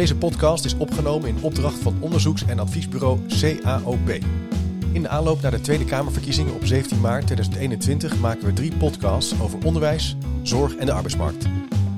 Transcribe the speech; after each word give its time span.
Deze 0.00 0.16
podcast 0.16 0.64
is 0.64 0.76
opgenomen 0.76 1.28
in 1.28 1.42
opdracht 1.42 1.78
van 1.78 1.96
onderzoeks- 2.00 2.44
en 2.44 2.58
adviesbureau 2.58 3.20
CAOP. 3.26 4.08
In 4.92 5.02
de 5.02 5.08
aanloop 5.08 5.42
naar 5.42 5.50
de 5.50 5.60
Tweede 5.60 5.84
Kamerverkiezingen 5.84 6.54
op 6.54 6.66
17 6.66 7.00
maart 7.00 7.26
2021 7.26 8.18
maken 8.18 8.46
we 8.46 8.52
drie 8.52 8.76
podcasts 8.76 9.40
over 9.40 9.64
onderwijs, 9.64 10.16
zorg 10.42 10.76
en 10.76 10.86
de 10.86 10.92
arbeidsmarkt. 10.92 11.46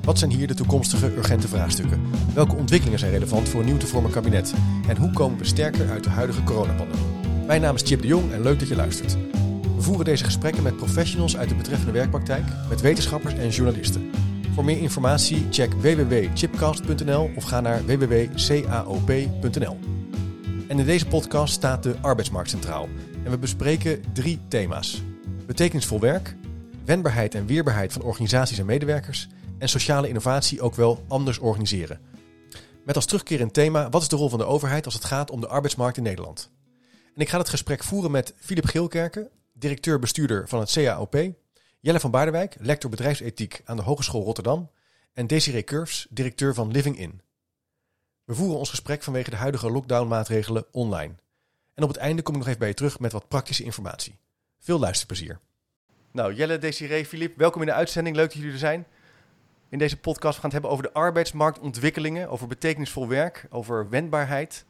Wat 0.03 0.19
zijn 0.19 0.31
hier 0.31 0.47
de 0.47 0.55
toekomstige 0.55 1.17
urgente 1.17 1.49
vraagstukken? 1.49 2.01
Welke 2.35 2.57
ontwikkelingen 2.57 2.99
zijn 2.99 3.13
relevant 3.13 3.49
voor 3.49 3.61
een 3.61 3.67
nieuw 3.67 3.77
te 3.77 3.87
vormen 3.87 4.11
kabinet? 4.11 4.55
En 4.89 4.97
hoe 4.97 5.11
komen 5.11 5.39
we 5.39 5.45
sterker 5.45 5.91
uit 5.91 6.05
de 6.05 6.11
huidige 6.11 6.43
coronapandemie? 6.43 7.07
Mijn 7.47 7.61
naam 7.61 7.75
is 7.75 7.83
Chip 7.83 8.01
de 8.01 8.07
Jong 8.07 8.33
en 8.33 8.43
leuk 8.43 8.59
dat 8.59 8.69
je 8.69 8.77
luistert. 8.77 9.17
We 9.77 9.83
voeren 9.83 10.05
deze 10.05 10.25
gesprekken 10.25 10.63
met 10.63 10.77
professionals 10.77 11.37
uit 11.37 11.49
de 11.49 11.55
betreffende 11.55 11.93
werkpraktijk, 11.93 12.45
met 12.69 12.81
wetenschappers 12.81 13.35
en 13.35 13.49
journalisten. 13.49 14.11
Voor 14.53 14.65
meer 14.65 14.79
informatie 14.79 15.47
check 15.51 15.73
www.chipcast.nl 15.73 17.31
of 17.37 17.45
ga 17.45 17.61
naar 17.61 17.85
www.caop.nl. 17.87 19.79
En 20.69 20.79
in 20.79 20.87
deze 20.87 21.07
podcast 21.07 21.55
staat 21.55 21.83
de 21.83 21.97
arbeidsmarkt 22.01 22.51
centraal. 22.51 22.89
En 23.25 23.31
we 23.31 23.39
bespreken 23.39 24.05
drie 24.13 24.41
thema's: 24.49 25.03
betekenisvol 25.47 26.01
werk, 26.01 26.37
wendbaarheid 26.85 27.35
en 27.35 27.47
weerbaarheid 27.47 27.93
van 27.93 28.03
organisaties 28.03 28.59
en 28.59 28.67
medewerkers 28.67 29.29
en 29.59 29.69
sociale 29.69 30.09
innovatie 30.09 30.61
ook 30.61 30.75
wel 30.75 31.05
anders 31.09 31.39
organiseren. 31.39 32.01
Met 32.85 32.97
als 32.97 33.07
terugkerend 33.07 33.53
thema: 33.55 33.89
wat 33.89 34.03
is 34.03 34.09
de 34.09 34.17
rol 34.17 34.29
van 34.29 34.39
de 34.39 34.45
overheid 34.45 34.85
als 34.85 34.95
het 34.95 35.05
gaat 35.05 35.31
om 35.31 35.41
de 35.41 35.49
arbeidsmarkt 35.49 35.97
in 35.97 36.03
Nederland? 36.03 36.51
En 37.15 37.21
ik 37.21 37.29
ga 37.29 37.39
het 37.39 37.49
gesprek 37.49 37.85
voeren 37.85 38.11
met 38.11 38.35
Filip 38.37 38.67
Geelkerken, 38.67 39.29
directeur-bestuurder 39.53 40.49
van 40.49 40.61
het 40.61 40.73
CAOP, 40.73 41.15
Jelle 41.85 42.01
van 42.01 42.11
Baardenwijk, 42.11 42.57
lector 42.59 42.91
bedrijfsethiek 42.91 43.61
aan 43.65 43.77
de 43.77 43.83
Hogeschool 43.83 44.23
Rotterdam 44.23 44.71
en 45.13 45.27
Desiree 45.27 45.65
Curves, 45.65 46.07
directeur 46.11 46.55
van 46.55 46.71
Living 46.71 46.99
In. 46.99 47.21
We 48.25 48.35
voeren 48.35 48.59
ons 48.59 48.71
gesprek 48.71 49.03
vanwege 49.03 49.31
de 49.31 49.37
huidige 49.37 49.71
lockdownmaatregelen 49.71 50.65
online. 50.71 51.15
En 51.75 51.83
op 51.83 51.89
het 51.89 51.99
einde 51.99 52.23
kom 52.23 52.33
ik 52.33 52.39
nog 52.39 52.49
even 52.49 52.59
bij 52.59 52.69
je 52.69 52.75
terug 52.75 52.99
met 52.99 53.13
wat 53.13 53.29
praktische 53.29 53.65
informatie. 53.65 54.19
Veel 54.59 54.79
luisterplezier. 54.79 55.39
Nou, 56.11 56.35
Jelle, 56.35 56.59
Desiree, 56.59 57.07
Filip, 57.07 57.37
welkom 57.37 57.61
in 57.61 57.67
de 57.67 57.73
uitzending. 57.73 58.17
Leuk 58.17 58.27
dat 58.27 58.37
jullie 58.37 58.53
er 58.53 58.59
zijn. 58.59 58.87
In 59.69 59.79
deze 59.79 59.97
podcast 59.97 60.39
gaan 60.39 60.51
we 60.51 60.57
het 60.57 60.63
hebben 60.63 60.71
over 60.71 60.85
de 60.85 60.93
arbeidsmarktontwikkelingen, 60.93 62.29
over 62.29 62.47
betekenisvol 62.47 63.09
werk, 63.09 63.47
over 63.51 63.89
wendbaarheid. 63.89 64.65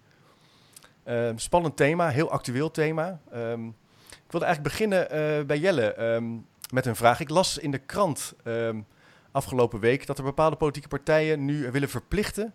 Ehm, 1.05 1.37
spannend 1.37 1.77
thema, 1.77 2.09
heel 2.09 2.31
actueel 2.31 2.71
thema. 2.71 3.21
Ehm, 3.31 3.67
ik 4.09 4.31
wilde 4.31 4.47
eigenlijk 4.47 4.75
beginnen 4.75 5.11
eh, 5.11 5.45
bij 5.45 5.59
Jelle 5.59 5.95
ehm, 5.95 6.25
met 6.73 6.87
een 6.87 6.97
vraag. 6.97 7.21
Ik 7.21 7.29
las 7.29 7.59
in 7.59 7.71
de 7.71 7.79
krant 7.79 8.35
afgelopen 9.31 9.81
week 9.81 10.07
dat 10.07 10.19
er 10.19 10.25
bepaalde 10.25 10.57
politieke 10.57 10.89
partijen 10.89 11.45
nu 11.45 11.71
willen 11.71 11.89
verplichten 11.89 12.55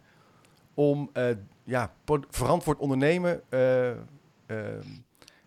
om 0.74 1.10
uh, 1.14 1.30
ja, 1.64 1.94
verantwoord 2.30 2.80
ondernemen. 2.80 3.42
Uh, 3.50 3.90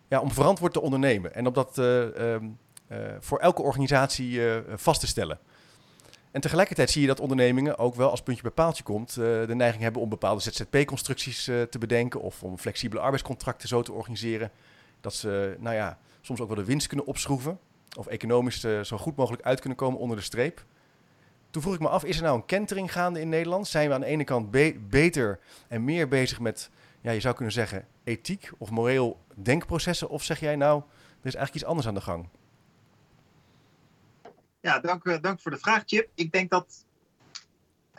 ja, 0.07 0.19
om 0.19 0.31
verantwoord 0.31 0.73
te 0.73 0.81
ondernemen. 0.81 1.35
En 1.35 1.47
om 1.47 1.53
dat 1.53 1.81
voor 3.19 3.39
elke 3.39 3.61
organisatie 3.61 4.41
vast 4.75 4.99
te 4.99 5.07
stellen. 5.07 5.39
En 6.31 6.41
tegelijkertijd 6.41 6.89
zie 6.89 7.01
je 7.01 7.07
dat 7.07 7.19
ondernemingen 7.19 7.77
ook 7.77 7.95
wel 7.95 8.09
als 8.09 8.21
puntje 8.21 8.43
bij 8.43 8.51
paaltje 8.51 8.83
komt 8.83 9.13
de 9.13 9.53
neiging 9.55 9.83
hebben 9.83 10.01
om 10.01 10.09
bepaalde 10.09 10.41
ZZP-constructies 10.41 11.43
te 11.43 11.77
bedenken 11.79 12.21
of 12.21 12.43
om 12.43 12.57
flexibele 12.57 13.01
arbeidscontracten 13.01 13.67
zo 13.67 13.81
te 13.81 13.91
organiseren 13.91 14.51
dat 15.01 15.13
ze, 15.13 15.55
nou 15.59 15.75
ja, 15.75 15.97
soms 16.21 16.39
ook 16.41 16.47
wel 16.47 16.57
de 16.57 16.65
winst 16.65 16.87
kunnen 16.87 17.05
opschroeven 17.05 17.59
of 17.97 18.07
economisch 18.07 18.63
uh, 18.63 18.81
zo 18.81 18.97
goed 18.97 19.15
mogelijk 19.15 19.43
uit 19.43 19.59
kunnen 19.59 19.77
komen 19.77 19.99
onder 19.99 20.17
de 20.17 20.23
streep. 20.23 20.65
Toen 21.49 21.61
vroeg 21.61 21.73
ik 21.73 21.79
me 21.79 21.89
af, 21.89 22.03
is 22.03 22.17
er 22.17 22.23
nou 22.23 22.35
een 22.35 22.45
kentering 22.45 22.91
gaande 22.91 23.19
in 23.19 23.29
Nederland? 23.29 23.67
Zijn 23.67 23.87
we 23.87 23.93
aan 23.93 24.01
de 24.01 24.05
ene 24.05 24.23
kant 24.23 24.51
be 24.51 24.79
beter 24.89 25.39
en 25.67 25.83
meer 25.83 26.07
bezig 26.07 26.39
met, 26.39 26.69
ja, 27.01 27.11
je 27.11 27.19
zou 27.19 27.35
kunnen 27.35 27.53
zeggen, 27.53 27.87
ethiek 28.03 28.51
of 28.57 28.69
moreel 28.69 29.19
denkprocessen? 29.35 30.09
Of 30.09 30.23
zeg 30.23 30.39
jij 30.39 30.55
nou, 30.55 30.81
er 30.81 31.27
is 31.27 31.35
eigenlijk 31.35 31.55
iets 31.55 31.65
anders 31.65 31.87
aan 31.87 31.93
de 31.93 32.01
gang? 32.01 32.29
Ja, 34.61 34.79
dank, 34.79 35.05
eh, 35.05 35.21
dank 35.21 35.39
voor 35.39 35.51
de 35.51 35.57
vraag, 35.57 35.83
Chip. 35.85 36.09
Ik 36.15 36.31
denk 36.31 36.49
dat 36.49 36.85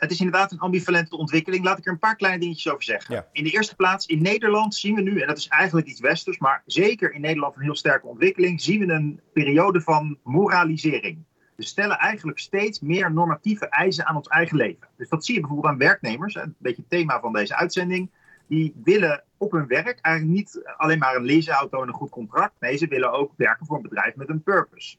het 0.03 0.11
is 0.11 0.19
inderdaad 0.19 0.51
een 0.51 0.59
ambivalente 0.59 1.17
ontwikkeling. 1.17 1.63
Laat 1.63 1.77
ik 1.77 1.85
er 1.85 1.91
een 1.91 1.99
paar 1.99 2.15
kleine 2.15 2.39
dingetjes 2.39 2.71
over 2.71 2.83
zeggen. 2.83 3.25
In 3.31 3.43
de 3.43 3.49
eerste 3.49 3.75
plaats, 3.75 4.05
in 4.05 4.21
Nederland 4.21 4.75
zien 4.75 4.95
we 4.95 5.01
nu, 5.01 5.19
en 5.19 5.27
dat 5.27 5.37
is 5.37 5.47
eigenlijk 5.47 5.87
iets 5.87 5.99
westers, 5.99 6.37
maar 6.37 6.63
zeker 6.65 7.13
in 7.13 7.21
Nederland 7.21 7.55
een 7.55 7.61
heel 7.61 7.75
sterke 7.75 8.07
ontwikkeling, 8.07 8.61
zien 8.61 8.79
we 8.79 8.93
een 8.93 9.19
periode 9.33 9.81
van 9.81 10.17
moralisering. 10.23 11.23
We 11.55 11.63
stellen 11.63 11.97
eigenlijk 11.97 12.39
steeds 12.39 12.79
meer 12.79 13.13
normatieve 13.13 13.67
eisen 13.67 14.05
aan 14.05 14.15
ons 14.15 14.27
eigen 14.27 14.57
leven. 14.57 14.87
Dus 14.97 15.09
dat 15.09 15.25
zie 15.25 15.33
je 15.33 15.39
bijvoorbeeld 15.39 15.73
aan 15.73 15.79
werknemers, 15.79 16.35
een 16.35 16.55
beetje 16.57 16.81
het 16.81 16.89
thema 16.89 17.19
van 17.19 17.33
deze 17.33 17.55
uitzending. 17.55 18.09
Die 18.47 18.73
willen 18.83 19.23
op 19.37 19.51
hun 19.51 19.67
werk 19.67 19.99
eigenlijk 20.01 20.37
niet 20.37 20.61
alleen 20.77 20.99
maar 20.99 21.15
een 21.15 21.25
leaseauto 21.25 21.81
en 21.81 21.87
een 21.87 21.93
goed 21.93 22.09
contract. 22.09 22.53
Nee, 22.59 22.77
ze 22.77 22.87
willen 22.87 23.11
ook 23.11 23.31
werken 23.35 23.65
voor 23.65 23.75
een 23.75 23.81
bedrijf 23.81 24.15
met 24.15 24.29
een 24.29 24.43
purpose. 24.43 24.97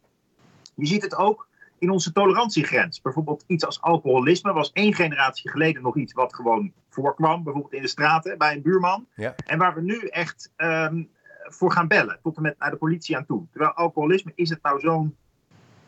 Je 0.74 0.86
ziet 0.86 1.02
het 1.02 1.16
ook 1.16 1.48
in 1.78 1.90
onze 1.90 2.12
tolerantiegrens. 2.12 3.00
Bijvoorbeeld 3.00 3.44
iets 3.46 3.66
als 3.66 3.80
alcoholisme 3.80 4.52
was 4.52 4.72
één 4.72 4.94
generatie 4.94 5.50
geleden 5.50 5.82
nog 5.82 5.96
iets 5.96 6.12
wat 6.12 6.34
gewoon 6.34 6.72
voorkwam. 6.88 7.42
Bijvoorbeeld 7.42 7.74
in 7.74 7.82
de 7.82 7.88
straten 7.88 8.38
bij 8.38 8.54
een 8.54 8.62
buurman. 8.62 9.06
Ja. 9.14 9.34
En 9.46 9.58
waar 9.58 9.74
we 9.74 9.80
nu 9.80 9.98
echt 10.06 10.52
um, 10.56 11.10
voor 11.44 11.72
gaan 11.72 11.88
bellen. 11.88 12.18
Tot 12.22 12.36
en 12.36 12.42
met 12.42 12.58
naar 12.58 12.70
de 12.70 12.76
politie 12.76 13.16
aan 13.16 13.26
toe. 13.26 13.46
Terwijl 13.50 13.72
alcoholisme, 13.72 14.32
is 14.34 14.50
het 14.50 14.62
nou 14.62 14.80
zo'n 14.80 15.16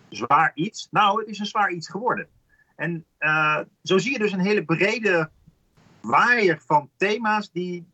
zwaar 0.08 0.52
iets? 0.54 0.88
Nou, 0.90 1.20
het 1.20 1.28
is 1.28 1.38
een 1.38 1.46
zwaar 1.46 1.70
iets 1.70 1.88
geworden. 1.88 2.28
En 2.76 3.04
uh, 3.18 3.60
zo 3.82 3.98
zie 3.98 4.12
je 4.12 4.18
dus 4.18 4.32
een 4.32 4.40
hele 4.40 4.64
brede 4.64 5.30
waaier 6.00 6.62
van 6.66 6.90
thema's 6.96 7.50
die 7.52 7.86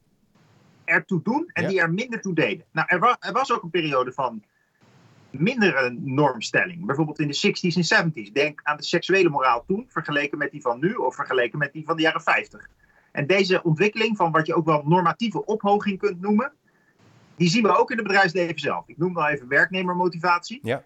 ertoe 0.85 1.23
doen 1.23 1.51
en 1.53 1.63
ja. 1.63 1.69
die 1.69 1.81
er 1.81 1.93
minder 1.93 2.21
toe 2.21 2.35
deden. 2.35 2.65
Nou, 2.73 2.87
er, 2.91 2.99
wa 2.99 3.17
er 3.21 3.33
was 3.33 3.53
ook 3.53 3.63
een 3.63 3.71
periode 3.71 4.13
van 4.13 4.43
mindere 5.33 5.97
normstelling. 6.01 6.87
Bijvoorbeeld 6.87 7.19
in 7.19 7.29
de 7.29 7.37
60s 7.37 7.91
en 7.91 8.11
70s. 8.11 8.33
Denk 8.33 8.61
aan 8.63 8.77
de 8.77 8.83
seksuele 8.83 9.29
moraal 9.29 9.65
toen, 9.67 9.87
vergeleken 9.89 10.39
met 10.39 10.51
die 10.51 10.61
van 10.61 10.81
nu 10.81 10.95
of 10.95 11.15
vergeleken 11.15 11.59
met 11.59 11.73
die 11.73 11.85
van 11.85 11.97
de 11.97 12.03
jaren 12.03 12.23
50. 12.23 12.69
En 13.13 13.27
deze 13.27 13.63
ontwikkeling 13.63 14.17
van 14.17 14.33
wat 14.33 14.47
je 14.47 14.55
ook 14.55 14.65
wel 14.65 14.83
normatieve 14.85 15.45
ophoging 15.45 15.99
kunt 15.99 16.21
noemen, 16.21 16.53
die 17.37 17.49
zien 17.49 17.63
we 17.63 17.79
ook 17.79 17.91
in 17.91 17.97
het 17.97 18.07
bedrijfsleven 18.07 18.59
zelf. 18.59 18.89
Ik 18.89 18.99
noem 18.99 19.15
wel 19.15 19.29
even 19.29 19.49
werknemermotivatie. 19.49 20.59
Ja. 20.63 20.85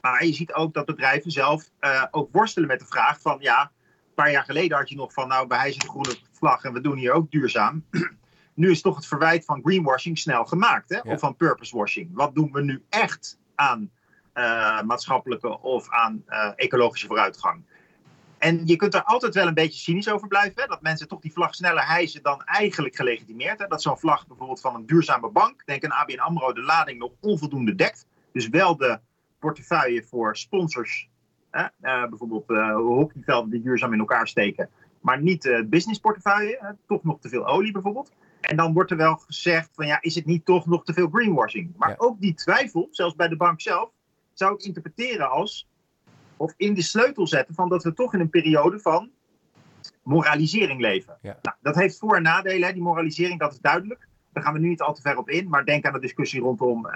Maar 0.00 0.24
je 0.24 0.32
ziet 0.32 0.52
ook 0.52 0.74
dat 0.74 0.86
bedrijven 0.86 1.30
zelf 1.30 1.70
uh, 1.80 2.04
ook 2.10 2.28
worstelen 2.32 2.68
met 2.68 2.78
de 2.78 2.86
vraag 2.86 3.20
van 3.20 3.36
ja, 3.40 3.60
een 3.62 4.14
paar 4.14 4.30
jaar 4.30 4.44
geleden 4.44 4.76
had 4.76 4.88
je 4.88 4.96
nog 4.96 5.12
van 5.12 5.28
nou, 5.28 5.46
wij 5.48 5.58
hijsen 5.58 5.80
de 5.80 5.88
groene 5.88 6.16
vlag 6.32 6.64
en 6.64 6.72
we 6.72 6.80
doen 6.80 6.96
hier 6.96 7.12
ook 7.12 7.30
duurzaam. 7.30 7.84
nu 8.54 8.70
is 8.70 8.80
toch 8.80 8.96
het 8.96 9.06
verwijt 9.06 9.44
van 9.44 9.60
greenwashing 9.64 10.18
snel 10.18 10.44
gemaakt, 10.44 10.88
hè? 10.88 10.96
Ja. 10.96 11.12
of 11.12 11.20
van 11.20 11.36
purpose 11.36 11.76
washing. 11.76 12.10
Wat 12.12 12.34
doen 12.34 12.52
we 12.52 12.62
nu 12.62 12.84
echt 12.88 13.38
aan 13.56 13.90
uh, 14.34 14.82
maatschappelijke 14.82 15.60
of 15.60 15.90
aan 15.90 16.24
uh, 16.28 16.50
ecologische 16.56 17.06
vooruitgang. 17.06 17.62
En 18.38 18.66
je 18.66 18.76
kunt 18.76 18.94
er 18.94 19.02
altijd 19.02 19.34
wel 19.34 19.46
een 19.46 19.54
beetje 19.54 19.80
cynisch 19.80 20.10
over 20.10 20.28
blijven. 20.28 20.62
Hè? 20.62 20.68
Dat 20.68 20.82
mensen 20.82 21.08
toch 21.08 21.20
die 21.20 21.32
vlag 21.32 21.54
sneller 21.54 21.86
hijsen 21.86 22.22
dan 22.22 22.42
eigenlijk 22.44 22.96
gelegitimeerd. 22.96 23.58
Hè? 23.58 23.66
Dat 23.66 23.82
zo'n 23.82 23.98
vlag 23.98 24.26
bijvoorbeeld 24.26 24.60
van 24.60 24.74
een 24.74 24.86
duurzame 24.86 25.30
bank, 25.30 25.62
denk 25.64 25.84
aan 25.84 25.90
ABN 25.90 26.18
AMRO, 26.18 26.52
de 26.52 26.62
lading 26.62 26.98
nog 26.98 27.12
onvoldoende 27.20 27.74
dekt. 27.74 28.06
Dus 28.32 28.48
wel 28.48 28.76
de 28.76 28.98
portefeuille 29.38 30.02
voor 30.02 30.36
sponsors. 30.36 31.08
Hè? 31.50 31.62
Uh, 31.62 32.08
bijvoorbeeld 32.08 32.46
hockeyvelden 32.76 33.50
die 33.50 33.62
duurzaam 33.62 33.92
in 33.92 33.98
elkaar 33.98 34.28
steken. 34.28 34.70
Maar 35.00 35.22
niet 35.22 35.44
het 35.44 35.70
businessportefeuille. 35.70 36.76
Toch 36.86 37.04
nog 37.04 37.20
te 37.20 37.28
veel 37.28 37.46
olie 37.46 37.72
bijvoorbeeld. 37.72 38.12
En 38.46 38.56
dan 38.56 38.72
wordt 38.72 38.90
er 38.90 38.96
wel 38.96 39.16
gezegd 39.16 39.70
van 39.72 39.86
ja, 39.86 39.98
is 40.00 40.14
het 40.14 40.26
niet 40.26 40.44
toch 40.44 40.66
nog 40.66 40.84
te 40.84 40.92
veel 40.92 41.08
greenwashing? 41.08 41.72
Maar 41.76 41.88
ja. 41.88 41.94
ook 41.98 42.20
die 42.20 42.34
twijfel, 42.34 42.88
zelfs 42.90 43.14
bij 43.14 43.28
de 43.28 43.36
bank 43.36 43.60
zelf, 43.60 43.90
zou 44.32 44.54
ik 44.54 44.62
interpreteren 44.62 45.30
als, 45.30 45.68
of 46.36 46.54
in 46.56 46.74
de 46.74 46.82
sleutel 46.82 47.26
zetten 47.26 47.54
van 47.54 47.68
dat 47.68 47.82
we 47.82 47.92
toch 47.92 48.14
in 48.14 48.20
een 48.20 48.30
periode 48.30 48.80
van 48.80 49.10
moralisering 50.02 50.80
leven. 50.80 51.18
Ja. 51.20 51.38
Nou, 51.42 51.56
dat 51.60 51.74
heeft 51.74 51.98
voor- 51.98 52.16
en 52.16 52.22
nadelen, 52.22 52.66
hè. 52.66 52.72
die 52.72 52.82
moralisering, 52.82 53.38
dat 53.38 53.52
is 53.52 53.60
duidelijk. 53.60 54.08
Daar 54.32 54.44
gaan 54.44 54.54
we 54.54 54.60
nu 54.60 54.68
niet 54.68 54.80
al 54.80 54.94
te 54.94 55.00
ver 55.00 55.16
op 55.16 55.28
in, 55.28 55.48
maar 55.48 55.64
denk 55.64 55.84
aan 55.84 55.92
de 55.92 56.00
discussie 56.00 56.40
rondom 56.40 56.86
uh, 56.86 56.92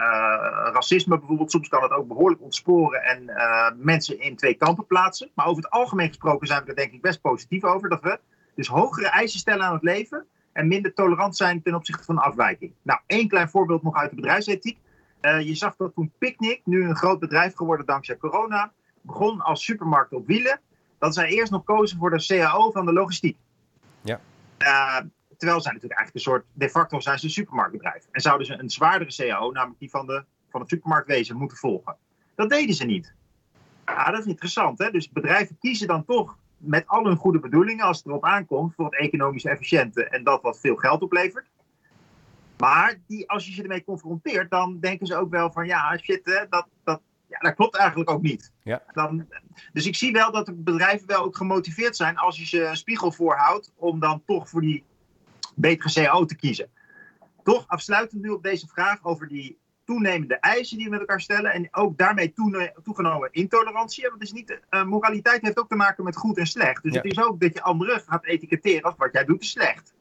racisme 0.73 1.19
bijvoorbeeld. 1.19 1.51
Soms 1.51 1.69
kan 1.69 1.83
het 1.83 1.91
ook 1.91 2.09
behoorlijk 2.09 2.43
ontsporen 2.43 3.03
en 3.03 3.23
uh, 3.23 3.71
mensen 3.77 4.21
in 4.21 4.37
twee 4.37 4.55
kampen 4.55 4.87
plaatsen. 4.87 5.31
Maar 5.35 5.47
over 5.47 5.63
het 5.63 5.73
algemeen 5.73 6.09
gesproken 6.09 6.47
zijn 6.47 6.63
we 6.63 6.69
er 6.69 6.77
denk 6.77 6.93
ik 6.93 7.01
best 7.01 7.21
positief 7.21 7.65
over. 7.65 7.89
Dat 7.89 8.03
we 8.03 8.21
dus 8.55 8.69
hogere 8.69 9.09
eisen 9.09 9.41
stellen 9.41 9.65
aan 9.65 9.73
het 9.73 9.83
leven 9.83 10.27
en 10.53 10.69
minder 10.69 10.95
tolerant 10.95 11.37
zijn 11.37 11.63
ten 11.63 11.75
opzichte 11.75 12.05
van 12.05 12.19
afwijking. 12.19 12.73
Nou, 12.83 13.01
één 13.07 13.29
klein 13.29 13.49
voorbeeld 13.49 13.83
nog 13.83 13.97
uit 13.97 14.11
de 14.11 14.17
bedrijfsethiek. 14.17 14.79
Uh, 15.21 15.41
je 15.41 15.55
zag 15.55 15.77
dat 15.77 15.95
toen 15.95 16.13
Picnic, 16.19 16.61
nu 16.65 16.85
een 16.85 16.97
groot 16.97 17.19
bedrijf 17.19 17.55
geworden 17.55 17.87
dankzij 17.87 18.17
corona, 18.17 18.73
begon 19.01 19.41
als 19.41 19.65
supermarkt 19.65 20.13
op 20.13 20.27
wielen. 20.27 20.61
Dat 20.99 21.15
zij 21.15 21.29
eerst 21.29 21.53
nog 21.53 21.65
kozen 21.65 21.99
voor 21.99 22.11
de 22.11 22.27
CAO 22.27 22.71
van 22.71 22.87
de 22.87 22.93
logistiek. 22.93 23.37
Ja. 24.01 24.21
Uh, 24.59 24.97
terwijl 25.37 25.61
zij 25.61 25.73
natuurlijk 25.73 26.01
eigenlijk 26.01 26.15
een 26.15 26.33
soort, 26.33 26.45
de 26.53 26.71
facto 26.71 27.01
zijn 27.01 27.19
ze 27.19 27.25
een 27.25 27.31
supermarktbedrijf. 27.31 28.07
En 28.11 28.21
zouden 28.21 28.47
ze 28.47 28.59
een 28.59 28.71
zwaardere 28.71 29.15
CAO, 29.17 29.51
namelijk 29.51 29.79
die 29.79 29.91
van, 29.91 30.07
de, 30.07 30.25
van 30.51 30.61
het 30.61 30.69
supermarktwezen, 30.69 31.37
moeten 31.37 31.57
volgen. 31.57 31.97
Dat 32.35 32.51
deden 32.51 32.75
ze 32.75 32.85
niet. 32.85 33.15
Ja, 33.87 34.11
dat 34.11 34.21
is 34.21 34.27
interessant. 34.27 34.79
Hè? 34.79 34.91
Dus 34.91 35.11
bedrijven 35.11 35.59
kiezen 35.59 35.87
dan 35.87 36.05
toch 36.05 36.37
met 36.61 36.87
al 36.87 37.05
hun 37.05 37.17
goede 37.17 37.41
bedoelingen, 37.41 37.85
als 37.85 37.97
het 37.97 38.07
erop 38.07 38.25
aankomt, 38.25 38.75
voor 38.75 38.85
het 38.85 38.99
economisch 38.99 39.45
efficiënte 39.45 40.05
en 40.05 40.25
dat 40.25 40.43
wat 40.43 40.61
veel 40.61 40.77
geld 40.77 41.03
oplevert. 41.03 41.47
Maar 42.59 43.01
die, 43.07 43.31
als 43.31 43.47
je 43.47 43.53
ze 43.53 43.63
ermee 43.63 43.85
confronteert, 43.85 44.51
dan 44.51 44.81
denken 44.81 45.07
ze 45.07 45.17
ook 45.17 45.31
wel 45.31 45.53
van 45.53 45.67
ja, 45.67 45.99
shit, 45.99 46.47
dat, 46.51 46.67
dat, 46.85 47.01
ja, 47.27 47.39
dat 47.39 47.55
klopt 47.55 47.77
eigenlijk 47.77 48.11
ook 48.11 48.23
niet. 48.23 48.53
Ja. 48.63 48.83
Dan, 48.93 49.27
dus 49.73 49.87
ik 49.87 49.97
zie 49.97 50.13
wel 50.13 50.33
dat 50.33 50.47
de 50.47 50.53
bedrijven 50.53 51.07
wel 51.07 51.25
ook 51.25 51.37
gemotiveerd 51.37 51.97
zijn 51.97 52.17
als 52.17 52.37
je 52.37 52.47
ze 52.47 52.65
een 52.65 52.77
spiegel 52.77 53.13
voorhoudt 53.13 53.73
om 53.77 54.01
dan 54.01 54.23
toch 54.27 54.49
voor 54.49 54.61
die 54.61 54.85
betere 55.55 56.09
CO 56.09 56.25
te 56.25 56.37
kiezen. 56.37 56.71
Toch 57.43 57.65
afsluitend 57.67 58.23
nu 58.23 58.29
op 58.29 58.43
deze 58.43 58.67
vraag 58.67 59.05
over 59.05 59.29
die 59.29 59.59
toenemende 59.91 60.35
eisen 60.35 60.77
die 60.77 60.87
we 60.87 60.91
met 60.91 61.01
elkaar 61.01 61.21
stellen. 61.21 61.53
En 61.53 61.69
ook 61.71 61.99
daarmee 61.99 62.33
toegenomen 62.83 63.29
intolerantie. 63.33 64.09
Want 64.09 64.23
is 64.23 64.33
niet, 64.33 64.61
uh, 64.71 64.85
moraliteit 64.85 65.43
heeft 65.43 65.59
ook 65.59 65.69
te 65.69 65.75
maken 65.75 66.05
met 66.05 66.17
goed 66.17 66.39
en 66.39 66.47
slecht. 66.47 66.83
Dus 66.83 66.95
het 66.95 67.05
is 67.05 67.23
ook 67.23 67.41
dat 67.41 67.55
je 67.55 67.63
anderen 67.63 68.01
gaat 68.01 68.25
etiketteren 68.25 68.83
als 68.83 68.95
wat 68.97 69.13
jij 69.13 69.25
doet 69.25 69.41
is 69.43 69.51
slecht. 69.51 69.95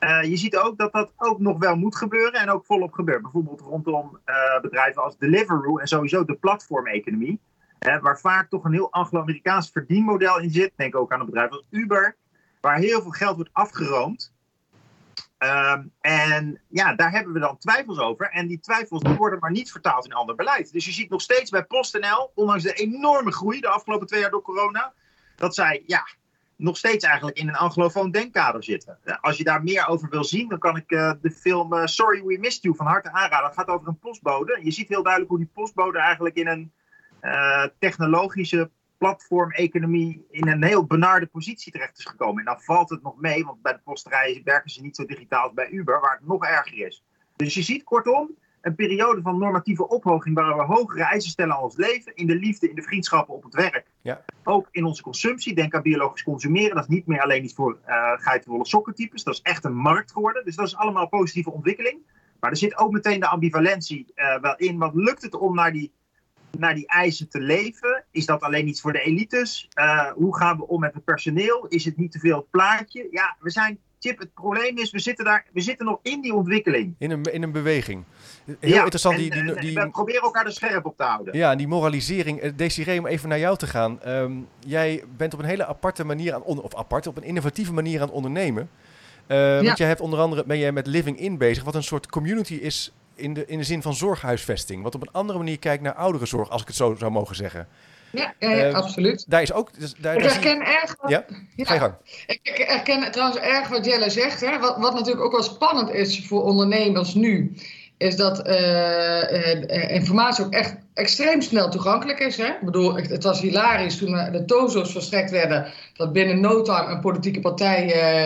Uh, 0.00 0.22
je 0.22 0.36
ziet 0.36 0.56
ook 0.56 0.78
dat 0.78 0.92
dat 0.92 1.12
ook 1.16 1.38
nog 1.38 1.58
wel 1.58 1.76
moet 1.76 1.96
gebeuren 1.96 2.40
en 2.40 2.50
ook 2.50 2.64
volop 2.64 2.92
gebeurt. 2.92 3.22
Bijvoorbeeld 3.22 3.60
rondom 3.60 4.18
uh, 4.26 4.60
bedrijven 4.60 5.02
als 5.02 5.18
Deliveroo 5.18 5.78
en 5.78 5.86
sowieso 5.86 6.24
de 6.24 6.34
platformeconomie. 6.34 7.40
waar 7.78 8.20
vaak 8.20 8.48
toch 8.48 8.64
een 8.64 8.72
heel 8.72 8.92
Anglo-Amerikaans 8.92 9.70
verdienmodel 9.70 10.38
in 10.40 10.50
zit. 10.50 10.72
Denk 10.76 10.96
ook 10.96 11.12
aan 11.12 11.20
een 11.20 11.26
bedrijf 11.26 11.50
als 11.50 11.66
Uber. 11.70 12.16
Waar 12.60 12.78
heel 12.78 13.02
veel 13.02 13.10
geld 13.10 13.36
wordt 13.36 13.50
afgeroomd. 13.52 14.32
Ehm, 15.38 15.82
en 16.00 16.60
ja, 16.68 16.94
daar 16.94 17.10
hebben 17.10 17.32
we 17.32 17.38
dan 17.38 17.58
twijfels 17.58 17.98
over. 17.98 18.30
En 18.30 18.46
die 18.46 18.60
twijfels 18.60 19.02
worden 19.16 19.38
maar 19.38 19.50
niet 19.50 19.70
vertaald 19.70 20.04
in 20.04 20.12
ander 20.12 20.34
beleid. 20.34 20.72
Dus 20.72 20.84
je 20.84 20.92
ziet 20.92 21.10
nog 21.10 21.20
steeds 21.20 21.50
bij 21.50 21.64
PostNL, 21.64 22.32
ondanks 22.34 22.62
de 22.62 22.72
enorme 22.72 23.32
groei 23.32 23.60
de 23.60 23.68
afgelopen 23.68 24.06
twee 24.06 24.20
jaar 24.20 24.30
door 24.30 24.42
corona, 24.42 24.92
dat 25.36 25.54
zij 25.54 25.82
ja, 25.86 26.06
nog 26.56 26.76
steeds 26.76 27.04
eigenlijk 27.04 27.38
in 27.38 27.48
een 27.48 27.56
anglofoon 27.56 28.10
denkkader 28.10 28.64
zitten. 28.64 28.98
Als 29.20 29.36
je 29.36 29.44
daar 29.44 29.62
meer 29.62 29.88
over 29.88 30.08
wil 30.08 30.24
zien, 30.24 30.48
dan 30.48 30.58
kan 30.58 30.76
ik 30.76 30.90
uh, 30.90 31.12
de 31.20 31.30
film 31.30 31.72
uh, 31.72 31.86
Sorry 31.86 32.22
We 32.22 32.38
Missed 32.38 32.62
You 32.62 32.76
van 32.76 32.86
harte 32.86 33.12
aanraden. 33.12 33.46
Dat 33.46 33.58
gaat 33.58 33.68
over 33.68 33.88
een 33.88 33.98
postbode. 33.98 34.60
Je 34.62 34.70
ziet 34.70 34.88
heel 34.88 35.02
duidelijk 35.02 35.32
hoe 35.32 35.40
die 35.40 35.50
postbode 35.54 35.98
eigenlijk 35.98 36.36
in 36.36 36.46
een 36.46 36.72
technologische 37.78 38.70
platformeconomie 38.98 40.26
in 40.30 40.48
een 40.48 40.64
heel 40.64 40.86
benarde 40.86 41.26
positie 41.26 41.72
terecht 41.72 41.98
is 41.98 42.04
gekomen. 42.04 42.38
En 42.38 42.44
dan 42.44 42.60
valt 42.60 42.90
het 42.90 43.02
nog 43.02 43.20
mee, 43.20 43.44
want 43.44 43.62
bij 43.62 43.72
de 43.72 43.80
posterij 43.84 44.40
werken 44.44 44.70
ze 44.70 44.82
niet 44.82 44.96
zo 44.96 45.04
digitaal 45.04 45.42
als 45.42 45.52
bij 45.52 45.70
Uber, 45.70 46.00
waar 46.00 46.16
het 46.18 46.26
nog 46.26 46.44
erger 46.44 46.86
is. 46.86 47.04
Dus 47.36 47.54
je 47.54 47.62
ziet 47.62 47.84
kortom 47.84 48.36
een 48.60 48.74
periode 48.74 49.22
van 49.22 49.38
normatieve 49.38 49.88
ophoging 49.88 50.34
waar 50.34 50.56
we 50.56 50.62
hogere 50.62 51.02
eisen 51.02 51.30
stellen 51.30 51.54
aan 51.54 51.62
ons 51.62 51.76
leven, 51.76 52.14
in 52.14 52.26
de 52.26 52.34
liefde, 52.34 52.68
in 52.68 52.74
de 52.74 52.82
vriendschappen, 52.82 53.34
op 53.34 53.42
het 53.42 53.54
werk. 53.54 53.86
Ja. 54.02 54.24
Ook 54.44 54.68
in 54.70 54.84
onze 54.84 55.02
consumptie. 55.02 55.54
Denk 55.54 55.74
aan 55.74 55.82
biologisch 55.82 56.22
consumeren. 56.22 56.74
Dat 56.74 56.84
is 56.84 56.94
niet 56.94 57.06
meer 57.06 57.22
alleen 57.22 57.44
iets 57.44 57.54
voor 57.54 57.78
uh, 57.88 58.12
geitenwolle 58.16 58.66
sokkentypes. 58.66 59.24
Dat 59.24 59.34
is 59.34 59.42
echt 59.42 59.64
een 59.64 59.76
markt 59.76 60.12
geworden. 60.12 60.44
Dus 60.44 60.56
dat 60.56 60.66
is 60.66 60.76
allemaal 60.76 61.08
positieve 61.08 61.50
ontwikkeling. 61.52 61.98
Maar 62.40 62.50
er 62.50 62.56
zit 62.56 62.78
ook 62.78 62.92
meteen 62.92 63.20
de 63.20 63.28
ambivalentie 63.28 64.12
uh, 64.14 64.40
wel 64.40 64.56
in. 64.56 64.78
Want 64.78 64.94
lukt 64.94 65.22
het 65.22 65.34
om 65.34 65.54
naar 65.54 65.72
die 65.72 65.92
naar 66.58 66.74
die 66.74 66.86
eisen 66.86 67.28
te 67.28 67.40
leven? 67.40 68.04
Is 68.10 68.26
dat 68.26 68.40
alleen 68.40 68.68
iets 68.68 68.80
voor 68.80 68.92
de 68.92 69.00
elites? 69.00 69.68
Uh, 69.74 70.12
hoe 70.12 70.36
gaan 70.36 70.56
we 70.56 70.66
om 70.66 70.80
met 70.80 70.94
het 70.94 71.04
personeel? 71.04 71.66
Is 71.66 71.84
het 71.84 71.96
niet 71.96 72.12
te 72.12 72.18
veel 72.18 72.36
het 72.36 72.50
plaatje? 72.50 73.08
Ja, 73.10 73.36
we 73.40 73.50
zijn. 73.50 73.78
Chip, 74.00 74.18
het 74.18 74.34
probleem 74.34 74.78
is, 74.78 74.90
we 74.90 74.98
zitten, 74.98 75.24
daar, 75.24 75.46
we 75.52 75.60
zitten 75.60 75.86
nog 75.86 75.98
in 76.02 76.20
die 76.20 76.34
ontwikkeling. 76.34 76.94
In 76.98 77.10
een, 77.10 77.22
in 77.22 77.42
een 77.42 77.52
beweging. 77.52 78.04
Heel 78.44 78.56
ja, 78.60 78.78
interessant. 78.78 79.14
En, 79.14 79.20
die, 79.20 79.30
die, 79.30 79.54
die, 79.54 79.74
we 79.74 79.90
proberen 79.90 80.22
elkaar 80.22 80.46
er 80.46 80.52
scherp 80.52 80.86
op 80.86 80.96
te 80.96 81.02
houden. 81.02 81.36
Ja, 81.36 81.56
die 81.56 81.68
moralisering. 81.68 82.40
Eh, 82.40 82.52
Desiree, 82.56 82.98
om 82.98 83.06
even 83.06 83.28
naar 83.28 83.38
jou 83.38 83.56
te 83.56 83.66
gaan. 83.66 84.00
Um, 84.08 84.48
jij 84.58 85.04
bent 85.16 85.34
op 85.34 85.38
een 85.38 85.44
hele 85.44 85.66
aparte 85.66 86.04
manier 86.04 86.34
aan, 86.34 86.42
of 86.42 86.74
apart, 86.74 87.06
op 87.06 87.16
een 87.16 87.22
innovatieve 87.22 87.72
manier 87.72 88.00
aan 88.00 88.06
het 88.06 88.16
ondernemen. 88.16 88.70
Uh, 89.28 89.36
ja. 89.36 89.62
Want 89.62 89.78
jij 89.78 89.88
hebt 89.88 90.00
onder 90.00 90.18
andere, 90.18 90.44
ben 90.44 90.58
jij 90.58 90.72
met 90.72 90.86
Living 90.86 91.18
In 91.18 91.38
bezig, 91.38 91.64
wat 91.64 91.74
een 91.74 91.82
soort 91.82 92.06
community 92.06 92.54
is 92.54 92.92
in 93.18 93.34
de, 93.34 93.46
in 93.46 93.58
de 93.58 93.64
zin 93.64 93.82
van 93.82 93.94
zorghuisvesting. 93.94 94.82
Wat 94.82 94.94
op 94.94 95.02
een 95.02 95.12
andere 95.12 95.38
manier 95.38 95.58
kijkt 95.58 95.82
naar 95.82 95.94
ouderenzorg, 95.94 96.50
als 96.50 96.60
ik 96.60 96.66
het 96.66 96.76
zo 96.76 96.94
zou 96.98 97.10
mogen 97.10 97.36
zeggen. 97.36 97.68
Ja, 98.10 98.34
ja, 98.38 98.68
uh, 98.68 98.74
absoluut. 98.74 99.24
Daar 99.28 99.42
is 99.42 99.52
ook. 99.52 99.78
Dus 99.78 99.94
daar, 99.94 100.16
ik 100.16 100.22
herken 100.22 100.60
erg. 100.60 100.96
Wat, 101.00 101.10
ja? 101.10 101.24
ja? 101.56 101.64
Ga 101.64 101.74
je 101.74 101.80
gang. 101.80 101.94
Ik, 102.26 102.40
ik 102.42 102.56
herken 102.56 103.12
trouwens 103.12 103.40
erg 103.40 103.68
wat 103.68 103.84
Jelle 103.84 104.10
zegt. 104.10 104.40
Hè. 104.40 104.58
Wat, 104.58 104.76
wat 104.76 104.94
natuurlijk 104.94 105.24
ook 105.24 105.32
wel 105.32 105.42
spannend 105.42 105.90
is 105.90 106.26
voor 106.26 106.42
ondernemers 106.42 107.14
nu, 107.14 107.56
is 107.98 108.16
dat 108.16 108.48
uh, 108.48 108.54
uh, 109.32 109.90
informatie 109.90 110.44
ook 110.44 110.52
echt 110.52 110.76
extreem 110.94 111.42
snel 111.42 111.70
toegankelijk 111.70 112.18
is. 112.18 112.36
Hè? 112.36 112.46
Ik 112.46 112.64
bedoel, 112.64 112.96
het 112.96 113.24
was 113.24 113.40
hilarisch 113.40 113.96
toen 113.96 114.12
de 114.32 114.44
TOZO's 114.44 114.92
verstrekt 114.92 115.30
werden, 115.30 115.66
dat 115.96 116.12
binnen 116.12 116.40
no 116.40 116.62
time 116.62 116.86
een 116.86 117.00
politieke 117.00 117.40
partij 117.40 117.84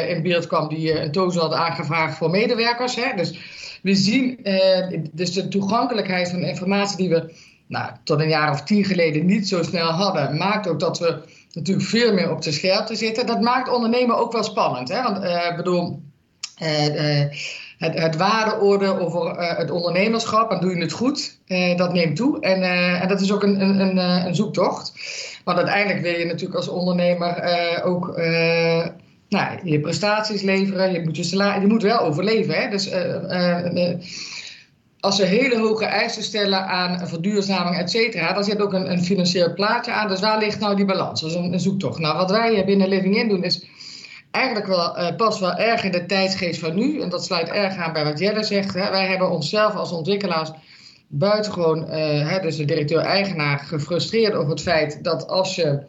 in 0.09 0.23
beeld 0.23 0.47
kwam 0.47 0.69
die 0.69 1.01
een 1.01 1.13
TOZO 1.13 1.41
had 1.41 1.53
aangevraagd 1.53 2.17
voor 2.17 2.31
medewerkers. 2.31 2.95
Hè? 2.95 3.17
Dus 3.17 3.39
we 3.83 3.95
zien 3.95 4.39
dus 5.13 5.33
de 5.33 5.49
toegankelijkheid 5.49 6.31
van 6.31 6.43
informatie 6.43 6.97
die 6.97 7.09
we 7.09 7.35
nou, 7.67 7.91
tot 8.05 8.21
een 8.21 8.29
jaar 8.29 8.51
of 8.51 8.63
tien 8.63 8.85
geleden 8.85 9.27
niet 9.27 9.49
zo 9.49 9.63
snel 9.63 9.91
hadden, 9.91 10.37
maakt 10.37 10.69
ook 10.69 10.81
dat 10.81 10.99
we 10.99 11.23
natuurlijk 11.53 11.89
veel 11.89 12.13
meer 12.13 12.31
op 12.31 12.43
de 12.43 12.53
scherpte 12.53 12.95
zitten. 12.95 13.27
Dat 13.27 13.41
maakt 13.41 13.71
ondernemen 13.71 14.17
ook 14.17 14.33
wel 14.33 14.45
spannend. 14.45 14.89
Hè? 14.89 15.03
Want 15.03 15.25
ik 15.51 15.57
bedoel, 15.57 16.03
het, 17.83 17.99
het 17.99 18.21
over 19.01 19.39
het 19.57 19.71
ondernemerschap, 19.71 20.51
en 20.51 20.61
doe 20.61 20.75
je 20.75 20.83
het 20.83 20.93
goed, 20.93 21.39
dat 21.77 21.93
neemt 21.93 22.17
toe. 22.17 22.41
En, 22.41 22.63
en 23.01 23.09
dat 23.09 23.21
is 23.21 23.33
ook 23.33 23.43
een, 23.43 23.61
een, 23.61 23.81
een, 23.81 23.97
een, 24.27 24.35
zoektocht. 24.35 24.93
Want 25.45 25.57
uiteindelijk 25.57 26.03
wil 26.03 26.19
je 26.19 26.25
natuurlijk 26.25 26.57
als 26.57 26.69
ondernemer 26.69 27.43
ook 27.85 28.17
nou, 29.29 29.59
je 29.63 29.81
prestaties 29.81 30.43
leveren, 30.43 30.93
je 30.93 31.01
moet, 31.05 31.17
je 31.17 31.23
salaris, 31.23 31.63
je 31.63 31.69
moet 31.69 31.83
wel 31.83 31.99
overleven. 31.99 32.55
Hè? 32.55 32.69
Dus 32.69 32.91
als 35.01 35.17
ze 35.17 35.25
hele 35.25 35.59
hoge 35.59 35.85
eisen 35.85 36.23
stellen 36.23 36.67
aan 36.67 37.09
verduurzaming, 37.09 37.79
et 37.79 37.91
cetera, 37.91 38.33
dan 38.33 38.45
zit 38.45 38.61
ook 38.61 38.73
een, 38.73 38.91
een, 38.91 39.05
financieel 39.05 39.55
plaatje 39.55 39.93
aan. 39.93 40.09
Dus 40.09 40.21
waar 40.21 40.39
ligt 40.39 40.61
nou 40.61 40.77
die 40.77 40.85
balans? 40.85 41.21
Dat 41.21 41.31
is 41.31 41.37
een, 41.37 41.53
een 41.53 41.61
zoektocht. 41.61 41.99
Nou, 41.99 42.17
wat 42.17 42.31
wij 42.31 42.65
binnen 42.65 42.89
Living 42.89 43.17
In 43.17 43.29
doen 43.29 43.45
is 43.45 43.67
eigenlijk 44.33 44.67
wel, 44.67 44.99
uh, 44.99 45.17
pas 45.17 45.41
wel 45.41 45.55
erg 45.55 45.85
in 45.85 45.93
de 45.93 46.07
tijdsgeest 46.07 46.61
van 46.61 46.75
nu. 46.75 47.01
En 47.01 47.09
dat 47.09 47.25
sluit 47.25 47.49
erg 47.49 47.77
aan 47.77 47.93
bij 47.93 48.05
wat 48.05 48.19
Jelle 48.19 48.45
zegt. 48.45 48.75
Hè. 48.75 48.91
Wij 48.91 49.07
hebben 49.07 49.31
onszelf 49.31 49.75
als 49.75 49.93
ontwikkelaars 49.93 50.51
buitengewoon, 51.09 51.79
uh, 51.79 52.31
hè, 52.31 52.41
dus 52.41 52.57
de 52.57 52.65
directeur-eigenaar, 52.65 53.59
gefrustreerd 53.59 54.35
over 54.35 54.51
het 54.51 54.63
feit 54.63 55.05
dat 55.05 55.29
als 55.29 55.55
je 55.55 55.83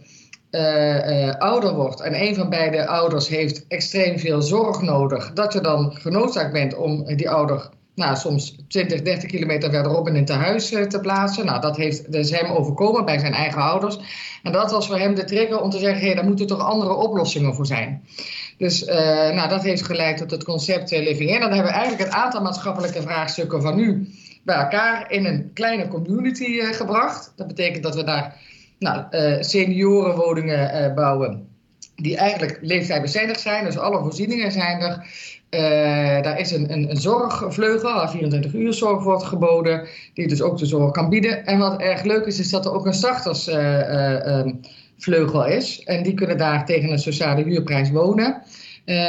uh, 0.51 1.35
ouder 1.35 1.73
wordt 1.73 2.01
en 2.01 2.21
een 2.21 2.35
van 2.35 2.49
beide 2.49 2.87
ouders 2.87 3.27
heeft 3.27 3.65
extreem 3.67 4.19
veel 4.19 4.41
zorg 4.41 4.81
nodig, 4.81 5.33
dat 5.33 5.53
je 5.53 5.61
dan 5.61 5.91
genoodzaakt 5.93 6.53
bent 6.53 6.75
om 6.75 7.15
die 7.15 7.29
ouder 7.29 7.69
nou, 7.95 8.15
soms 8.15 8.55
20, 8.67 9.01
30 9.01 9.29
kilometer 9.29 9.69
verderop 9.69 10.07
in 10.07 10.15
een 10.15 10.25
tehuis 10.25 10.71
uh, 10.71 10.81
te 10.81 10.99
plaatsen. 10.99 11.45
Nou, 11.45 11.61
dat, 11.61 11.77
heeft, 11.77 12.11
dat 12.11 12.25
is 12.25 12.31
hem 12.31 12.51
overkomen 12.51 13.05
bij 13.05 13.19
zijn 13.19 13.33
eigen 13.33 13.61
ouders. 13.61 13.97
En 14.43 14.51
dat 14.51 14.71
was 14.71 14.87
voor 14.87 14.97
hem 14.97 15.15
de 15.15 15.23
trigger 15.23 15.61
om 15.61 15.69
te 15.69 15.77
zeggen, 15.77 16.05
hey, 16.05 16.15
daar 16.15 16.25
moeten 16.25 16.47
toch 16.47 16.59
andere 16.59 16.93
oplossingen 16.93 17.55
voor 17.55 17.65
zijn. 17.65 18.03
Dus 18.57 18.85
nou, 19.33 19.49
dat 19.49 19.63
heeft 19.63 19.85
geleid 19.85 20.17
tot 20.17 20.31
het 20.31 20.43
concept 20.43 20.91
Living 20.91 21.29
In. 21.29 21.35
En 21.35 21.41
dan 21.41 21.51
hebben 21.51 21.71
we 21.71 21.77
eigenlijk 21.77 22.03
het 22.03 22.13
aantal 22.13 22.41
maatschappelijke 22.41 23.01
vraagstukken 23.01 23.61
van 23.61 23.75
nu 23.75 24.09
bij 24.43 24.55
elkaar 24.55 25.11
in 25.11 25.25
een 25.25 25.51
kleine 25.53 25.87
community 25.87 26.61
gebracht. 26.61 27.33
Dat 27.35 27.47
betekent 27.47 27.83
dat 27.83 27.95
we 27.95 28.03
daar 28.03 28.37
nou, 28.79 29.05
seniorenwoningen 29.43 30.95
bouwen 30.95 31.52
die 31.95 32.17
eigenlijk 32.17 32.59
leeftijdbestendig 32.61 33.39
zijn. 33.39 33.65
Dus 33.65 33.77
alle 33.77 33.99
voorzieningen 33.99 34.51
zijn 34.51 34.81
er. 34.81 35.05
Uh, 35.49 35.59
daar 36.21 36.39
is 36.39 36.51
een, 36.51 36.71
een, 36.71 36.97
zorgvleugel 36.97 37.93
waar 37.93 38.09
24 38.09 38.53
uur 38.53 38.73
zorg 38.73 39.03
wordt 39.03 39.23
geboden, 39.23 39.87
die 40.13 40.27
dus 40.27 40.41
ook 40.41 40.57
de 40.57 40.65
zorg 40.65 40.91
kan 40.91 41.09
bieden. 41.09 41.45
En 41.45 41.59
wat 41.59 41.81
erg 41.81 42.03
leuk 42.03 42.25
is, 42.25 42.39
is 42.39 42.49
dat 42.49 42.65
er 42.65 42.73
ook 42.73 42.85
een 42.85 42.93
startersvleugel 42.93 45.45
is. 45.45 45.83
En 45.83 46.03
die 46.03 46.13
kunnen 46.13 46.37
daar 46.37 46.65
tegen 46.65 46.91
een 46.91 46.99
sociale 46.99 47.43
huurprijs 47.43 47.91
wonen. 47.91 48.41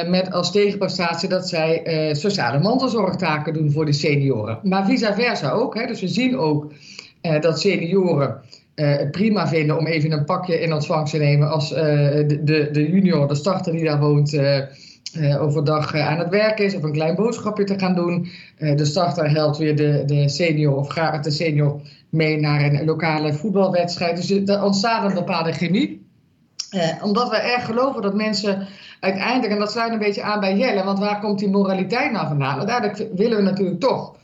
met 0.07 0.33
als 0.33 0.53
tegenprestatie 0.53 1.29
dat 1.29 1.49
zij 1.49 2.11
sociale 2.15 2.59
mantelzorgtaken 2.59 3.53
doen 3.53 3.73
voor 3.73 3.85
de 3.85 3.93
senioren. 3.93 4.59
Maar 4.63 4.87
vice 4.87 5.13
versa 5.15 5.51
ook. 5.51 5.75
Hè. 5.75 5.87
Dus 5.87 6.01
we 6.01 6.09
zien 6.09 6.39
ook 6.39 6.73
dat 7.41 7.61
senioren 7.61 8.43
het 8.75 9.11
prima 9.11 9.49
vinden 9.49 9.79
om 9.79 9.87
even 9.87 10.13
een 10.13 10.25
pakje 10.25 10.61
in 10.61 10.73
ontvangst 10.73 11.13
te 11.13 11.19
nemen 11.19 11.51
als 11.51 11.73
uh, 11.73 11.79
de, 11.79 12.69
de, 12.73 12.91
junior, 12.91 13.29
de 13.29 13.35
starter 13.35 13.73
die 13.73 13.85
daar 13.85 14.01
woont, 14.01 14.33
uh, 14.33 15.43
overdag 15.43 15.95
aan 15.95 16.19
het 16.19 16.29
werk 16.29 16.59
is 16.59 16.75
of 16.75 16.83
een 16.83 16.93
klein 16.93 17.15
boodschapje 17.15 17.65
te 17.65 17.79
gaan 17.79 17.95
doen. 17.95 18.29
de 18.59 18.85
starter 18.85 19.31
helpt 19.31 19.57
weer 19.57 19.77
de, 19.77 20.03
de 20.07 20.29
senior 20.29 20.77
of 20.77 20.89
gaat 20.89 21.25
de 21.25 21.31
senior 21.31 21.81
mee 22.09 22.41
naar 22.41 22.63
een 22.63 22.85
lokale 22.85 23.33
voetbalwedstrijd. 23.33 24.17
Dus 24.17 24.31
er 24.31 24.63
ontstaat 24.63 25.05
een 25.05 25.15
bepaalde 25.15 25.53
chemie. 25.53 26.07
omdat 27.03 27.31
we 27.31 27.37
erg 27.37 27.65
geloven 27.65 28.03
dat 28.03 28.15
mensen 28.15 28.67
uiteindelijk, 29.01 29.53
en 29.53 29.59
dat 29.59 29.73
sluit 29.73 29.93
een 29.93 29.99
beetje 29.99 30.23
aan 30.23 30.41
bij 30.41 30.57
Jelle, 30.57 30.85
want 30.85 30.99
waar 30.99 31.21
komt 31.21 31.39
die 31.39 31.49
moraliteit 31.49 32.13
nou 32.13 32.27
vandaan? 32.27 32.59
Uiteindelijk 32.59 33.17
willen 33.17 33.37
we 33.37 33.43
natuurlijk 33.43 33.81
toch 33.81 34.17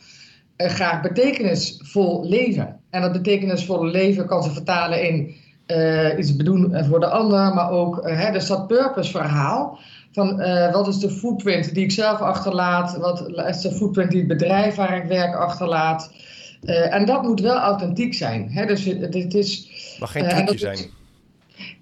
graag 0.56 1.00
betekenisvol 1.00 2.28
leven. 2.28 2.79
En 2.90 3.00
dat 3.00 3.12
betekenisvolle 3.12 3.90
leven 3.90 4.26
kan 4.26 4.42
ze 4.42 4.50
vertalen 4.50 5.08
in 5.08 5.34
iets 6.18 6.36
bedoelen 6.36 6.84
voor 6.84 7.00
de 7.00 7.08
ander, 7.08 7.54
maar 7.54 7.70
ook 7.70 8.08
hè, 8.08 8.32
dus 8.32 8.46
dat 8.46 8.66
purpose 8.66 9.10
verhaal. 9.10 9.78
Van 10.12 10.36
wat 10.72 10.88
is 10.88 10.98
de 10.98 11.10
footprint 11.10 11.74
die 11.74 11.84
ik 11.84 11.90
zelf 11.90 12.20
achterlaat? 12.20 12.96
Wat 12.96 13.28
is 13.48 13.60
de 13.60 13.72
footprint 13.72 14.10
die 14.10 14.18
het 14.18 14.28
bedrijf 14.28 14.74
waar 14.74 14.96
ik 14.96 15.04
werk 15.04 15.34
achterlaat? 15.34 16.12
en 16.90 17.04
dat 17.04 17.22
moet 17.22 17.40
wel 17.40 17.58
authentiek 17.58 18.14
zijn. 18.14 18.50
Hè? 18.50 18.66
Dus 18.66 18.84
het, 18.84 19.34
is. 19.34 19.70
Mag 20.00 20.12
geen 20.12 20.28
trucje 20.28 20.58
zijn. 20.58 20.78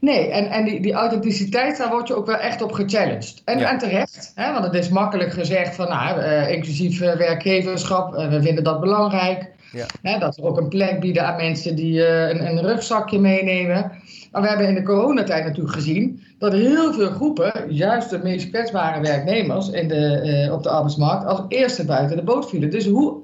Nee, 0.00 0.30
en, 0.30 0.50
en 0.50 0.64
die, 0.64 0.80
die 0.80 0.92
authenticiteit, 0.92 1.76
daar 1.78 1.90
word 1.90 2.08
je 2.08 2.14
ook 2.14 2.26
wel 2.26 2.36
echt 2.36 2.62
op 2.62 2.72
gechallenged. 2.72 3.42
En, 3.44 3.58
en 3.58 3.78
terecht, 3.78 4.32
hè, 4.34 4.52
want 4.52 4.64
het 4.64 4.74
is 4.74 4.88
makkelijk 4.88 5.32
gezegd 5.32 5.74
van, 5.74 5.88
nou, 5.88 6.20
uh, 6.20 6.50
inclusief 6.50 7.00
uh, 7.00 7.16
werkgeverschap, 7.16 8.14
uh, 8.14 8.28
we 8.28 8.42
vinden 8.42 8.64
dat 8.64 8.80
belangrijk. 8.80 9.50
Ja. 9.72 10.18
Dat 10.18 10.36
we 10.36 10.42
ook 10.42 10.56
een 10.56 10.68
plek 10.68 11.00
bieden 11.00 11.26
aan 11.26 11.36
mensen 11.36 11.76
die 11.76 12.06
een, 12.06 12.46
een, 12.46 12.60
rugzakje 12.60 13.18
meenemen. 13.18 13.92
Maar 14.32 14.42
we 14.42 14.48
hebben 14.48 14.68
in 14.68 14.74
de 14.74 14.82
coronatijd 14.82 15.44
natuurlijk 15.44 15.74
gezien 15.74 16.22
dat 16.38 16.52
heel 16.52 16.92
veel 16.92 17.10
groepen, 17.10 17.64
juist 17.68 18.10
de 18.10 18.18
meest 18.18 18.48
kwetsbare 18.48 19.00
werknemers 19.00 19.70
in 19.70 19.88
de, 19.88 20.48
op 20.52 20.62
de 20.62 20.70
arbeidsmarkt, 20.70 21.24
als 21.24 21.42
eerste 21.48 21.84
buiten 21.84 22.16
de 22.16 22.22
boot 22.22 22.48
vielen. 22.48 22.70
Dus 22.70 22.86
hoe, 22.86 23.16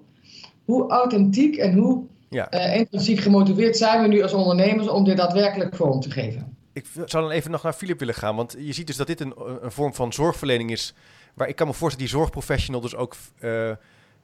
hoe 0.64 0.90
authentiek 0.90 1.56
en 1.56 1.74
hoe 1.74 2.02
ja. 2.28 2.50
intrinsiek 2.50 3.20
gemotiveerd 3.20 3.76
zijn 3.76 4.02
we 4.02 4.08
nu 4.08 4.22
als 4.22 4.32
ondernemers 4.32 4.88
om 4.88 5.04
dit 5.04 5.16
daadwerkelijk 5.16 5.76
vorm 5.76 6.00
te 6.00 6.10
geven? 6.10 6.52
ik 6.74 6.86
zou 7.04 7.24
dan 7.24 7.30
even 7.30 7.50
nog 7.50 7.62
naar 7.62 7.72
Filip 7.72 7.98
willen 7.98 8.14
gaan. 8.14 8.36
Want 8.36 8.56
je 8.58 8.72
ziet 8.72 8.86
dus 8.86 8.96
dat 8.96 9.06
dit 9.06 9.20
een, 9.20 9.34
een 9.60 9.72
vorm 9.72 9.94
van 9.94 10.12
zorgverlening 10.12 10.70
is. 10.70 10.94
Waar 11.34 11.48
ik 11.48 11.56
kan 11.56 11.66
me 11.66 11.72
voorstellen, 11.72 12.08
die 12.08 12.16
zorgprofessional 12.16 12.80
dus 12.80 12.96
ook. 12.96 13.16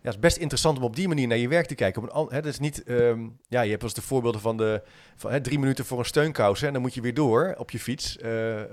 Ja, 0.03 0.07
het 0.07 0.15
is 0.15 0.21
best 0.21 0.37
interessant 0.37 0.79
om 0.79 0.85
op 0.85 0.97
die 0.97 1.09
manier 1.09 1.27
naar 1.27 1.39
je 1.39 1.49
werk 1.49 1.67
te 1.67 1.75
kijken. 1.75 2.15
Op 2.15 2.31
dat 2.31 2.45
is 2.45 2.59
niet, 2.59 2.83
um, 2.89 3.39
ja, 3.49 3.61
je 3.61 3.71
hebt 3.71 3.83
als 3.83 3.95
de 3.95 4.03
voorbeelden 4.03 4.41
van 4.41 4.57
de 4.57 4.83
van, 5.17 5.43
drie 5.43 5.59
minuten 5.59 5.85
voor 5.85 5.99
een 5.99 6.05
steunkous. 6.05 6.61
Hè, 6.61 6.67
en 6.67 6.73
dan 6.73 6.83
moet 6.83 6.95
je 6.95 7.01
weer 7.01 7.15
door 7.15 7.55
op 7.59 7.71
je 7.71 7.79
fiets. 7.79 8.17
Uh, 8.23 8.59
uh, 8.59 8.65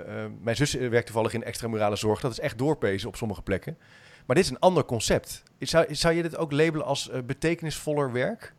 mijn 0.42 0.56
zus 0.56 0.74
werkt 0.74 1.06
toevallig 1.06 1.34
in 1.34 1.44
extramurale 1.44 1.96
zorg. 1.96 2.20
Dat 2.20 2.32
is 2.32 2.40
echt 2.40 2.58
doorpezen 2.58 3.08
op 3.08 3.16
sommige 3.16 3.42
plekken. 3.42 3.78
Maar 4.26 4.36
dit 4.36 4.46
is 4.46 4.52
een 4.52 4.60
ander 4.60 4.86
concept. 4.86 5.44
Zou, 5.60 5.96
zou 5.96 6.14
je 6.14 6.22
dit 6.22 6.38
ook 6.38 6.52
labelen 6.52 6.86
als 6.86 7.10
betekenisvoller 7.26 8.12
werk? 8.12 8.54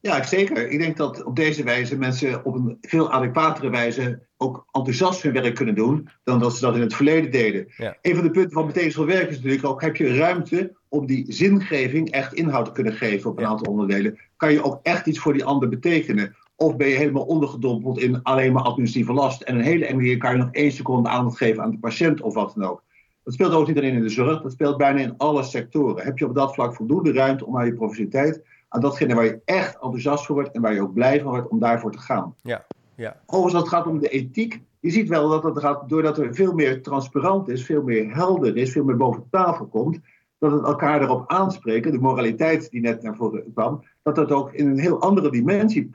Ja, 0.00 0.22
zeker. 0.22 0.70
Ik 0.70 0.78
denk 0.78 0.96
dat 0.96 1.22
op 1.24 1.36
deze 1.36 1.62
wijze 1.62 1.98
mensen 1.98 2.44
op 2.44 2.54
een 2.54 2.78
veel 2.80 3.12
adequatere 3.12 3.70
wijze 3.70 4.26
ook 4.36 4.66
enthousiast 4.72 5.22
hun 5.22 5.32
werk 5.32 5.54
kunnen 5.54 5.74
doen 5.74 6.08
dan 6.24 6.38
dat 6.38 6.54
ze 6.54 6.60
dat 6.60 6.74
in 6.74 6.80
het 6.80 6.94
verleden 6.94 7.30
deden. 7.30 7.66
Een 8.02 8.14
van 8.14 8.24
de 8.24 8.30
punten 8.30 8.52
van 8.52 8.66
betekenisvol 8.66 9.06
werk 9.06 9.28
is 9.28 9.36
natuurlijk 9.36 9.64
ook, 9.64 9.80
heb 9.80 9.96
je 9.96 10.16
ruimte 10.16 10.72
om 10.88 11.06
die 11.06 11.32
zingeving 11.32 12.10
echt 12.10 12.32
inhoud 12.32 12.64
te 12.64 12.72
kunnen 12.72 12.92
geven 12.92 13.30
op 13.30 13.38
een 13.38 13.46
aantal 13.46 13.72
onderdelen? 13.72 14.18
Kan 14.36 14.52
je 14.52 14.64
ook 14.64 14.80
echt 14.82 15.06
iets 15.06 15.18
voor 15.18 15.32
die 15.32 15.44
ander 15.44 15.68
betekenen? 15.68 16.36
Of 16.56 16.76
ben 16.76 16.88
je 16.88 16.96
helemaal 16.96 17.22
ondergedompeld 17.22 17.98
in 17.98 18.22
alleen 18.22 18.52
maar 18.52 18.62
administratieve 18.62 19.12
last 19.12 19.42
en 19.42 19.54
een 19.54 19.64
hele 19.64 19.86
enge 19.86 20.16
kan 20.16 20.30
je 20.30 20.36
nog 20.36 20.52
één 20.52 20.72
seconde 20.72 21.08
aandacht 21.08 21.36
geven 21.36 21.62
aan 21.62 21.70
de 21.70 21.78
patiënt 21.78 22.20
of 22.20 22.34
wat 22.34 22.54
dan 22.54 22.68
ook? 22.68 22.82
Dat 23.24 23.34
speelt 23.34 23.52
ook 23.52 23.66
niet 23.66 23.78
alleen 23.78 23.94
in 23.94 24.02
de 24.02 24.08
zorg, 24.08 24.42
dat 24.42 24.52
speelt 24.52 24.76
bijna 24.76 25.00
in 25.00 25.14
alle 25.16 25.42
sectoren. 25.42 26.04
Heb 26.04 26.18
je 26.18 26.26
op 26.26 26.34
dat 26.34 26.54
vlak 26.54 26.74
voldoende 26.74 27.12
ruimte 27.12 27.46
om 27.46 27.58
aan 27.58 27.66
je 27.66 27.74
professionaliteit 27.74 28.42
aan 28.68 28.80
datgene 28.80 29.14
waar 29.14 29.24
je 29.24 29.40
echt 29.44 29.74
enthousiast 29.74 30.26
voor 30.26 30.34
wordt 30.34 30.50
en 30.50 30.62
waar 30.62 30.74
je 30.74 30.82
ook 30.82 30.94
blij 30.94 31.20
van 31.20 31.30
wordt 31.30 31.48
om 31.48 31.58
daarvoor 31.58 31.92
te 31.92 31.98
gaan. 31.98 32.34
Ja, 32.42 32.66
ja. 32.94 33.16
Overigens, 33.26 33.54
als 33.54 33.62
het 33.62 33.72
gaat 33.72 33.86
om 33.86 33.98
de 33.98 34.08
ethiek, 34.08 34.62
je 34.80 34.90
ziet 34.90 35.08
wel 35.08 35.28
dat 35.28 35.42
het 35.42 35.58
gaat, 35.58 35.88
doordat 35.88 36.18
er 36.18 36.34
veel 36.34 36.52
meer 36.52 36.82
transparant 36.82 37.48
is, 37.48 37.64
veel 37.64 37.82
meer 37.82 38.14
helder 38.14 38.56
is, 38.56 38.72
veel 38.72 38.84
meer 38.84 38.96
boven 38.96 39.26
tafel 39.30 39.66
komt, 39.66 39.98
dat 40.38 40.52
het 40.52 40.64
elkaar 40.64 41.02
erop 41.02 41.30
aanspreken, 41.30 41.92
de 41.92 41.98
moraliteit 41.98 42.70
die 42.70 42.80
net 42.80 43.02
naar 43.02 43.16
voren 43.16 43.52
kwam, 43.52 43.82
dat 44.02 44.14
dat 44.14 44.32
ook 44.32 44.52
in 44.52 44.66
een 44.66 44.78
heel 44.78 45.00
andere 45.00 45.30
dimensie 45.30 45.90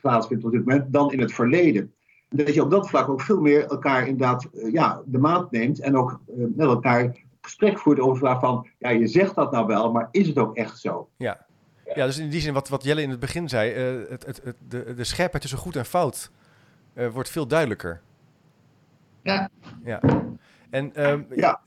plaatsvindt 0.00 0.44
op 0.44 0.52
dit 0.52 0.64
moment 0.64 0.92
dan 0.92 1.12
in 1.12 1.20
het 1.20 1.32
verleden. 1.32 1.92
Dat 2.28 2.54
je 2.54 2.62
op 2.62 2.70
dat 2.70 2.88
vlak 2.88 3.08
ook 3.08 3.20
veel 3.20 3.40
meer 3.40 3.66
elkaar 3.66 4.06
inderdaad 4.06 4.44
eh, 4.44 4.72
ja, 4.72 5.02
de 5.04 5.18
maat 5.18 5.50
neemt 5.50 5.80
en 5.80 5.96
ook 5.96 6.20
eh, 6.26 6.34
met 6.36 6.66
elkaar 6.66 7.16
gesprek 7.40 7.78
voert 7.78 8.00
over 8.00 8.12
de 8.12 8.18
vraag 8.18 8.40
van, 8.40 8.66
ja, 8.78 8.88
je 8.90 9.06
zegt 9.06 9.34
dat 9.34 9.52
nou 9.52 9.66
wel, 9.66 9.92
maar 9.92 10.08
is 10.10 10.26
het 10.26 10.38
ook 10.38 10.56
echt 10.56 10.78
zo? 10.78 11.08
Ja, 11.16 11.46
ja, 11.98 12.06
dus 12.06 12.18
in 12.18 12.28
die 12.28 12.40
zin, 12.40 12.54
wat, 12.54 12.68
wat 12.68 12.84
Jelle 12.84 13.02
in 13.02 13.10
het 13.10 13.20
begin 13.20 13.48
zei, 13.48 13.70
uh, 14.00 14.08
het, 14.08 14.26
het, 14.26 14.40
het, 14.44 14.56
de, 14.68 14.94
de 14.94 15.04
scherpheid 15.04 15.40
tussen 15.40 15.58
goed 15.58 15.76
en 15.76 15.84
fout 15.84 16.30
uh, 16.94 17.08
wordt 17.08 17.30
veel 17.30 17.46
duidelijker. 17.46 18.00
Ja. 19.22 19.50
Ja. 19.84 20.00
En, 20.70 21.10
um, 21.10 21.26
ja, 21.30 21.60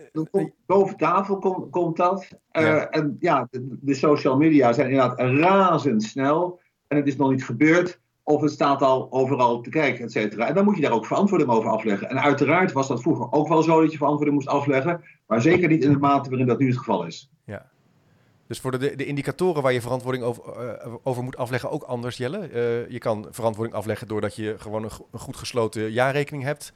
boven 0.66 0.98
tafel 0.98 1.38
komt, 1.38 1.70
komt 1.70 1.98
dat. 1.98 2.28
Uh, 2.52 2.64
ja. 2.64 2.90
En 2.90 3.18
ja, 3.20 3.48
de, 3.50 3.78
de, 3.82 3.94
social 3.94 4.38
media 4.38 4.74
zijn 4.74 4.90
inderdaad 4.90 5.20
razendsnel. 5.20 6.60
En 6.88 6.98
het 6.98 7.08
is 7.08 7.16
nog 7.16 7.30
niet 7.30 7.46
gebeurd. 7.46 8.00
Of 8.24 8.42
het 8.42 8.52
staat 8.52 8.82
al 8.82 9.12
overal 9.12 9.62
te 9.62 9.70
kijken, 9.70 10.04
et 10.04 10.12
cetera. 10.12 10.48
En 10.48 10.54
dan 10.54 10.66
moet 10.66 10.76
je 10.76 10.82
daar 10.82 10.92
ook 10.92 11.06
verantwoording 11.06 11.52
over 11.52 11.70
afleggen. 11.70 12.10
En 12.10 12.22
uiteraard 12.22 12.72
was 12.72 12.88
dat 12.88 13.02
vroeger 13.02 13.32
ook 13.32 13.48
wel 13.48 13.64
zo 13.64 13.82
dat 13.82 13.92
je 13.92 13.98
verantwoording 13.98 14.36
moest 14.36 14.48
afleggen. 14.48 15.04
Maar 15.28 15.42
zeker 15.42 15.68
niet 15.68 15.84
in 15.84 15.92
de 15.92 16.00
mate 16.00 16.30
waarin 16.30 16.48
dat 16.48 16.60
nu 16.60 16.68
het 16.68 16.78
geval 16.78 17.06
is. 17.06 17.32
Ja. 17.46 17.71
Dus 18.52 18.60
voor 18.60 18.80
de, 18.80 18.96
de 18.96 19.06
indicatoren 19.06 19.62
waar 19.62 19.74
je 19.74 19.82
verantwoording 19.82 20.24
over, 20.24 20.44
uh, 20.86 20.96
over 21.04 21.24
moet 21.24 21.38
afleggen 21.38 21.70
ook 21.70 21.84
anders, 21.84 22.18
Jelle. 22.18 22.50
Uh, 22.50 22.90
je 22.90 22.98
kan 23.00 23.28
verantwoording 23.30 23.78
afleggen 23.78 24.08
doordat 24.08 24.36
je 24.36 24.56
gewoon 24.60 24.84
een, 24.84 25.20
goed 25.20 25.38
gesloten 25.38 25.92
jaarrekening 25.92 26.44
hebt. 26.44 26.74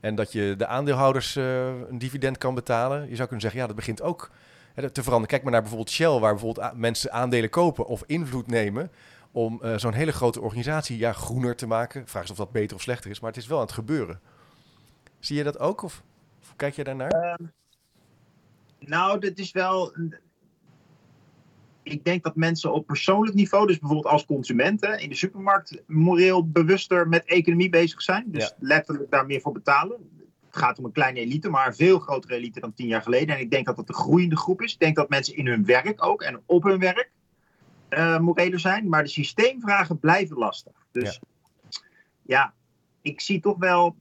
En 0.00 0.14
dat 0.14 0.32
je 0.32 0.54
de 0.58 0.66
aandeelhouders 0.66 1.36
uh, 1.36 1.66
een 1.66 1.98
dividend 1.98 2.38
kan 2.38 2.54
betalen. 2.54 3.00
Je 3.08 3.14
zou 3.14 3.20
kunnen 3.20 3.40
zeggen, 3.40 3.60
ja, 3.60 3.66
dat 3.66 3.76
begint 3.76 4.02
ook 4.02 4.30
hè, 4.74 4.90
te 4.90 5.02
veranderen. 5.02 5.28
Kijk 5.28 5.42
maar 5.42 5.52
naar 5.52 5.60
bijvoorbeeld 5.60 5.90
Shell, 5.90 6.18
waar 6.18 6.34
bijvoorbeeld 6.34 6.76
mensen 6.76 7.12
aandelen 7.12 7.50
kopen 7.50 7.86
of 7.86 8.02
invloed 8.06 8.46
nemen 8.46 8.90
om 9.32 9.60
zo'n 9.76 9.92
hele 9.92 10.12
grote 10.12 10.40
organisatie 10.40 10.98
ja, 10.98 11.12
groener 11.12 11.56
te 11.56 11.66
maken. 11.66 12.06
Vraag 12.06 12.22
is 12.22 12.30
of 12.30 12.36
dat 12.36 12.52
beter 12.52 12.76
of 12.76 12.82
slechter 12.82 13.10
is, 13.10 13.20
maar 13.20 13.30
het 13.30 13.40
is 13.40 13.46
wel 13.46 13.58
aan 13.58 13.64
het 13.64 13.74
gebeuren. 13.74 14.20
Zie 15.18 15.36
je 15.36 15.44
dat 15.44 15.58
ook 15.58 15.82
of, 15.82 16.02
kijk 16.56 16.74
je 16.74 16.84
daarnaar? 16.84 17.10
Ehm, 17.10 17.44
nou, 18.78 19.18
dit 19.20 19.38
is 19.38 19.50
wel 19.50 19.92
ik 21.90 22.04
denk 22.04 22.22
dat 22.22 22.36
mensen 22.36 22.72
op 22.72 22.86
persoonlijk 22.86 23.34
niveau, 23.36 23.66
dus 23.66 23.78
bijvoorbeeld 23.78 24.12
als 24.12 24.24
consumenten 24.24 25.00
in 25.00 25.08
de 25.08 25.14
supermarkt, 25.14 25.82
moreel 25.86 26.48
bewuster 26.48 27.08
met 27.08 27.24
economie 27.24 27.68
bezig 27.68 28.02
zijn. 28.02 28.24
Dus 28.26 28.54
letterlijk 28.58 29.10
daar 29.10 29.26
meer 29.26 29.40
voor 29.40 29.52
betalen. 29.52 29.96
Het 30.46 30.56
gaat 30.56 30.78
om 30.78 30.84
een 30.84 30.92
kleine 30.92 31.20
elite, 31.20 31.48
maar 31.48 31.66
een 31.66 31.74
veel 31.74 31.98
grotere 31.98 32.34
elite 32.34 32.60
dan 32.60 32.74
tien 32.74 32.86
jaar 32.86 33.02
geleden. 33.02 33.34
En 33.34 33.40
ik 33.40 33.50
denk 33.50 33.66
dat 33.66 33.76
dat 33.76 33.88
een 33.88 33.94
groeiende 33.94 34.36
groep 34.36 34.62
is. 34.62 34.72
Ik 34.72 34.78
denk 34.78 34.96
dat 34.96 35.08
mensen 35.08 35.36
in 35.36 35.46
hun 35.46 35.64
werk 35.64 36.04
ook 36.04 36.22
en 36.22 36.42
op 36.46 36.62
hun 36.62 36.78
werk 36.78 37.10
uh, 37.90 38.18
moreler 38.18 38.60
zijn. 38.60 38.88
Maar 38.88 39.02
de 39.02 39.08
systeemvragen 39.08 39.98
blijven 39.98 40.36
lastig. 40.36 40.72
Dus 40.92 41.20
ja, 41.62 41.74
ja 42.22 42.54
ik 43.02 43.20
zie 43.20 43.40
toch 43.40 43.56
wel 43.58 43.96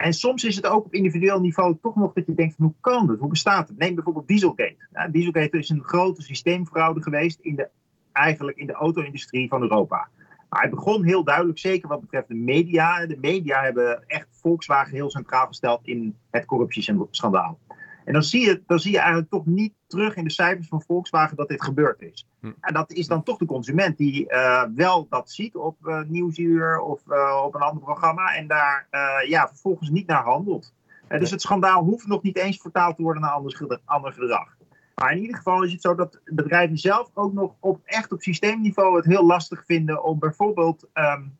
en 0.00 0.12
soms 0.12 0.44
is 0.44 0.56
het 0.56 0.66
ook 0.66 0.84
op 0.84 0.94
individueel 0.94 1.40
niveau 1.40 1.76
toch 1.82 1.96
nog 1.96 2.12
dat 2.12 2.26
je 2.26 2.34
denkt 2.34 2.56
hoe 2.56 2.74
kan 2.80 3.06
dat? 3.06 3.18
Hoe 3.18 3.28
bestaat 3.28 3.68
het? 3.68 3.78
Neem 3.78 3.94
bijvoorbeeld 3.94 4.28
Dieselgate. 4.28 4.86
Nou, 4.92 5.10
Dieselgate 5.10 5.58
is 5.58 5.68
een 5.68 5.84
grote 5.84 6.22
systeemfraude 6.22 7.02
geweest 7.02 7.38
in 7.40 7.56
de, 7.56 7.68
eigenlijk 8.12 8.56
in 8.56 8.66
de 8.66 8.72
auto-industrie 8.72 9.48
van 9.48 9.62
Europa. 9.62 10.08
Maar 10.48 10.62
het 10.62 10.70
begon 10.70 11.04
heel 11.04 11.24
duidelijk, 11.24 11.58
zeker 11.58 11.88
wat 11.88 12.00
betreft 12.00 12.28
de 12.28 12.34
media. 12.34 13.06
De 13.06 13.18
media 13.20 13.62
hebben 13.62 14.04
echt 14.06 14.26
Volkswagen 14.30 14.94
heel 14.94 15.10
centraal 15.10 15.46
gesteld 15.46 15.80
in 15.86 16.16
het 16.30 16.44
corruptieschandaal. 16.44 17.58
En 18.04 18.12
dan 18.12 18.22
zie, 18.22 18.44
je, 18.44 18.62
dan 18.66 18.78
zie 18.78 18.92
je 18.92 18.98
eigenlijk 18.98 19.30
toch 19.30 19.46
niet 19.46 19.72
terug 19.90 20.16
in 20.16 20.24
de 20.24 20.30
cijfers 20.30 20.68
van 20.68 20.82
Volkswagen 20.82 21.36
dat 21.36 21.48
dit 21.48 21.62
gebeurd 21.62 22.02
is. 22.02 22.26
Hm. 22.40 22.52
En 22.60 22.74
dat 22.74 22.92
is 22.92 23.06
dan 23.06 23.22
toch 23.22 23.38
de 23.38 23.46
consument 23.46 23.96
die 23.96 24.32
uh, 24.32 24.62
wel 24.74 25.06
dat 25.08 25.30
ziet 25.30 25.56
op 25.56 25.76
uh, 25.82 26.00
Nieuwsuur 26.06 26.80
of 26.80 27.00
uh, 27.08 27.42
op 27.44 27.54
een 27.54 27.60
ander 27.60 27.82
programma 27.82 28.34
en 28.34 28.46
daar 28.46 28.86
ja, 29.26 29.48
vervolgens 29.48 29.90
niet 29.90 30.06
naar 30.06 30.22
handelt. 30.22 30.74
dus 31.08 31.30
het 31.30 31.42
schandaal 31.42 31.84
hoeft 31.84 32.06
nog 32.06 32.22
niet 32.22 32.36
eens 32.36 32.60
vertaald 32.60 32.96
te 32.96 33.02
worden 33.02 33.22
naar 33.22 33.30
ander, 33.30 33.80
ander 33.84 34.12
gedrag. 34.12 34.58
Maar 35.00 35.12
in 35.12 35.20
ieder 35.20 35.36
geval 35.36 35.62
is 35.62 35.72
het 35.72 35.80
zo 35.80 35.94
dat 35.94 36.20
bedrijven 36.24 36.78
zelf 36.78 37.10
ook 37.14 37.32
nog 37.32 37.54
op, 37.60 37.80
echt 37.84 38.12
op 38.12 38.22
systeemniveau 38.22 38.96
het 38.96 39.04
heel 39.04 39.26
lastig 39.26 39.64
vinden 39.66 40.04
om 40.04 40.18
bijvoorbeeld 40.18 40.88
um, 40.94 41.38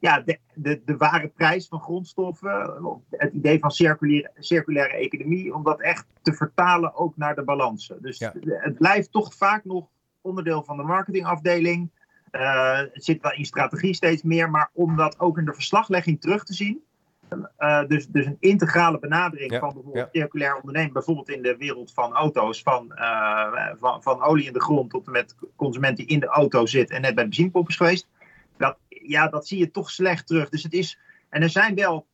ja, 0.00 0.20
de, 0.20 0.38
de, 0.54 0.82
de 0.84 0.96
ware 0.96 1.28
prijs 1.28 1.68
van 1.68 1.80
grondstoffen, 1.80 3.00
het 3.10 3.32
idee 3.32 3.58
van 3.58 3.70
circulaire, 3.70 4.30
circulaire 4.38 4.96
economie, 4.96 5.54
om 5.54 5.62
dat 5.62 5.80
echt 5.80 6.06
te 6.22 6.32
vertalen 6.32 6.94
ook 6.94 7.16
naar 7.16 7.34
de 7.34 7.44
balansen. 7.44 8.02
Dus 8.02 8.18
het 8.44 8.78
blijft 8.78 9.12
toch 9.12 9.34
vaak 9.34 9.64
nog 9.64 9.88
onderdeel 10.20 10.62
van 10.62 10.76
de 10.76 10.82
marketingafdeling. 10.82 11.90
Uh, 12.32 12.78
het 12.78 13.04
zit 13.04 13.22
wel 13.22 13.32
in 13.32 13.44
strategie 13.44 13.94
steeds 13.94 14.22
meer, 14.22 14.50
maar 14.50 14.70
om 14.72 14.96
dat 14.96 15.20
ook 15.20 15.38
in 15.38 15.44
de 15.44 15.54
verslaglegging 15.54 16.20
terug 16.20 16.44
te 16.44 16.54
zien. 16.54 16.82
Uh, 17.58 17.86
dus, 17.86 18.06
dus 18.06 18.26
een 18.26 18.36
integrale 18.40 18.98
benadering 18.98 19.56
van 19.58 19.74
bijvoorbeeld 19.74 20.08
circulair 20.12 20.56
ondernemen, 20.56 20.92
bijvoorbeeld 20.92 21.28
in 21.28 21.42
de 21.42 21.56
wereld 21.56 21.92
van 21.92 22.12
auto's, 22.12 22.62
van, 22.62 22.92
uh, 22.94 23.72
van, 23.78 24.02
van 24.02 24.22
olie 24.22 24.46
in 24.46 24.52
de 24.52 24.60
grond 24.60 24.90
tot 24.90 25.06
en 25.06 25.12
met 25.12 25.34
consument 25.56 25.96
die 25.96 26.06
in 26.06 26.20
de 26.20 26.26
auto 26.26 26.66
zit 26.66 26.90
en 26.90 27.00
net 27.00 27.14
bij 27.14 27.24
de 27.24 27.28
benzinepomp 27.28 27.68
is 27.68 27.76
geweest 27.76 28.08
dat, 28.60 28.78
ja, 28.88 29.28
dat 29.28 29.46
zie 29.46 29.58
je 29.58 29.70
toch 29.70 29.90
slecht 29.90 30.26
terug. 30.26 30.48
Dus 30.48 30.62
het 30.62 30.72
is, 30.72 30.98
en 31.28 31.42
er 31.42 31.50
zijn 31.50 31.74
wel 31.74 32.06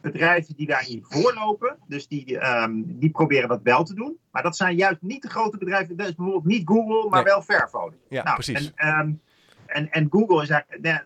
bedrijven 0.00 0.56
die 0.56 0.66
daarin 0.66 1.04
voorlopen. 1.04 1.78
Dus 1.86 2.08
die, 2.08 2.46
um, 2.62 2.98
die 2.98 3.10
proberen 3.10 3.48
dat 3.48 3.62
wel 3.62 3.84
te 3.84 3.94
doen. 3.94 4.18
Maar 4.30 4.42
dat 4.42 4.56
zijn 4.56 4.76
juist 4.76 5.00
niet 5.00 5.22
de 5.22 5.28
grote 5.28 5.58
bedrijven. 5.58 5.96
Dat 5.96 6.08
is 6.08 6.14
bijvoorbeeld 6.14 6.46
niet 6.46 6.68
Google, 6.68 7.08
maar 7.08 7.24
wel 7.24 7.42
Fairphone. 7.42 7.96
Ja, 8.08 8.22
nou, 8.22 8.34
precies. 8.34 8.72
En, 8.74 8.98
um, 8.98 9.20
en, 9.66 9.90
en 9.90 10.06
Google 10.10 10.42
is 10.42 10.48
eigenlijk... 10.48 11.04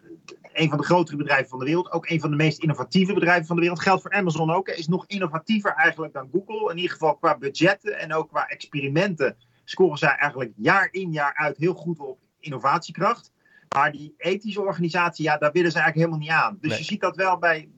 een 0.53 0.69
van 0.69 0.79
de 0.79 0.85
grotere 0.85 1.17
bedrijven 1.17 1.49
van 1.49 1.59
de 1.59 1.65
wereld. 1.65 1.93
Ook 1.93 2.09
een 2.09 2.21
van 2.21 2.31
de 2.31 2.37
meest 2.37 2.63
innovatieve 2.63 3.15
bedrijven 3.15 3.47
van 3.47 3.57
de 3.57 3.63
wereld. 3.63 3.81
Geldt 3.81 4.03
voor 4.03 4.13
Amazon 4.13 4.51
ook. 4.51 4.69
Is 4.69 4.89
nog 4.89 5.07
innovatiever 5.07 5.73
eigenlijk 5.73 6.13
dan 6.13 6.29
Google. 6.33 6.71
In 6.71 6.77
ieder 6.77 6.93
geval 6.93 7.17
qua 7.17 7.39
budgetten 7.39 7.99
en 7.99 8.13
ook 8.15 8.29
qua 8.29 8.47
experimenten 8.47 9.37
scoren 9.65 9.99
zij 9.99 10.17
eigenlijk 10.17 10.53
jaar 10.57 10.89
in 10.91 11.13
jaar 11.13 11.35
uit 11.35 11.57
heel 11.57 11.75
goed 11.75 11.99
op 11.99 12.19
innovatiekracht. 12.39 13.33
Maar 13.69 13.93
die 13.93 14.15
ethische 14.17 14.61
organisatie, 14.61 15.25
ja, 15.25 15.37
daar 15.37 15.53
willen 15.53 15.71
ze 15.71 15.79
eigenlijk 15.79 16.11
helemaal 16.11 16.29
niet 16.29 16.45
aan. 16.45 16.59
Dus 16.61 16.79
je 16.79 16.85
ziet 16.85 17.01
dat 17.01 17.17
wel 17.17 17.39
bij, 17.39 17.69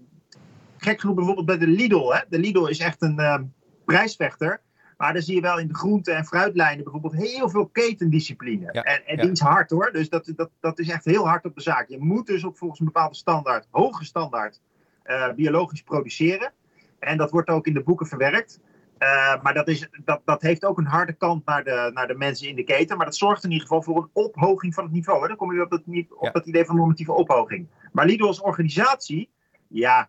gek 0.76 1.00
genoeg 1.00 1.16
bijvoorbeeld 1.16 1.47
bij 1.47 1.59
de 1.59 1.66
Lidl. 1.66 2.12
Hè? 2.12 2.21
De 2.28 2.38
Lidl 2.38 2.66
is 2.66 2.78
echt 2.78 3.02
een 3.02 3.21
uh, 3.21 3.38
prijsvechter. 3.85 4.61
Maar 4.97 5.12
dan 5.12 5.23
zie 5.23 5.35
je 5.35 5.40
wel 5.40 5.59
in 5.59 5.69
de 5.69 5.75
groente- 5.75 6.12
en 6.12 6.25
fruitlijnen 6.25 6.85
bijvoorbeeld 6.85 7.16
heel 7.16 7.49
veel 7.49 7.66
ketendiscipline. 7.66 8.71
en 8.71 9.07
en 9.07 9.16
die 9.16 9.31
is 9.31 9.40
hard 9.40 9.71
hoor. 9.71 9.93
Dus 9.93 10.09
dat, 10.09 10.33
dat, 10.37 10.50
dat 10.61 10.78
is 10.78 10.88
echt 10.88 11.05
heel 11.05 11.28
hard 11.28 11.45
op 11.45 11.55
de 11.55 11.62
zaak. 11.62 11.88
Je 11.88 11.99
moet 11.99 12.26
dus 12.26 12.45
op 12.45 12.57
volgens 12.59 12.81
een 12.81 12.87
bepaalde 12.87 13.14
standaard, 13.14 13.66
hoge 13.71 14.05
standaard, 14.05 14.61
uh, 15.07 15.33
biologisch 15.33 15.83
produceren. 15.83 16.52
En 16.99 17.16
dat 17.16 17.31
wordt 17.31 17.49
ook 17.49 17.66
in 17.66 17.75
de 17.75 17.83
boeken 17.83 18.07
verwerkt. 18.07 18.61
Uh, 18.99 19.43
maar 19.43 19.55
dat, 19.55 19.69
is, 19.69 19.88
dat, 20.05 20.21
dat 20.25 20.43
heeft 20.43 20.65
ook 20.65 20.79
een 20.79 20.87
harde 20.87 21.12
kant 21.12 21.45
naar 21.45 21.65
de, 21.65 21.91
naar 21.95 22.07
de 22.07 22.15
mensen 22.15 22.49
in 22.49 22.57
de 22.57 22.65
keten. 22.65 22.97
Maar 22.97 23.07
dat 23.07 23.17
zorgt 23.17 23.45
in 23.45 23.50
ieder 23.50 23.67
geval 23.67 23.83
voor 23.83 23.97
een 23.97 24.11
ophoging 24.12 24.75
van 24.75 24.85
het 24.85 24.93
niveau. 24.93 25.23
Hè? 25.23 25.29
Dan 25.29 25.37
kom 25.37 25.55
je 25.55 25.62
op 25.62 25.71
dat, 25.71 25.83
op 26.09 26.31
dat 26.33 26.47
idee 26.47 26.65
van 26.65 26.76
normatieve 26.76 27.12
ophoging. 27.12 27.67
Maar 27.93 28.07
Lidl 28.07 28.26
als 28.26 28.41
organisatie, 28.41 29.31
ja, 29.69 30.09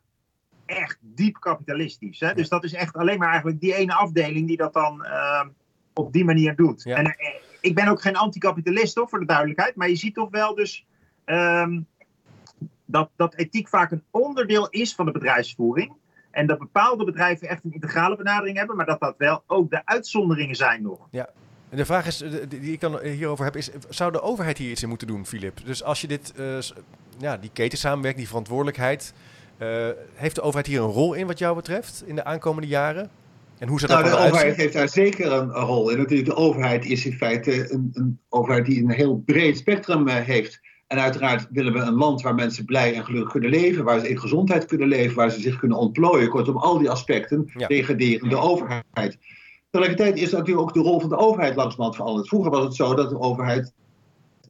echt 0.66 0.98
diep 1.02 1.40
kapitalistisch. 1.40 2.20
Hè? 2.20 2.34
Dus 2.34 2.50
dat 2.50 2.64
is 2.64 2.74
echt 2.74 2.96
alleen 2.96 3.20
maar 3.20 3.30
eigenlijk 3.30 3.60
die 3.60 3.76
ene 3.76 3.94
afdeling 3.94 4.48
die 4.48 4.58
dat 4.58 4.74
dan 4.74 5.06
uh, 5.06 5.46
op 5.94 6.14
die 6.14 6.26
manier 6.26 6.56
doet. 6.56 6.86
En 6.86 7.06
uh, 7.06 7.14
ik 7.62 7.76
ben 7.76 7.88
ook 7.88 8.02
geen 8.02 8.16
anticapitalist 8.16 8.96
hoor, 8.96 9.10
voor 9.10 9.20
de 9.20 9.26
duidelijkheid. 9.26 9.76
Maar 9.76 9.90
je 9.90 9.96
ziet 9.96 10.14
toch 10.14 10.30
wel 10.30 10.56
dus 10.56 10.86
um, 11.26 11.88
dat, 12.86 13.10
dat 13.16 13.36
ethiek 13.36 13.70
vaak 13.70 13.92
een 13.92 14.04
onderdeel 14.12 14.70
is 14.70 14.96
van 14.96 15.06
de 15.06 15.12
bedrijfsvoering. 15.12 15.94
En 16.38 16.48
dat 16.48 16.60
bepaalde 16.60 17.06
bedrijven 17.06 17.50
echt 17.50 17.64
een 17.64 17.74
integrale 17.74 18.16
benadering 18.16 18.58
hebben, 18.58 18.76
maar 18.76 18.86
dat 18.86 19.00
dat 19.00 19.16
wel 19.18 19.44
ook 19.48 19.70
de 19.70 19.82
uitzonderingen 19.86 20.56
zijn 20.56 20.82
nog. 20.82 21.08
Ja. 21.12 21.30
En 21.70 21.78
de 21.78 21.86
vraag 21.86 22.08
is, 22.08 22.24
die 22.50 22.72
ik 22.72 22.80
dan 22.80 23.00
hierover 23.00 23.46
heb, 23.46 23.56
is: 23.56 23.70
zou 23.90 24.12
de 24.12 24.22
overheid 24.22 24.58
hier 24.58 24.72
iets 24.72 24.84
in 24.84 24.90
moeten 24.90 25.08
doen, 25.08 25.26
Filip? 25.26 25.60
Dus 25.66 25.84
als 25.84 26.02
je 26.02 26.08
dit, 26.08 26.34
uh, 26.40 26.58
ja, 27.18 27.38
die 27.38 27.50
ketensamenwerking, 27.54 28.18
die 28.18 28.28
verantwoordelijkheid, 28.28 29.14
uh, 29.58 29.88
heeft 30.14 30.36
de 30.36 30.42
overheid 30.42 30.68
hier 30.68 30.82
een 30.82 30.88
rol 30.88 31.14
in 31.14 31.28
wat 31.28 31.40
jou 31.40 31.56
betreft 31.56 32.04
in 32.06 32.16
de 32.16 32.24
aankomende 32.24 32.68
jaren? 32.68 33.10
En 33.58 33.68
hoe 33.68 33.80
zit 33.80 33.90
nou, 33.90 34.04
dat 34.04 34.12
de 34.12 34.18
overheid 34.18 34.56
heeft 34.56 34.74
daar 34.74 34.90
zeker 34.90 35.32
een, 35.32 35.50
een 35.58 35.66
rol 35.66 35.90
in. 35.90 35.98
Natuurlijk, 35.98 36.30
de 36.30 36.36
overheid 36.36 36.86
is 36.86 37.06
in 37.06 37.14
feite 37.14 37.72
een, 37.72 37.90
een 37.94 38.20
overheid 38.30 38.66
die 38.66 38.84
een 38.84 38.92
heel 38.92 39.18
breed 39.26 39.58
spectrum 39.58 40.08
uh, 40.08 40.16
heeft. 40.16 40.60
En 40.88 41.00
uiteraard 41.00 41.48
willen 41.52 41.74
we 41.74 41.80
een 41.80 41.94
land 41.94 42.22
waar 42.22 42.36
mensen 42.36 42.66
blij 42.66 42.96
en 42.96 43.06
gelukkig 43.06 43.32
kunnen 43.32 43.50
leven, 43.50 43.84
waar 43.84 44.00
ze 44.00 44.10
in 44.10 44.20
gezondheid 44.20 44.66
kunnen 44.66 44.88
leven, 44.88 45.16
waar 45.16 45.32
ze 45.32 45.42
zich 45.42 45.60
kunnen 45.60 45.78
ontplooien. 45.78 46.30
Kortom, 46.30 46.58
al 46.58 46.78
die 46.78 46.90
aspecten 46.90 47.52
ja. 47.54 47.68
degraderen 47.68 48.30
de 48.30 48.38
overheid. 48.38 49.18
Tegelijkertijd 49.70 50.18
is 50.18 50.32
natuurlijk 50.32 50.68
ook 50.68 50.74
de 50.74 50.80
rol 50.80 51.00
van 51.00 51.10
de 51.10 51.18
overheid 51.18 51.56
langzamerhand 51.56 51.96
veranderd. 51.96 52.28
Vroeger 52.28 52.52
was 52.52 52.64
het 52.64 52.76
zo 52.76 52.96
dat 52.96 53.10
de 53.10 53.20
overheid, 53.20 53.74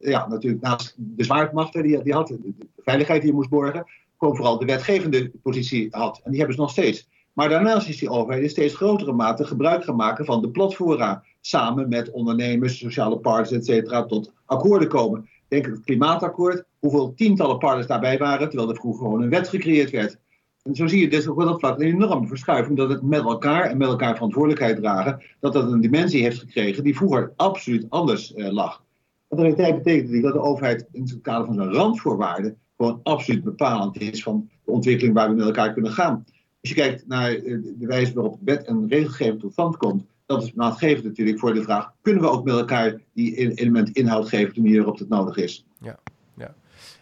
ja, 0.00 0.28
natuurlijk 0.28 0.62
naast 0.62 0.94
de 0.96 1.24
zwaardmacht 1.24 1.72
die, 1.72 2.02
die 2.02 2.12
had, 2.12 2.28
de 2.28 2.66
veiligheid 2.76 3.20
die 3.20 3.30
je 3.30 3.36
moest 3.36 3.50
borgen, 3.50 3.86
gewoon 4.18 4.36
vooral 4.36 4.58
de 4.58 4.64
wetgevende 4.64 5.30
positie 5.42 5.88
had. 5.90 6.20
En 6.24 6.30
die 6.30 6.38
hebben 6.38 6.56
ze 6.56 6.62
nog 6.62 6.70
steeds. 6.70 7.08
Maar 7.32 7.48
daarnaast 7.48 7.88
is 7.88 7.98
die 7.98 8.10
overheid 8.10 8.42
in 8.42 8.50
steeds 8.50 8.74
grotere 8.74 9.12
mate 9.12 9.44
gebruik 9.44 9.84
gaan 9.84 9.96
maken 9.96 10.24
van 10.24 10.40
de 10.40 10.50
platforma. 10.50 11.22
Samen 11.40 11.88
met 11.88 12.10
ondernemers, 12.10 12.78
sociale 12.78 13.18
partners, 13.18 13.52
et 13.52 13.64
cetera, 13.64 14.04
tot 14.04 14.32
akkoorden 14.44 14.88
komen. 14.88 15.28
Denk 15.48 15.66
aan 15.66 15.72
het 15.72 15.84
klimaatakkoord, 15.84 16.64
hoeveel 16.78 17.14
tientallen 17.14 17.58
partners 17.58 17.86
daarbij 17.86 18.18
waren, 18.18 18.48
terwijl 18.48 18.70
er 18.70 18.76
vroeger 18.76 19.04
gewoon 19.04 19.22
een 19.22 19.30
wet 19.30 19.48
gecreëerd 19.48 19.90
werd. 19.90 20.18
En 20.62 20.74
zo 20.74 20.86
zie 20.86 21.00
je 21.00 21.08
dus 21.08 21.28
ook 21.28 21.40
op 21.40 21.44
dat 21.44 21.58
vlak 21.58 21.78
een 21.78 21.86
enorme 21.86 22.26
verschuiving, 22.26 22.76
dat 22.76 22.88
het 22.88 23.02
met 23.02 23.20
elkaar 23.20 23.64
en 23.64 23.76
met 23.76 23.88
elkaar 23.88 24.14
verantwoordelijkheid 24.14 24.76
dragen, 24.76 25.22
dat 25.40 25.52
dat 25.52 25.72
een 25.72 25.80
dimensie 25.80 26.22
heeft 26.22 26.38
gekregen 26.38 26.84
die 26.84 26.96
vroeger 26.96 27.32
absoluut 27.36 27.86
anders 27.88 28.34
uh, 28.34 28.52
lag. 28.52 28.82
En 29.28 29.38
realiteit 29.38 29.82
betekent 29.82 30.22
dat 30.22 30.32
de 30.32 30.40
overheid 30.40 30.86
in 30.92 31.02
het 31.02 31.20
kader 31.22 31.46
van 31.46 31.54
zijn 31.54 31.72
randvoorwaarden 31.72 32.56
gewoon 32.76 33.00
absoluut 33.02 33.44
bepalend 33.44 34.00
is 34.00 34.22
van 34.22 34.48
de 34.64 34.70
ontwikkeling 34.70 35.14
waar 35.14 35.28
we 35.28 35.34
met 35.34 35.46
elkaar 35.46 35.72
kunnen 35.72 35.92
gaan. 35.92 36.24
Als 36.60 36.70
je 36.70 36.74
kijkt 36.74 37.06
naar 37.06 37.30
de 37.30 37.86
wijze 37.86 38.12
waarop 38.12 38.38
wet 38.44 38.64
en 38.64 38.88
regelgeving 38.88 39.40
tot 39.40 39.52
stand 39.52 39.76
komt, 39.76 40.04
dat 40.28 40.42
is 40.42 40.52
maatgevend 40.52 41.04
natuurlijk 41.04 41.38
voor 41.38 41.54
de 41.54 41.62
vraag: 41.62 41.92
kunnen 42.02 42.22
we 42.22 42.30
ook 42.30 42.44
met 42.44 42.54
elkaar 42.54 43.00
die 43.12 43.56
element 43.56 43.90
inhoud 43.90 44.28
geven 44.28 44.48
op 44.48 44.54
de 44.54 44.60
manier 44.60 44.76
waarop 44.76 44.98
het 44.98 45.08
nodig 45.08 45.36
is? 45.36 45.66
Ja, 45.80 45.98
ja. 46.36 46.54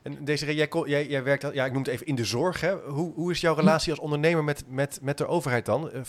En 0.03 0.25
deze 0.25 0.55
jij, 0.55 0.69
jij, 0.85 1.09
jij 1.09 1.23
werkt, 1.23 1.55
ja, 1.55 1.65
ik 1.65 1.73
noem 1.73 1.83
het 1.83 1.91
even 1.91 2.07
in 2.07 2.15
de 2.15 2.25
zorg. 2.25 2.61
Hè? 2.61 2.75
Hoe, 2.75 3.13
hoe 3.15 3.31
is 3.31 3.41
jouw 3.41 3.55
relatie 3.55 3.91
als 3.91 4.01
ondernemer 4.01 4.45
met, 4.45 4.65
met, 4.69 4.99
met 5.03 5.19
de 5.19 5.27
overheid 5.27 5.67
dan? 5.67 5.91
Uh, 5.95 6.01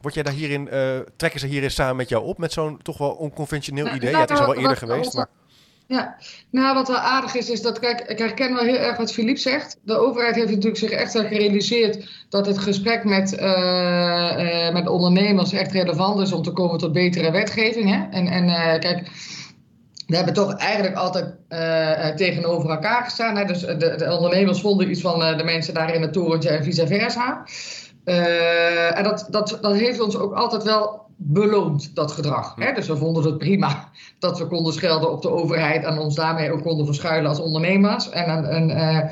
Word 0.00 0.14
jij 0.14 0.22
daar 0.22 0.32
hierin, 0.32 0.68
uh, 0.72 0.98
trekken 1.16 1.40
ze 1.40 1.46
hierin 1.46 1.70
samen 1.70 1.96
met 1.96 2.08
jou 2.08 2.24
op 2.24 2.38
met 2.38 2.52
zo'n 2.52 2.82
toch 2.82 2.98
wel 2.98 3.10
onconventioneel 3.10 3.84
Nou, 3.84 3.96
idee? 3.96 4.10
Ja, 4.10 4.20
het 4.20 4.30
is 4.30 4.38
al 4.38 4.46
wel 4.46 4.54
eerder 4.54 4.76
geweest, 4.76 5.14
maar 5.14 5.28
Ja, 5.90 6.16
nou 6.50 6.74
wat 6.74 6.88
wel 6.88 6.96
aardig 6.96 7.34
is, 7.34 7.50
is 7.50 7.62
dat, 7.62 7.78
kijk, 7.78 8.00
ik 8.00 8.18
herken 8.18 8.54
wel 8.54 8.64
heel 8.64 8.76
erg 8.76 8.96
wat 8.96 9.12
Philippe 9.12 9.40
zegt. 9.40 9.78
De 9.82 9.98
overheid 9.98 10.34
heeft 10.34 10.48
natuurlijk 10.48 10.76
zich 10.76 10.90
echt 10.90 11.10
gerealiseerd 11.10 12.24
dat 12.28 12.46
het 12.46 12.58
gesprek 12.58 13.04
met, 13.04 13.34
eh, 13.34 14.66
eh, 14.66 14.74
met 14.74 14.88
ondernemers 14.88 15.52
echt 15.52 15.72
relevant 15.72 16.20
is 16.20 16.32
om 16.32 16.42
te 16.42 16.52
komen 16.52 16.78
tot 16.78 16.92
betere 16.92 17.30
wetgeving. 17.30 17.88
Hè? 17.90 18.06
En, 18.10 18.26
en 18.26 18.48
eh, 18.48 18.78
kijk, 18.78 19.10
we 20.06 20.16
hebben 20.16 20.34
toch 20.34 20.56
eigenlijk 20.56 20.96
altijd 20.96 21.34
tegenover 22.16 22.70
elkaar 22.70 23.04
gestaan. 23.04 23.36
Hè? 23.36 23.44
Dus 23.44 23.60
de, 23.60 23.94
de 23.96 24.16
ondernemers 24.16 24.60
vonden 24.60 24.90
iets 24.90 25.00
van 25.00 25.36
de 25.36 25.44
mensen 25.44 25.74
daar 25.74 25.94
in 25.94 26.02
het 26.02 26.12
torentje 26.12 26.48
en 26.48 26.64
vice 26.64 26.86
versa. 26.86 27.44
En 28.94 29.04
dat, 29.04 29.26
dat, 29.30 29.58
dat 29.60 29.74
heeft 29.74 30.00
ons 30.00 30.16
ook 30.16 30.34
altijd 30.34 30.62
wel 30.62 31.08
beloond, 31.22 31.94
dat 31.94 32.12
gedrag. 32.12 32.54
Hè? 32.58 32.72
Dus 32.72 32.88
we 32.88 32.96
vonden 32.96 33.24
het 33.24 33.38
prima 33.38 33.88
dat 34.18 34.38
we 34.38 34.46
konden 34.46 34.72
schelden 34.72 35.12
op 35.12 35.22
de 35.22 35.30
overheid 35.30 35.84
en 35.84 35.98
ons 35.98 36.14
daarmee 36.14 36.52
ook 36.52 36.62
konden 36.62 36.86
verschuilen 36.86 37.28
als 37.28 37.40
ondernemers. 37.40 38.10
En, 38.10 38.70
eh, 38.70 39.10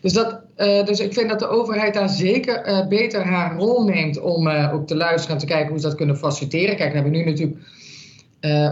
dus, 0.00 0.12
dat, 0.12 0.40
eh, 0.56 0.84
dus 0.84 1.00
ik 1.00 1.12
vind 1.12 1.28
dat 1.28 1.38
de 1.38 1.48
overheid 1.48 1.94
daar 1.94 2.08
zeker 2.08 2.54
eh, 2.54 2.86
beter 2.86 3.24
haar 3.24 3.56
rol 3.56 3.84
neemt 3.84 4.20
om 4.20 4.48
ook 4.48 4.86
te 4.86 4.96
luisteren 4.96 5.34
en 5.34 5.40
te 5.40 5.46
kijken 5.46 5.68
hoe 5.70 5.80
ze 5.80 5.86
dat 5.86 5.96
kunnen 5.96 6.16
faciliteren. 6.16 6.76
Kijk, 6.76 6.88
we 6.88 6.94
hebben 6.94 7.12
nu 7.12 7.24
natuurlijk. 7.24 7.58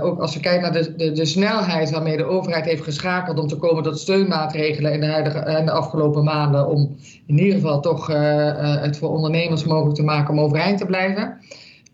ook 0.03 0.21
als 0.21 0.35
we 0.35 0.41
kijken 0.41 0.63
naar 0.63 0.83
de, 0.83 0.97
de, 0.97 1.13
de 1.13 1.25
snelheid 1.25 1.91
waarmee 1.91 2.17
de 2.17 2.25
overheid 2.25 2.65
heeft 2.65 2.83
geschakeld 2.83 3.39
om 3.39 3.47
te 3.47 3.57
komen 3.57 3.83
tot 3.83 3.99
steunmaatregelen 3.99 4.93
in 4.93 5.01
de, 5.01 5.07
huidige, 5.07 5.63
de 5.65 5.71
afgelopen 5.71 6.25
maanden, 6.25 6.69
om 6.69 6.97
in 7.27 7.39
ieder 7.39 7.55
geval 7.55 7.81
toch 7.81 8.07
het 8.81 8.99
voor 8.99 9.09
ondernemers 9.09 9.65
mogelijk 9.65 9.97
te 9.97 10.03
maken 10.03 10.35
om 10.35 10.41
overeind 10.41 10.79
te 10.79 10.87
blijven. 10.87 11.39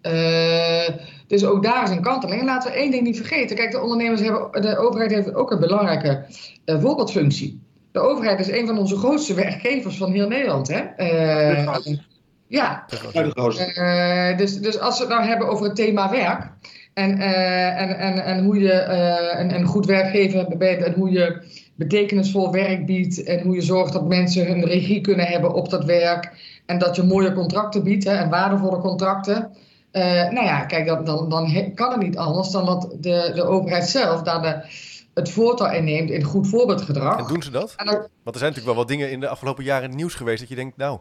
Eh, 0.04 0.88
dus 1.26 1.44
ook 1.44 1.62
daar 1.62 1.82
is 1.84 1.90
een 1.90 2.02
kanteling. 2.02 2.42
Laten 2.44 2.70
we 2.70 2.76
één 2.76 2.90
ding 2.90 3.02
niet 3.02 3.16
vergeten. 3.16 3.56
Kijk, 3.56 3.70
de 3.70 3.80
ondernemers 3.80 4.20
hebben, 4.20 4.62
de 4.62 4.78
overheid 4.78 5.10
heeft 5.10 5.34
ook 5.34 5.50
een 5.50 5.60
belangrijke 5.60 6.24
eh, 6.64 6.80
voorbeeldfunctie. 6.80 7.60
De 7.92 8.00
overheid 8.00 8.40
is 8.40 8.50
een 8.50 8.66
van 8.66 8.78
onze 8.78 8.96
grootste 8.96 9.34
werkgevers 9.34 9.96
van 9.96 10.12
heel 10.12 10.28
Nederland. 10.28 10.68
Hè? 10.68 10.78
Eh, 10.80 11.56
De 11.56 11.62
grootste. 11.70 11.90
ja, 12.46 12.84
Ja, 13.12 13.22
de 13.22 13.30
grootste. 13.30 13.64
eh, 13.74 14.38
dus, 14.38 14.60
dus 14.60 14.78
als 14.80 14.98
we 14.98 15.04
het 15.04 15.12
nou 15.14 15.24
hebben 15.26 15.48
over 15.48 15.64
het 15.66 15.76
thema 15.76 16.10
werk. 16.10 16.50
En, 16.94 17.18
eh, 17.18 17.80
en, 17.82 17.98
en, 17.98 18.24
en 18.24 18.44
hoe 18.44 18.58
je 18.58 18.72
eh, 18.72 19.40
een, 19.40 19.54
een 19.54 19.64
goed 19.66 19.86
werkgever 19.86 20.56
bent 20.58 20.82
en 20.82 20.92
hoe 20.92 21.10
je 21.10 21.42
betekenisvol 21.76 22.52
werk 22.52 22.86
biedt. 22.86 23.22
En 23.22 23.40
hoe 23.40 23.54
je 23.54 23.60
zorgt 23.62 23.92
dat 23.92 24.08
mensen 24.08 24.46
hun 24.46 24.64
regie 24.64 25.00
kunnen 25.00 25.26
hebben 25.26 25.54
op 25.54 25.70
dat 25.70 25.84
werk. 25.84 26.30
En 26.66 26.78
dat 26.78 26.96
je 26.96 27.02
mooie 27.02 27.32
contracten 27.32 27.82
biedt 27.84 28.04
hè, 28.04 28.12
en 28.14 28.30
waardevolle 28.30 28.78
contracten. 28.78 29.50
Eh, 29.94 30.02
nou 30.30 30.44
ja, 30.46 30.64
kijk, 30.64 30.87
dan, 30.87 31.04
dan, 31.04 31.28
dan 31.28 31.72
kan 31.74 31.90
het 31.90 32.00
niet 32.00 32.16
anders 32.16 32.50
dan 32.50 32.66
dat 32.66 32.96
de, 33.00 33.30
de 33.35 33.42
overheid 33.44 33.88
zelf 33.88 34.22
daar 34.22 34.42
de, 34.42 34.61
het 35.14 35.30
voortouw 35.30 35.70
in 35.72 35.85
neemt 35.85 36.11
in 36.11 36.22
goed 36.22 36.48
voorbeeldgedrag. 36.48 37.18
en 37.18 37.26
doen 37.26 37.42
ze 37.42 37.50
dat? 37.50 37.74
Dan- 37.76 37.87
Want 37.87 38.07
er 38.24 38.38
zijn 38.38 38.50
natuurlijk 38.50 38.64
wel 38.66 38.74
wat 38.74 38.88
dingen 38.88 39.11
in 39.11 39.20
de 39.20 39.28
afgelopen 39.28 39.64
jaren 39.64 39.83
in 39.83 39.88
het 39.88 39.98
nieuws 39.98 40.14
geweest 40.14 40.40
dat 40.40 40.48
je 40.48 40.54
denkt, 40.54 40.76
nou, 40.76 40.98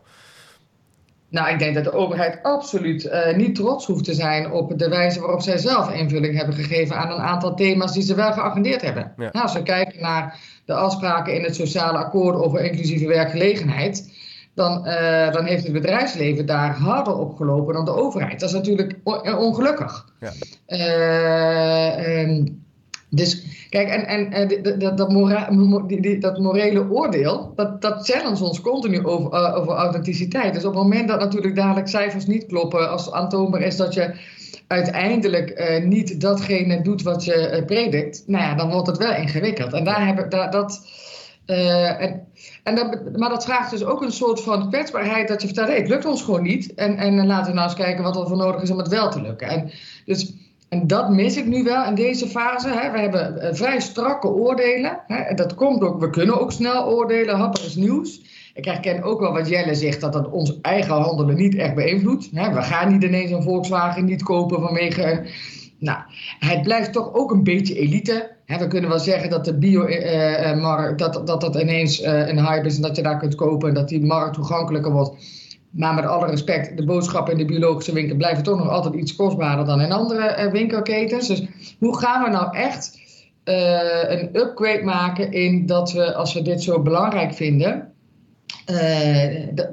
Nou, 1.29 1.49
ik 1.49 1.59
denk 1.59 1.75
dat 1.75 1.83
de 1.83 1.93
overheid 1.93 2.39
absoluut 2.43 3.05
eh, 3.05 3.35
niet 3.35 3.55
trots 3.55 3.85
hoeft 3.85 4.03
te 4.03 4.13
zijn 4.13 4.51
op 4.51 4.77
de 4.79 4.89
wijze 4.89 5.19
waarop 5.19 5.41
zij 5.41 5.57
zelf 5.57 5.91
invulling 5.93 6.35
hebben 6.37 6.55
gegeven 6.55 6.95
aan 6.97 7.11
een 7.11 7.25
aantal 7.25 7.55
thema's 7.55 7.91
die 7.93 8.03
ze 8.03 8.15
wel 8.15 8.33
geagendeerd 8.33 8.81
hebben. 8.81 9.13
Ja. 9.17 9.29
Nou, 9.31 9.43
als 9.45 9.53
we 9.53 9.63
kijken 9.63 10.01
naar 10.01 10.39
de 10.65 10.73
afspraken 10.73 11.35
in 11.35 11.43
het 11.43 11.55
sociale 11.55 11.97
akkoord 11.97 12.35
over 12.35 12.59
inclusieve 12.65 13.07
werkgelegenheid, 13.07 14.11
dan, 14.55 14.85
eh, 14.85 15.31
dan 15.31 15.45
heeft 15.45 15.63
het 15.63 15.73
bedrijfsleven 15.73 16.45
daar 16.45 16.75
harder 16.75 17.17
op 17.17 17.35
gelopen 17.35 17.73
dan 17.73 17.85
de 17.85 17.95
overheid. 17.95 18.39
Dat 18.39 18.49
is 18.49 18.55
natuurlijk 18.55 18.99
on- 19.03 19.23
eh, 19.23 19.39
ongelukkig. 19.39 20.05
Ja. 20.19 20.31
Eh, 20.65 22.21
ehm, 22.21 22.45
dus 23.09 23.45
kijk, 23.69 23.89
en, 23.89 24.31
en 24.31 24.79
dat, 24.79 24.97
dat, 24.97 25.11
mora- 25.11 25.49
dat 26.19 26.39
morele 26.39 26.89
oordeel, 26.89 27.53
dat, 27.55 27.81
dat 27.81 28.09
challenge 28.09 28.43
ons 28.43 28.61
continu 28.61 29.05
over, 29.05 29.55
over 29.55 29.73
authenticiteit. 29.73 30.53
Dus 30.53 30.65
op 30.65 30.73
het 30.73 30.83
moment 30.83 31.07
dat 31.07 31.19
natuurlijk 31.19 31.55
dadelijk 31.55 31.87
cijfers 31.87 32.25
niet 32.25 32.45
kloppen, 32.45 32.89
als 32.89 33.11
aantoonbaar 33.11 33.61
is 33.61 33.75
dat 33.77 33.93
je 33.93 34.15
uiteindelijk 34.67 35.81
niet 35.83 36.21
datgene 36.21 36.81
doet 36.81 37.01
wat 37.01 37.25
je 37.25 37.63
predikt, 37.65 38.23
nou 38.27 38.43
ja, 38.43 38.55
dan 38.55 38.71
wordt 38.71 38.87
het 38.87 38.97
wel 38.97 39.15
ingewikkeld. 39.15 39.73
En 39.73 39.83
daar 39.83 40.05
hebben, 40.05 40.29
daar, 40.29 40.51
dat, 40.51 40.81
Uh, 41.47 42.01
en, 42.01 42.27
en 42.63 43.11
maar 43.15 43.29
dat 43.29 43.45
vraagt 43.45 43.71
dus 43.71 43.83
ook 43.83 44.01
een 44.01 44.11
soort 44.11 44.41
van 44.41 44.69
kwetsbaarheid 44.69 45.27
dat 45.27 45.41
je 45.41 45.47
vertelt, 45.47 45.67
hey, 45.67 45.77
het 45.77 45.87
lukt 45.87 46.05
ons 46.05 46.23
gewoon 46.23 46.43
niet. 46.43 46.73
En, 46.73 46.97
en 46.97 47.27
laten 47.27 47.51
we 47.51 47.57
nou 47.57 47.69
eens 47.69 47.77
kijken 47.77 48.03
wat 48.03 48.15
er 48.15 48.27
voor 48.27 48.37
nodig 48.37 48.61
is 48.61 48.71
om 48.71 48.77
het 48.77 48.87
wel 48.87 49.09
te 49.09 49.21
lukken. 49.21 49.47
En, 49.47 49.71
dus, 50.05 50.33
en 50.69 50.87
dat 50.87 51.09
mis 51.09 51.37
ik 51.37 51.45
nu 51.45 51.63
wel 51.63 51.85
in 51.85 51.95
deze 51.95 52.27
fase. 52.27 52.69
Hè. 52.69 52.91
We 52.91 52.99
hebben 52.99 53.35
uh, 53.37 53.49
vrij 53.51 53.79
strakke 53.79 54.27
oordelen. 54.27 54.99
Hè. 55.07 55.15
En 55.15 55.35
dat 55.35 55.55
komt 55.55 55.81
ook, 55.81 55.99
we 55.99 56.09
kunnen 56.09 56.39
ook 56.39 56.51
snel 56.51 56.85
oordelen, 56.85 57.35
happig 57.35 57.65
is 57.65 57.75
nieuws. 57.75 58.21
Ik 58.53 58.65
herken 58.65 59.03
ook 59.03 59.19
wel 59.19 59.33
wat 59.33 59.49
Jelle 59.49 59.75
zegt, 59.75 60.01
dat 60.01 60.13
dat 60.13 60.29
ons 60.29 60.59
eigen 60.61 60.95
handelen 60.95 61.35
niet 61.35 61.55
echt 61.55 61.75
beïnvloedt. 61.75 62.29
We 62.31 62.61
gaan 62.61 62.91
niet 62.91 63.03
ineens 63.03 63.31
een 63.31 63.43
Volkswagen 63.43 64.05
niet 64.05 64.23
kopen 64.23 64.61
vanwege... 64.61 65.25
Nou, 65.83 65.99
het 66.39 66.61
blijft 66.61 66.93
toch 66.93 67.13
ook 67.13 67.31
een 67.31 67.43
beetje 67.43 67.75
elite. 67.75 68.31
we 68.45 68.67
kunnen 68.67 68.89
wel 68.89 68.99
zeggen 68.99 69.29
dat 69.29 69.45
de 69.45 69.57
bio-markt, 69.57 71.01
uh, 71.01 71.07
dat, 71.07 71.27
dat 71.27 71.41
dat 71.41 71.55
ineens 71.55 72.03
een 72.03 72.45
hype 72.45 72.67
is 72.67 72.75
en 72.75 72.81
dat 72.81 72.95
je 72.95 73.01
daar 73.01 73.17
kunt 73.17 73.35
kopen 73.35 73.67
en 73.67 73.73
dat 73.73 73.89
die 73.89 74.05
markt 74.05 74.33
toegankelijker 74.33 74.91
wordt. 74.91 75.15
Maar 75.71 75.93
met 75.93 76.05
alle 76.05 76.27
respect, 76.27 76.77
de 76.77 76.85
boodschappen 76.85 77.33
in 77.33 77.39
de 77.39 77.45
biologische 77.45 77.93
winkel 77.93 78.17
blijven 78.17 78.43
toch 78.43 78.57
nog 78.57 78.69
altijd 78.69 78.93
iets 78.93 79.15
kostbaarder 79.15 79.65
dan 79.65 79.81
in 79.81 79.91
andere 79.91 80.49
winkelketens. 80.51 81.27
Dus 81.27 81.47
hoe 81.79 81.97
gaan 81.97 82.23
we 82.23 82.29
nou 82.29 82.57
echt 82.57 83.01
een 83.43 84.29
upgrade 84.33 84.83
maken 84.83 85.31
in 85.31 85.65
dat 85.65 85.91
we, 85.91 86.13
als 86.13 86.33
we 86.33 86.41
dit 86.41 86.63
zo 86.63 86.81
belangrijk 86.81 87.33
vinden, 87.33 87.93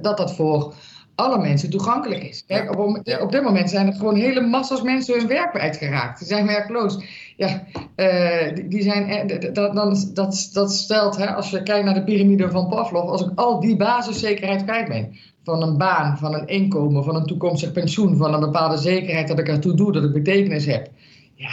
dat 0.02 0.16
dat 0.16 0.34
voor 0.34 0.74
alle 1.20 1.38
mensen 1.38 1.70
toegankelijk 1.70 2.22
is. 2.22 2.44
Kijk, 2.46 2.78
op, 2.78 3.02
op, 3.20 3.33
dit 3.33 3.42
moment 3.42 3.70
zijn 3.70 3.87
er 3.87 3.92
gewoon 3.92 4.14
hele 4.14 4.40
massa's 4.40 4.83
mensen 4.83 5.18
hun 5.18 5.26
werk 5.26 5.50
kwijtgeraakt. 5.50 6.18
Die 6.18 6.28
zijn 6.28 6.46
werkloos. 6.46 6.98
Ja, 7.37 7.62
uh, 7.96 8.54
die, 8.54 8.68
die, 8.68 8.83
zijn, 8.83 9.26
dat, 9.26 9.54
dat, 9.54 9.74
dat, 10.14 10.50
dat 10.52 10.72
stelt, 10.72 11.16
hè, 11.16 11.35
als 11.35 11.50
je 11.50 11.62
kijkt 11.62 11.85
naar 11.85 11.94
de 11.94 12.04
piramide 12.04 12.50
van 12.50 12.68
Pavlov, 12.68 13.09
als 13.09 13.22
ik 13.22 13.30
al 13.35 13.61
die 13.61 13.76
basiszekerheid 13.76 14.64
kwijt 14.64 14.88
ben, 14.88 15.16
van 15.44 15.62
een 15.62 15.78
baan, 15.78 16.18
van 16.18 16.35
een 16.35 16.46
inkomen, 16.46 17.04
van 17.04 17.14
een 17.16 17.26
toekomstig 17.26 17.72
pensioen, 17.72 18.16
van 18.16 18.35
een 18.35 18.40
bepaalde 18.40 18.76
zekerheid 18.76 19.28
dat 19.28 19.38
ik 19.38 19.48
ertoe 19.48 19.74
doe, 19.74 19.92
dat 19.92 20.04
ik 20.04 20.12
betekenis 20.12 20.66
heb, 20.66 20.88
ja, 21.35 21.52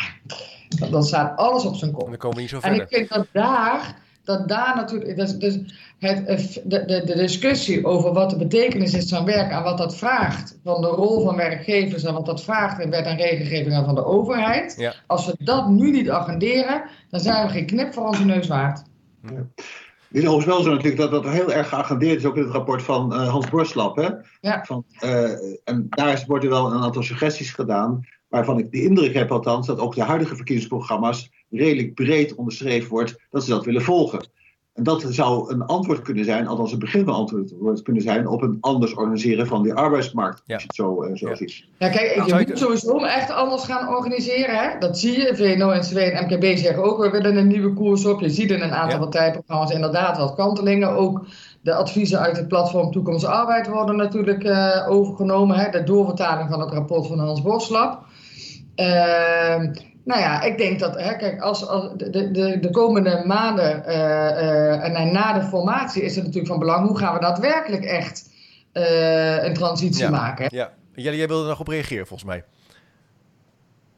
dan, 0.89 1.03
staat 1.03 1.37
alles 1.37 1.65
op 1.65 1.75
zijn 1.75 1.91
kop. 1.91 2.03
En, 2.03 2.09
dan 2.09 2.17
komen 2.17 2.35
we 2.35 2.41
niet 2.41 2.51
zo 2.51 2.59
verder. 2.59 2.79
en 2.79 2.85
ik 2.85 2.97
vind 2.97 3.09
dat 3.09 3.27
daar 3.31 4.05
dat 4.27 4.47
daar 4.47 4.75
natuurlijk. 4.75 5.15
Dus, 5.15 5.37
dus 5.37 5.59
het, 5.99 6.61
de, 6.63 6.85
de, 6.85 7.01
de, 7.05 7.15
discussie 7.15 7.85
over 7.85 8.13
wat 8.13 8.29
de 8.29 8.37
betekenis 8.37 8.93
is 8.93 9.09
van 9.09 9.25
werk 9.25 9.51
en 9.51 9.63
wat 9.63 9.77
dat 9.77 9.97
vraagt, 9.97 10.59
van 10.63 10.81
de 10.81 10.87
rol 10.87 11.23
van 11.23 11.35
werkgevers 11.35 12.03
en 12.03 12.13
wat 12.13 12.25
dat 12.25 12.43
vraagt 12.43 12.79
in 12.79 12.89
wet 12.89 13.05
en 13.05 13.17
regelgeving 13.17 13.85
van 13.85 13.95
de 13.95 14.05
overheid. 14.05 14.93
Als 15.07 15.25
we 15.25 15.35
dat 15.39 15.69
nu 15.69 15.91
niet 15.91 16.09
agenderen, 16.09 16.83
dan 17.09 17.19
zijn 17.19 17.45
we 17.45 17.51
geen 17.51 17.65
knip 17.65 17.93
voor 17.93 18.07
onze 18.07 18.25
neus 18.25 18.47
waard. 18.47 18.83
Ja. 19.21 19.47
Het 20.07 20.17
is 20.17 20.27
overigens 20.27 20.55
wel 20.55 20.63
zo 20.63 20.69
natuurlijk 20.69 21.01
dat 21.01 21.11
dat 21.11 21.33
heel 21.33 21.51
erg 21.51 21.69
geagendeerd 21.69 22.17
is, 22.17 22.25
ook 22.25 22.35
in 22.35 22.43
het 22.43 22.51
rapport 22.51 22.83
van 22.83 23.13
uh, 23.13 23.29
Hans 23.29 23.49
Borslap. 23.49 23.95
Hè? 23.95 24.09
Ja. 24.41 24.63
Van, 24.65 24.83
uh, 25.03 25.31
en 25.63 25.87
daar 25.89 26.23
worden 26.27 26.49
wel 26.49 26.71
een 26.71 26.81
aantal 26.81 27.03
suggesties 27.03 27.51
gedaan, 27.51 28.05
waarvan 28.27 28.59
ik 28.59 28.71
de 28.71 28.81
indruk 28.81 29.13
heb 29.13 29.31
althans 29.31 29.67
dat 29.67 29.79
ook 29.79 29.95
de 29.95 30.03
huidige 30.03 30.35
verkiezingsprogramma's 30.35 31.29
redelijk 31.49 31.93
breed 31.93 32.35
onderschreven 32.35 32.89
wordt 32.89 33.15
dat 33.29 33.43
ze 33.43 33.49
dat 33.49 33.65
willen 33.65 33.81
volgen. 33.81 34.29
En 34.77 34.83
dat 34.83 35.05
zou 35.09 35.53
een 35.53 35.65
antwoord 35.65 36.01
kunnen 36.01 36.25
zijn, 36.25 36.47
althans 36.47 36.71
een 36.71 36.79
begin 36.79 37.05
van 37.05 37.13
antwoord 37.13 37.81
kunnen 37.81 38.01
zijn, 38.01 38.27
op 38.27 38.41
een 38.41 38.57
anders 38.61 38.93
organiseren 38.93 39.47
van 39.47 39.63
die 39.63 39.73
arbeidsmarkt. 39.73 40.41
Ja. 40.45 40.53
Als 40.53 40.63
je 40.63 40.67
het 40.67 40.77
zo, 40.77 41.03
uh, 41.03 41.15
zo 41.15 41.29
ja. 41.29 41.35
ziet. 41.35 41.63
Ja, 41.77 41.89
kijk, 41.89 42.13
je 42.13 42.31
nou, 42.31 42.47
moet 42.47 42.57
sowieso 42.57 42.97
echt 42.97 43.31
anders 43.31 43.63
gaan 43.63 43.95
organiseren. 43.95 44.55
Hè? 44.55 44.79
Dat 44.79 44.99
zie 44.99 45.19
je. 45.19 45.35
VNO, 45.35 45.75
NCW 45.75 45.97
en 45.97 46.23
MKB 46.23 46.57
zeggen 46.57 46.83
ook, 46.83 47.03
we 47.03 47.09
willen 47.09 47.35
een 47.35 47.47
nieuwe 47.47 47.73
koers 47.73 48.05
op. 48.05 48.19
Je 48.19 48.29
ziet 48.29 48.51
in 48.51 48.61
een 48.61 48.71
aantal 48.71 48.99
ja. 48.99 49.03
partijprogramma's 49.03 49.71
inderdaad 49.71 50.17
wat 50.17 50.35
kantelingen. 50.35 50.89
Ook 50.89 51.25
de 51.61 51.73
adviezen 51.73 52.19
uit 52.19 52.37
het 52.37 52.47
platform 52.47 52.91
Toekomst 52.91 53.25
Arbeid 53.25 53.67
worden 53.67 53.95
natuurlijk 53.95 54.43
uh, 54.43 54.85
overgenomen. 54.89 55.57
Hè? 55.57 55.69
De 55.69 55.83
doorvertaling 55.83 56.49
van 56.49 56.59
het 56.59 56.71
rapport 56.71 57.07
van 57.07 57.19
Hans 57.19 57.41
Boslap. 57.41 58.05
Uh, 58.75 59.63
nou 60.07 60.21
ja, 60.21 60.41
ik 60.41 60.57
denk 60.57 60.79
dat, 60.79 60.95
hè, 60.95 61.15
kijk, 61.15 61.41
als, 61.41 61.67
als 61.67 61.97
de, 61.97 62.31
de, 62.31 62.59
de 62.59 62.69
komende 62.71 63.23
maanden 63.25 63.83
uh, 63.87 63.93
uh, 63.95 64.99
en 64.99 65.11
na 65.11 65.33
de 65.33 65.45
formatie 65.45 66.01
is 66.01 66.15
het 66.15 66.23
natuurlijk 66.23 66.51
van 66.51 66.59
belang, 66.59 66.87
hoe 66.87 66.97
gaan 66.97 67.13
we 67.13 67.19
daadwerkelijk 67.19 67.83
echt 67.83 68.29
uh, 68.73 69.43
een 69.43 69.53
transitie 69.53 70.03
ja, 70.03 70.09
maken? 70.09 70.47
Ja, 70.49 70.73
Jelle, 70.93 71.17
jij 71.17 71.27
wilde 71.27 71.43
er 71.43 71.49
nog 71.49 71.59
op 71.59 71.67
reageren 71.67 72.07
volgens 72.07 72.29
mij. 72.29 72.43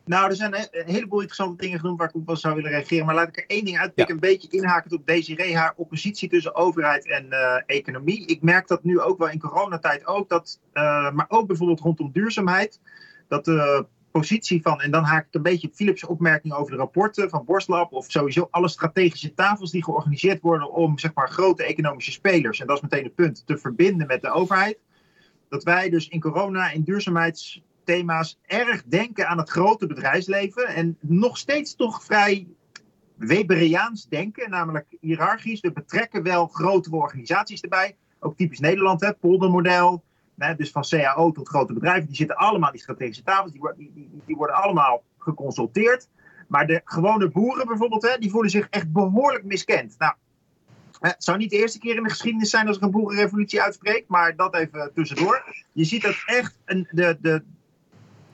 Nou, 0.05 0.29
er 0.29 0.35
zijn 0.35 0.55
een 0.55 0.93
heleboel 0.93 1.19
interessante 1.19 1.61
dingen 1.61 1.79
genoemd 1.79 1.97
waar 1.99 2.07
ik 2.07 2.15
op 2.15 2.25
wel 2.25 2.35
zou 2.35 2.55
willen 2.55 2.71
reageren. 2.71 3.05
Maar 3.05 3.15
laat 3.15 3.27
ik 3.27 3.37
er 3.37 3.47
één 3.47 3.65
ding 3.65 3.79
uitpikken, 3.79 4.15
ja. 4.15 4.21
een 4.21 4.29
beetje 4.29 4.57
inhakend 4.57 4.93
op 4.93 5.05
Desiree, 5.05 5.57
haar 5.57 5.73
oppositie 5.75 6.29
tussen 6.29 6.55
overheid 6.55 7.07
en 7.07 7.25
uh, 7.29 7.55
economie. 7.65 8.25
Ik 8.25 8.41
merk 8.41 8.67
dat 8.67 8.83
nu 8.83 8.99
ook 8.99 9.17
wel 9.17 9.29
in 9.29 9.39
coronatijd 9.39 10.05
ook, 10.05 10.29
dat, 10.29 10.59
uh, 10.73 11.11
maar 11.11 11.25
ook 11.27 11.47
bijvoorbeeld 11.47 11.79
rondom 11.79 12.11
duurzaamheid, 12.11 12.79
dat 13.27 13.45
de 13.45 13.85
positie 14.19 14.61
van, 14.61 14.81
en 14.81 14.91
dan 14.91 15.03
haak 15.03 15.27
ik 15.27 15.33
een 15.33 15.41
beetje 15.41 15.69
Philips' 15.73 16.05
opmerking 16.05 16.53
over 16.53 16.71
de 16.71 16.77
rapporten 16.77 17.29
van 17.29 17.45
Borstlab, 17.45 17.93
of 17.93 18.05
sowieso 18.11 18.47
alle 18.51 18.67
strategische 18.67 19.33
tafels 19.33 19.71
die 19.71 19.83
georganiseerd 19.83 20.41
worden 20.41 20.71
om 20.71 20.97
zeg 20.97 21.13
maar 21.13 21.29
grote 21.29 21.63
economische 21.63 22.11
spelers, 22.11 22.59
en 22.59 22.67
dat 22.67 22.75
is 22.75 22.81
meteen 22.81 23.03
het 23.03 23.15
punt, 23.15 23.43
te 23.45 23.57
verbinden 23.57 24.07
met 24.07 24.21
de 24.21 24.31
overheid. 24.31 24.77
Dat 25.49 25.63
wij 25.63 25.89
dus 25.89 26.07
in 26.07 26.19
corona, 26.19 26.71
in 26.71 26.83
duurzaamheidsthema's, 26.83 28.39
erg 28.45 28.83
denken 28.83 29.27
aan 29.27 29.37
het 29.37 29.49
grote 29.49 29.87
bedrijfsleven 29.87 30.67
en 30.67 30.97
nog 31.01 31.37
steeds 31.37 31.75
toch 31.75 32.03
vrij 32.03 32.47
Weberiaans 33.15 34.07
denken, 34.07 34.49
namelijk 34.49 34.97
hiërarchisch. 35.01 35.61
We 35.61 35.71
betrekken 35.71 36.23
wel 36.23 36.47
grotere 36.47 36.95
organisaties 36.95 37.61
erbij, 37.61 37.95
ook 38.19 38.37
typisch 38.37 38.59
Nederland, 38.59 39.01
hè, 39.01 39.13
poldermodel, 39.13 40.03
dus 40.57 40.71
van 40.71 40.83
CAO 40.89 41.31
tot 41.31 41.47
grote 41.47 41.73
bedrijven, 41.73 42.07
die 42.07 42.15
zitten 42.15 42.35
allemaal 42.35 42.67
aan 42.67 42.73
die 42.73 42.81
strategische 42.81 43.23
tafels, 43.23 43.51
die, 43.51 43.61
die, 43.77 43.91
die, 43.93 44.21
die, 44.25 44.35
worden 44.35 44.55
allemaal 44.55 45.03
geconsulteerd. 45.17 46.07
Maar 46.47 46.67
de 46.67 46.81
gewone 46.83 47.29
boeren 47.29 47.67
bijvoorbeeld, 47.67 48.01
hè, 48.01 48.17
die 48.17 48.29
voelen 48.29 48.51
zich 48.51 48.67
echt 48.69 48.91
behoorlijk 48.91 49.43
miskend. 49.43 49.95
Nou, 49.97 50.13
het 50.99 51.23
zou 51.23 51.37
niet 51.37 51.49
de 51.49 51.57
eerste 51.57 51.79
keer 51.79 51.95
in 51.95 52.03
de 52.03 52.09
geschiedenis 52.09 52.49
zijn 52.49 52.67
als 52.67 52.77
er 52.77 52.83
een 52.83 52.91
boerenrevolutie 52.91 53.61
uitspreekt, 53.61 54.07
maar 54.07 54.35
dat 54.35 54.55
even 54.55 54.91
tussendoor. 54.93 55.43
Je 55.71 55.83
ziet 55.83 56.01
dat 56.01 56.23
echt 56.25 56.57
een, 56.65 56.87
de, 56.91 57.17
de, 57.21 57.43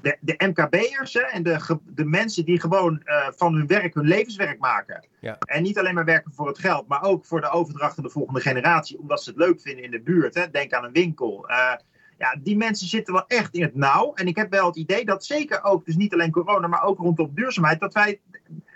de, 0.01 0.17
de 0.19 0.35
MKB'ers 0.37 1.15
en 1.15 1.43
de, 1.43 1.79
de 1.85 2.05
mensen 2.05 2.45
die 2.45 2.59
gewoon 2.59 3.01
uh, 3.05 3.27
van 3.35 3.53
hun 3.53 3.67
werk 3.67 3.93
hun 3.93 4.07
levenswerk 4.07 4.59
maken. 4.59 5.05
Ja. 5.19 5.37
En 5.39 5.63
niet 5.63 5.79
alleen 5.79 5.93
maar 5.93 6.05
werken 6.05 6.33
voor 6.33 6.47
het 6.47 6.59
geld, 6.59 6.87
maar 6.87 7.03
ook 7.03 7.25
voor 7.25 7.41
de 7.41 7.49
overdracht 7.49 7.97
aan 7.97 8.03
de 8.03 8.09
volgende 8.09 8.39
generatie, 8.39 8.99
omdat 8.99 9.23
ze 9.23 9.29
het 9.29 9.39
leuk 9.39 9.61
vinden 9.61 9.83
in 9.83 9.91
de 9.91 10.01
buurt. 10.01 10.35
Hè. 10.35 10.49
Denk 10.49 10.73
aan 10.73 10.83
een 10.83 10.91
winkel. 10.91 11.49
Uh, 11.49 11.73
ja, 12.17 12.37
die 12.43 12.57
mensen 12.57 12.87
zitten 12.87 13.13
wel 13.13 13.27
echt 13.27 13.53
in 13.53 13.61
het 13.61 13.75
nauw. 13.75 14.13
En 14.13 14.27
ik 14.27 14.35
heb 14.35 14.51
wel 14.51 14.65
het 14.65 14.75
idee 14.75 15.05
dat 15.05 15.25
zeker 15.25 15.63
ook, 15.63 15.85
dus 15.85 15.95
niet 15.95 16.13
alleen 16.13 16.31
corona, 16.31 16.67
maar 16.67 16.83
ook 16.83 16.97
rondom 16.97 17.31
duurzaamheid, 17.33 17.79
dat 17.79 17.93
wij, 17.93 18.19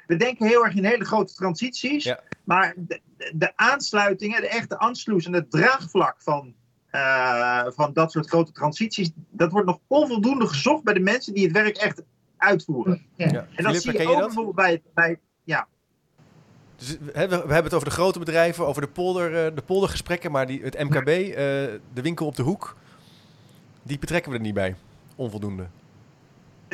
we 0.08 0.15
denken 0.15 0.47
heel 0.47 0.65
erg 0.65 0.75
in 0.75 0.86
hele 0.86 1.06
grote 1.06 1.34
transities. 1.34 2.04
Ja. 2.04 2.19
Maar 2.43 2.73
de, 2.78 3.02
de 3.34 3.52
aansluitingen, 3.56 4.41
de 4.41 4.49
echte 4.49 4.80
aansluis 4.80 5.25
en 5.25 5.34
het 5.34 5.52
draagvlak 5.52 6.15
van, 6.21 6.54
uh, 6.91 7.65
van 7.67 7.93
dat 7.93 8.12
soort 8.12 8.28
grote 8.28 8.52
transities, 8.52 9.12
dat 9.30 9.52
wordt 9.52 9.67
nog 9.67 9.80
onvoldoende 9.88 10.47
gezocht 10.47 10.84
bij 10.84 10.93
de 10.93 10.99
mensen 10.99 11.34
die 11.34 11.43
het 11.43 11.54
werk 11.54 11.78
echt 11.78 12.02
uitvoeren. 12.38 13.06
Ja. 13.15 13.25
En 13.25 13.63
dat 13.63 13.78
Philippe, 13.78 14.02
zie 14.02 14.10
je 14.10 14.15
ook 14.15 14.19
bijvoorbeeld 14.19 14.56
bij, 14.56 14.82
bij 14.93 15.19
ja, 15.43 15.67
Dus, 16.75 16.97
hè, 17.13 17.28
we, 17.28 17.36
we 17.36 17.36
hebben 17.36 17.63
het 17.63 17.73
over 17.73 17.88
de 17.88 17.93
grote 17.93 18.19
bedrijven, 18.19 18.67
over 18.67 18.82
de, 18.82 18.88
polder, 18.88 19.45
eh, 19.45 19.56
de 19.56 19.62
poldergesprekken, 19.62 20.32
maar 20.32 20.47
die, 20.47 20.62
het 20.63 20.84
MKB, 20.84 21.08
eh, 21.08 21.36
de 21.93 22.02
winkel 22.02 22.25
op 22.25 22.36
de 22.36 22.43
hoek, 22.43 22.75
die 23.84 24.00
betrekken 24.00 24.32
we 24.32 24.38
er 24.38 24.44
niet 24.44 24.54
bij. 24.54 24.76
Onvoldoende. 25.15 25.68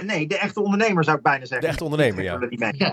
Nee, 0.04 0.28
de 0.28 0.38
echte 0.38 0.62
ondernemer 0.62 1.04
zou 1.04 1.18
ik 1.18 1.24
bijna 1.24 1.46
zeggen. 1.46 1.62
De 1.62 1.68
echte 1.68 1.84
ondernemer, 1.84 2.24
ja. 2.24 2.40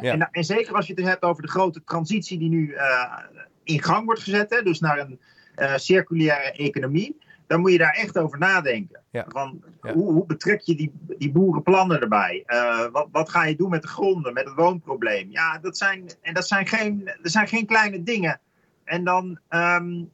En, 0.00 0.28
en, 0.30 0.44
zeker 0.44 0.74
als 0.74 0.86
je 0.86 0.94
het 0.94 1.04
hebt 1.04 1.22
over 1.22 1.42
de 1.42 1.48
grote 1.48 1.82
transitie 1.84 2.38
die 2.38 2.48
nu 2.48 2.68
uh, 2.68 3.18
in 3.64 3.82
gang 3.82 4.04
wordt 4.04 4.22
gezet, 4.22 4.50
hè, 4.50 4.62
dus 4.62 4.80
naar 4.80 4.98
een 4.98 5.20
uh, 5.56 5.76
circulaire 5.76 6.52
economie, 6.52 7.18
dan 7.46 7.60
moet 7.60 7.72
je 7.72 7.78
daar 7.78 7.92
echt 7.92 8.18
over 8.18 8.38
nadenken. 8.38 9.00
Ja. 9.10 9.24
Van, 9.28 9.62
Ja. 9.82 9.92
hoe, 9.92 10.12
hoe 10.12 10.26
betrek 10.26 10.60
je 10.60 10.74
die, 10.74 10.92
die 11.18 11.32
boerenplannen 11.32 12.00
erbij? 12.00 12.44
Uh, 12.46 12.86
wat, 12.92 13.08
wat 13.12 13.28
ga 13.28 13.44
je 13.44 13.56
doen 13.56 13.70
met 13.70 13.82
de 13.82 13.88
gronden, 13.88 14.32
met 14.32 14.44
het 14.44 14.54
woonprobleem? 14.54 15.30
Ja, 15.30 15.58
dat 15.58 15.76
zijn, 15.76 16.10
en 16.22 16.34
dat 16.34 16.48
zijn, 16.48 16.66
geen, 16.66 17.10
dat 17.22 17.32
zijn 17.32 17.48
geen 17.48 17.66
kleine 17.66 18.02
dingen. 18.02 18.40
En 18.84 19.04
dan, 19.04 19.38
um, 19.50 20.10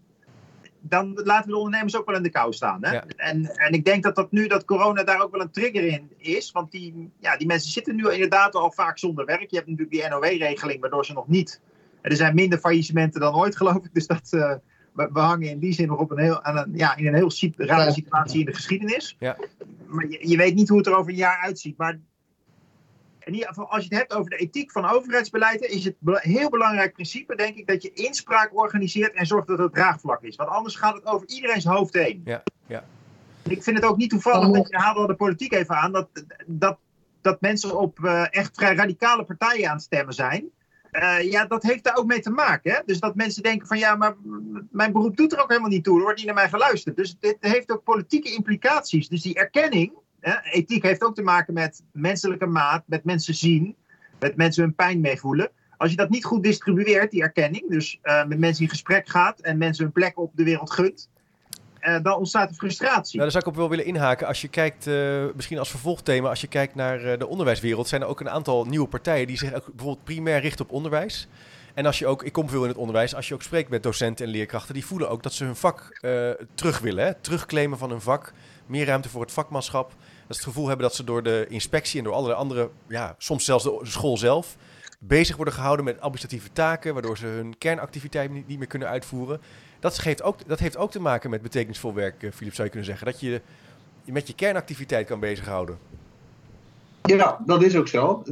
dan 0.88 1.20
laten 1.24 1.44
we 1.44 1.50
de 1.50 1.56
ondernemers 1.56 1.96
ook 1.96 2.06
wel 2.06 2.16
in 2.16 2.22
de 2.22 2.30
kou 2.30 2.52
staan. 2.52 2.84
Hè? 2.84 2.92
Ja. 2.92 3.04
En, 3.16 3.46
en 3.46 3.72
ik 3.72 3.84
denk 3.84 4.02
dat, 4.02 4.14
dat 4.14 4.32
nu 4.32 4.46
dat 4.46 4.64
corona 4.64 5.02
daar 5.02 5.22
ook 5.22 5.30
wel 5.30 5.40
een 5.40 5.50
trigger 5.50 5.84
in 5.84 6.10
is. 6.16 6.50
Want 6.50 6.70
die, 6.70 7.10
ja, 7.20 7.36
die 7.36 7.46
mensen 7.46 7.70
zitten 7.70 7.96
nu 7.96 8.10
inderdaad 8.10 8.54
al 8.54 8.72
vaak 8.72 8.98
zonder 8.98 9.24
werk. 9.24 9.50
Je 9.50 9.56
hebt 9.56 9.68
natuurlijk 9.68 10.00
die 10.00 10.08
NOW-regeling, 10.08 10.80
waardoor 10.80 11.04
ze 11.04 11.12
nog 11.12 11.28
niet. 11.28 11.60
Er 12.00 12.16
zijn 12.16 12.34
minder 12.34 12.58
faillissementen 12.58 13.20
dan 13.20 13.34
ooit, 13.34 13.56
geloof 13.60 13.76
ik. 13.76 13.90
Dus 13.92 14.06
dat, 14.06 14.28
uh, 14.30 14.54
we, 14.92 15.08
we, 15.12 15.20
hangen 15.20 15.48
in 15.48 15.58
die 15.58 15.72
zin 15.72 15.88
nog 15.88 15.98
op 15.98 16.10
een 16.10 16.18
heel, 16.18 16.42
aan 16.42 16.56
een, 16.56 16.70
ja, 16.74 16.96
in 16.96 17.06
een 17.06 17.14
heel 17.14 17.32
rare 17.56 17.92
situatie 17.92 18.40
in 18.40 18.46
de 18.46 18.54
geschiedenis. 18.54 19.16
Ja. 19.18 19.36
Maar 19.86 20.08
je, 20.08 20.28
je, 20.28 20.36
weet 20.36 20.54
niet 20.54 20.68
hoe 20.68 20.78
het 20.78 20.86
er 20.86 20.96
over 20.96 21.10
een 21.10 21.16
jaar 21.16 21.38
uitziet. 21.38 21.76
Maar 21.76 21.98
als 23.54 23.84
je 23.84 23.88
het 23.88 23.98
hebt 23.98 24.12
over 24.12 24.30
de 24.30 24.36
ethiek 24.36 24.72
van 24.72 24.88
overheidsbeleid, 24.90 25.60
is 25.60 25.84
het 25.84 25.94
een 26.04 26.18
heel 26.20 26.50
belangrijk 26.50 26.92
principe, 26.92 27.36
denk 27.36 27.56
ik, 27.56 27.66
dat 27.66 27.82
je 27.82 27.92
inspraak 27.92 28.56
organiseert 28.58 29.14
en 29.14 29.26
zorgt 29.26 29.46
dat 29.46 29.58
het 29.58 29.72
draagvlak 29.72 30.22
is. 30.22 30.36
Want 30.36 30.50
anders 30.50 30.76
gaat 30.76 30.94
het 30.94 31.06
over 31.06 31.28
iedereen's 31.28 31.64
hoofd 31.64 31.94
heen. 31.94 32.22
Ja, 32.24 32.42
ja. 32.66 32.84
Ik 33.42 33.62
vind 33.62 33.76
het 33.76 33.86
ook 33.86 33.96
niet 33.96 34.10
toevallig, 34.10 34.50
dat 34.50 34.68
je 34.68 34.76
haalde 34.76 35.06
de 35.06 35.14
politiek 35.14 35.52
even 35.52 35.76
aan, 35.76 35.92
dat, 35.92 36.08
dat, 36.46 36.78
dat 37.20 37.40
mensen 37.40 37.78
op 37.78 37.98
uh, 37.98 38.26
echt 38.30 38.54
vrij 38.54 38.74
radicale 38.74 39.24
partijen 39.24 39.68
aan 39.68 39.74
het 39.74 39.84
stemmen 39.84 40.14
zijn. 40.14 40.50
Uh, 40.92 41.30
ja, 41.30 41.46
dat 41.46 41.62
heeft 41.62 41.84
daar 41.84 41.96
ook 41.96 42.06
mee 42.06 42.20
te 42.20 42.30
maken. 42.30 42.72
Hè? 42.72 42.80
Dus 42.86 43.00
dat 43.00 43.14
mensen 43.14 43.42
denken 43.42 43.66
van 43.66 43.78
ja, 43.78 43.94
maar 43.94 44.16
mijn 44.70 44.92
beroep 44.92 45.16
doet 45.16 45.32
er 45.32 45.42
ook 45.42 45.48
helemaal 45.48 45.70
niet 45.70 45.84
toe. 45.84 45.96
Er 45.96 46.02
wordt 46.02 46.16
niet 46.16 46.26
naar 46.26 46.34
mij 46.34 46.48
geluisterd. 46.48 46.96
Dus 46.96 47.16
dit 47.20 47.36
heeft 47.40 47.70
ook 47.70 47.84
politieke 47.84 48.34
implicaties. 48.34 49.08
Dus 49.08 49.22
die 49.22 49.34
erkenning, 49.34 49.92
ethiek 50.50 50.82
heeft 50.82 51.02
ook 51.02 51.14
te 51.14 51.22
maken 51.22 51.54
met 51.54 51.82
menselijke 51.92 52.46
maat, 52.46 52.82
met 52.86 53.04
mensen 53.04 53.34
zien, 53.34 53.76
met 54.18 54.36
mensen 54.36 54.62
hun 54.62 54.74
pijn 54.74 55.00
meevoelen. 55.00 55.50
Als 55.76 55.90
je 55.90 55.96
dat 55.96 56.10
niet 56.10 56.24
goed 56.24 56.42
distribueert, 56.42 57.10
die 57.10 57.22
erkenning, 57.22 57.68
dus 57.68 57.98
uh, 58.02 58.24
met 58.24 58.38
mensen 58.38 58.62
in 58.62 58.70
gesprek 58.70 59.08
gaat 59.08 59.40
en 59.40 59.58
mensen 59.58 59.84
hun 59.84 59.92
plek 59.92 60.18
op 60.18 60.30
de 60.34 60.44
wereld 60.44 60.70
gunt, 60.70 61.08
uh, 61.80 62.02
dan 62.02 62.16
ontstaat 62.16 62.50
er 62.50 62.56
frustratie. 62.56 63.18
Nou, 63.18 63.30
daar 63.30 63.30
zou 63.30 63.44
ik 63.44 63.50
op 63.50 63.56
wel 63.56 63.68
willen 63.68 63.84
inhaken. 63.84 64.26
Als 64.26 64.40
je 64.40 64.48
kijkt, 64.48 64.86
uh, 64.86 65.24
misschien 65.34 65.58
als 65.58 65.70
vervolgthema, 65.70 66.28
als 66.28 66.40
je 66.40 66.46
kijkt 66.46 66.74
naar 66.74 67.18
de 67.18 67.26
onderwijswereld, 67.26 67.88
zijn 67.88 68.02
er 68.02 68.08
ook 68.08 68.20
een 68.20 68.30
aantal 68.30 68.64
nieuwe 68.64 68.88
partijen 68.88 69.26
die 69.26 69.36
zich 69.36 69.54
ook 69.54 69.66
bijvoorbeeld 69.66 70.04
primair 70.04 70.40
richten 70.40 70.64
op 70.64 70.72
onderwijs. 70.72 71.28
En 71.78 71.86
als 71.86 71.98
je 71.98 72.06
ook, 72.06 72.22
ik 72.22 72.32
kom 72.32 72.48
veel 72.48 72.62
in 72.62 72.68
het 72.68 72.76
onderwijs, 72.76 73.14
als 73.14 73.28
je 73.28 73.34
ook 73.34 73.42
spreekt 73.42 73.70
met 73.70 73.82
docenten 73.82 74.26
en 74.26 74.30
leerkrachten, 74.30 74.74
die 74.74 74.86
voelen 74.86 75.08
ook 75.10 75.22
dat 75.22 75.32
ze 75.32 75.44
hun 75.44 75.56
vak 75.56 75.98
terug 76.54 76.78
willen. 76.78 77.04
Hè? 77.04 77.14
Terugclaimen 77.14 77.78
van 77.78 77.90
hun 77.90 78.00
vak, 78.00 78.32
meer 78.66 78.86
ruimte 78.86 79.08
voor 79.08 79.20
het 79.20 79.32
vakmanschap. 79.32 79.88
Dat 79.90 80.36
ze 80.36 80.42
het 80.42 80.42
gevoel 80.42 80.66
hebben 80.66 80.86
dat 80.86 80.94
ze 80.94 81.04
door 81.04 81.22
de 81.22 81.46
inspectie 81.48 81.98
en 81.98 82.04
door 82.04 82.12
allerlei 82.14 82.40
andere, 82.40 82.70
ja, 82.88 83.14
soms 83.18 83.44
zelfs 83.44 83.64
de 83.64 83.80
school 83.82 84.16
zelf, 84.16 84.56
bezig 84.98 85.36
worden 85.36 85.54
gehouden 85.54 85.84
met 85.84 86.00
administratieve 86.00 86.52
taken, 86.52 86.92
waardoor 86.92 87.18
ze 87.18 87.26
hun 87.26 87.58
kernactiviteit 87.58 88.30
niet, 88.30 88.58
meer 88.58 88.66
kunnen 88.66 88.88
uitvoeren. 88.88 89.40
Dat, 89.80 89.98
geeft 89.98 90.22
ook, 90.22 90.48
dat 90.48 90.58
heeft 90.58 90.76
ook 90.76 90.90
te 90.90 91.00
maken 91.00 91.30
met 91.30 91.42
betekenisvol 91.42 91.94
werk, 91.94 92.22
uh, 92.22 92.32
Philip, 92.32 92.54
zou 92.54 92.64
je 92.64 92.72
kunnen 92.72 92.88
zeggen. 92.88 93.06
Dat 93.06 93.20
je 93.20 93.42
je 94.04 94.12
met 94.12 94.26
je 94.26 94.34
kernactiviteit 94.34 95.06
kan 95.06 95.20
bezighouden. 95.20 95.78
Ja, 97.16 97.42
dat 97.46 97.62
is 97.62 97.76
ook 97.76 97.88
zo. 97.88 98.22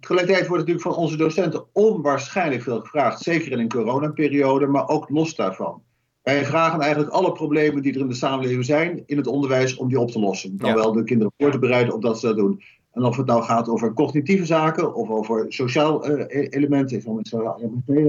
Tegelijkertijd 0.00 0.46
wordt 0.46 0.66
natuurlijk 0.66 0.80
van 0.80 0.94
onze 0.94 1.16
docenten 1.16 1.64
onwaarschijnlijk 1.72 2.62
veel 2.62 2.80
gevraagd. 2.80 3.20
Zeker 3.22 3.52
in 3.52 3.58
een 3.58 3.68
coronaperiode, 3.68 4.66
maar 4.66 4.88
ook 4.88 5.08
los 5.08 5.34
daarvan. 5.34 5.82
Wij 6.22 6.44
vragen 6.44 6.80
eigenlijk 6.80 7.12
alle 7.12 7.32
problemen 7.32 7.82
die 7.82 7.94
er 7.94 8.00
in 8.00 8.08
de 8.08 8.14
samenleving 8.14 8.64
zijn 8.64 9.02
in 9.06 9.16
het 9.16 9.26
onderwijs 9.26 9.76
om 9.76 9.88
die 9.88 10.00
op 10.00 10.10
te 10.10 10.18
lossen. 10.18 10.56
Dan 10.56 10.68
ja. 10.68 10.74
wel 10.74 10.92
de 10.92 11.04
kinderen 11.04 11.32
voor 11.38 11.50
te 11.50 11.58
bereiden 11.58 11.94
op 11.94 12.02
dat 12.02 12.20
ze 12.20 12.26
dat 12.26 12.36
doen. 12.36 12.62
En 12.92 13.04
of 13.04 13.16
het 13.16 13.26
nou 13.26 13.42
gaat 13.42 13.68
over 13.68 13.92
cognitieve 13.92 14.44
zaken 14.44 14.94
of 14.94 15.10
over 15.10 15.46
sociaal 15.48 16.10
uh, 16.10 16.24
elementen, 16.28 17.02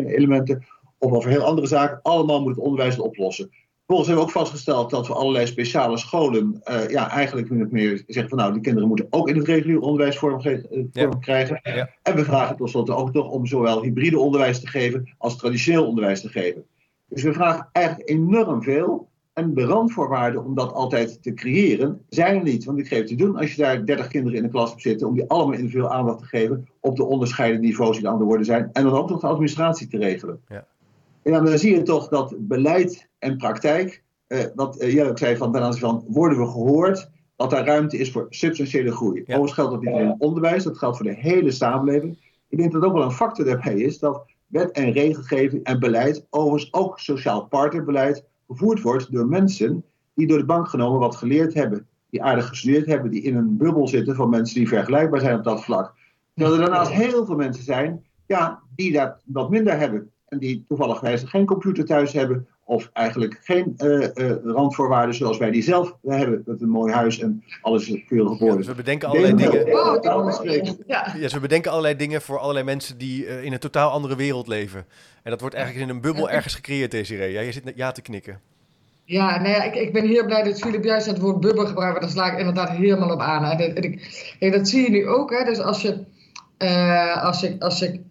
elementen, 0.07 0.65
of 0.97 1.11
over 1.11 1.29
heel 1.29 1.43
andere 1.43 1.67
zaken. 1.67 1.99
Allemaal 2.01 2.41
moet 2.41 2.55
het 2.55 2.65
onderwijs 2.65 2.95
het 2.95 3.05
oplossen. 3.05 3.49
Vervolgens 3.85 4.15
hebben 4.15 4.33
we 4.33 4.39
ook 4.39 4.45
vastgesteld 4.45 4.89
dat 4.89 5.07
we 5.07 5.13
allerlei 5.13 5.47
speciale 5.47 5.97
scholen 5.97 6.61
uh, 6.65 6.89
ja, 6.89 7.09
eigenlijk 7.09 7.49
min 7.49 7.65
of 7.65 7.71
meer 7.71 8.03
zeggen 8.07 8.29
van 8.29 8.37
nou, 8.37 8.53
die 8.53 8.61
kinderen 8.61 8.87
moeten 8.87 9.07
ook 9.09 9.29
in 9.29 9.37
het 9.37 9.47
regulier 9.47 9.79
onderwijs 9.79 10.17
vorm, 10.17 10.41
vorm 10.41 10.89
ja. 10.93 11.09
krijgen. 11.19 11.59
Ja. 11.63 11.89
En 12.01 12.15
we 12.15 12.23
vragen 12.23 12.55
tenslotte 12.55 12.95
ook 12.95 13.13
nog 13.13 13.29
om 13.29 13.45
zowel 13.45 13.81
hybride 13.81 14.19
onderwijs 14.19 14.59
te 14.59 14.67
geven 14.67 15.15
als 15.17 15.37
traditioneel 15.37 15.87
onderwijs 15.87 16.21
te 16.21 16.29
geven. 16.29 16.65
Dus 17.07 17.23
we 17.23 17.33
vragen 17.33 17.69
eigenlijk 17.71 18.09
enorm 18.09 18.63
veel. 18.63 19.07
En 19.33 19.53
de 19.53 19.65
randvoorwaarden 19.65 20.43
om 20.43 20.55
dat 20.55 20.73
altijd 20.73 21.23
te 21.23 21.33
creëren 21.33 22.01
zijn 22.09 22.35
er 22.35 22.43
niet. 22.43 22.65
Want 22.65 22.79
ik 22.79 22.87
geef 22.87 22.97
het 22.97 23.07
te 23.07 23.15
doen 23.15 23.37
als 23.37 23.53
je 23.53 23.61
daar 23.61 23.85
30 23.85 24.07
kinderen 24.07 24.37
in 24.37 24.43
de 24.43 24.49
klas 24.49 24.69
hebt 24.69 24.81
zitten, 24.81 25.07
om 25.07 25.13
die 25.13 25.29
allemaal 25.29 25.53
individueel 25.53 25.91
aandacht 25.91 26.19
te 26.19 26.25
geven 26.25 26.67
op 26.79 26.95
de 26.95 27.03
onderscheiden 27.03 27.61
niveaus 27.61 27.97
die 27.97 28.09
aan 28.09 28.17
de 28.17 28.23
worden 28.23 28.45
zijn. 28.45 28.69
En 28.73 28.83
dan 28.83 28.93
ook 28.93 29.09
nog 29.09 29.19
de 29.19 29.27
administratie 29.27 29.87
te 29.87 29.97
regelen. 29.97 30.41
Ja. 30.47 30.65
En 31.23 31.31
dan 31.31 31.57
zie 31.57 31.75
je 31.75 31.81
toch 31.81 32.07
dat 32.07 32.35
beleid 32.37 33.07
en 33.25 33.37
praktijk, 33.37 34.03
eh, 34.27 34.45
wat 34.55 34.81
uh, 34.81 34.93
Jelle 34.93 35.17
zei 35.17 35.37
van 35.37 35.51
ten 35.51 35.61
aanzien 35.61 35.81
van 35.81 36.03
worden 36.07 36.37
we 36.37 36.47
gehoord, 36.47 37.09
dat 37.35 37.49
daar 37.49 37.65
ruimte 37.65 37.97
is 37.97 38.11
voor 38.11 38.25
substantiële 38.29 38.91
groei. 38.91 39.15
Ja. 39.15 39.23
Overigens 39.23 39.53
geldt 39.53 39.71
dat 39.71 39.81
niet 39.81 39.89
alleen 39.89 40.03
in 40.03 40.09
het 40.09 40.21
onderwijs, 40.21 40.63
dat 40.63 40.77
geldt 40.77 40.97
voor 40.97 41.05
de 41.05 41.15
hele 41.15 41.51
samenleving. 41.51 42.17
Ik 42.49 42.57
denk 42.57 42.71
dat 42.71 42.83
ook 42.83 42.93
wel 42.93 43.03
een 43.03 43.11
factor 43.11 43.45
daarbij 43.45 43.75
is 43.75 43.99
dat 43.99 44.25
wet 44.47 44.71
en 44.71 44.91
regelgeving 44.91 45.63
en 45.63 45.79
beleid, 45.79 46.25
overigens 46.29 46.73
ook 46.73 46.99
sociaal 46.99 47.45
partnerbeleid, 47.45 48.23
gevoerd 48.47 48.81
wordt 48.81 49.11
door 49.11 49.27
mensen 49.27 49.83
die 50.13 50.27
door 50.27 50.37
de 50.37 50.45
bank 50.45 50.67
genomen 50.67 50.99
wat 50.99 51.15
geleerd 51.15 51.53
hebben. 51.53 51.87
Die 52.09 52.23
aardig 52.23 52.47
gestudeerd 52.47 52.85
hebben, 52.85 53.11
die 53.11 53.21
in 53.21 53.35
een 53.35 53.57
bubbel 53.57 53.87
zitten 53.87 54.15
van 54.15 54.29
mensen 54.29 54.55
die 54.55 54.67
vergelijkbaar 54.67 55.19
zijn 55.19 55.37
op 55.37 55.43
dat 55.43 55.63
vlak. 55.63 55.93
Terwijl 56.33 56.55
er 56.55 56.61
daarnaast 56.61 56.91
heel 56.91 57.25
veel 57.25 57.35
mensen 57.35 57.63
zijn 57.63 58.03
ja, 58.25 58.59
die 58.75 58.91
dat 58.91 59.21
wat 59.25 59.49
minder 59.49 59.77
hebben. 59.77 60.11
En 60.27 60.39
die 60.39 60.65
toevallig 60.67 61.29
geen 61.29 61.45
computer 61.45 61.85
thuis 61.85 62.13
hebben. 62.13 62.47
Of 62.67 62.89
eigenlijk 62.93 63.39
geen 63.43 63.73
uh, 63.77 64.07
uh, 64.13 64.31
randvoorwaarden 64.43 65.15
zoals 65.15 65.37
wij 65.37 65.51
die 65.51 65.61
zelf 65.61 65.95
hebben. 66.03 66.43
Met 66.45 66.61
een 66.61 66.69
mooi 66.69 66.93
huis 66.93 67.19
en 67.19 67.43
alles 67.61 67.89
is 67.89 68.03
veel 68.07 68.27
geboren. 68.27 68.53
Ja, 68.53 68.57
dus 68.57 68.67
we 68.67 68.75
bedenken 68.75 69.07
allerlei 69.07 69.35
dingen. 69.35 69.65
Oh, 69.73 70.33
ja. 70.87 71.13
ja, 71.13 71.19
dus 71.19 71.33
we 71.33 71.39
bedenken 71.39 71.71
allerlei 71.71 71.95
dingen 71.95 72.21
voor 72.21 72.39
allerlei 72.39 72.65
mensen 72.65 72.97
die 72.97 73.25
uh, 73.25 73.43
in 73.43 73.53
een 73.53 73.59
totaal 73.59 73.91
andere 73.91 74.15
wereld 74.15 74.47
leven. 74.47 74.85
En 75.23 75.31
dat 75.31 75.41
wordt 75.41 75.55
eigenlijk 75.55 75.85
in 75.85 75.95
een 75.95 76.01
bubbel 76.01 76.29
ergens 76.29 76.55
gecreëerd, 76.55 76.91
Desiree. 76.91 77.31
Ja, 77.31 77.41
je 77.41 77.51
zit 77.51 77.71
ja 77.75 77.91
te 77.91 78.01
knikken. 78.01 78.39
Ja, 79.03 79.41
nee, 79.41 79.55
ik, 79.55 79.75
ik 79.75 79.93
ben 79.93 80.07
heel 80.07 80.25
blij 80.25 80.43
dat 80.43 80.59
Philip 80.59 80.83
juist 80.83 81.05
het 81.05 81.19
woord 81.19 81.39
bubbel 81.39 81.65
gebruikt. 81.65 81.99
Want 81.99 82.13
daar 82.13 82.23
sla 82.23 82.33
ik 82.33 82.39
inderdaad 82.39 82.69
helemaal 82.69 83.11
op 83.11 83.19
aan. 83.19 83.43
Hè. 83.43 83.73
Dat, 83.73 83.83
ik, 83.83 84.51
dat 84.51 84.67
zie 84.67 84.81
je 84.81 84.89
nu 84.89 85.07
ook. 85.07 85.31
Hè. 85.31 85.43
Dus 85.43 85.59
als 85.59 85.81
je... 85.81 86.03
als 87.21 87.39
je, 87.39 87.55
als 87.59 87.79
je 87.79 88.01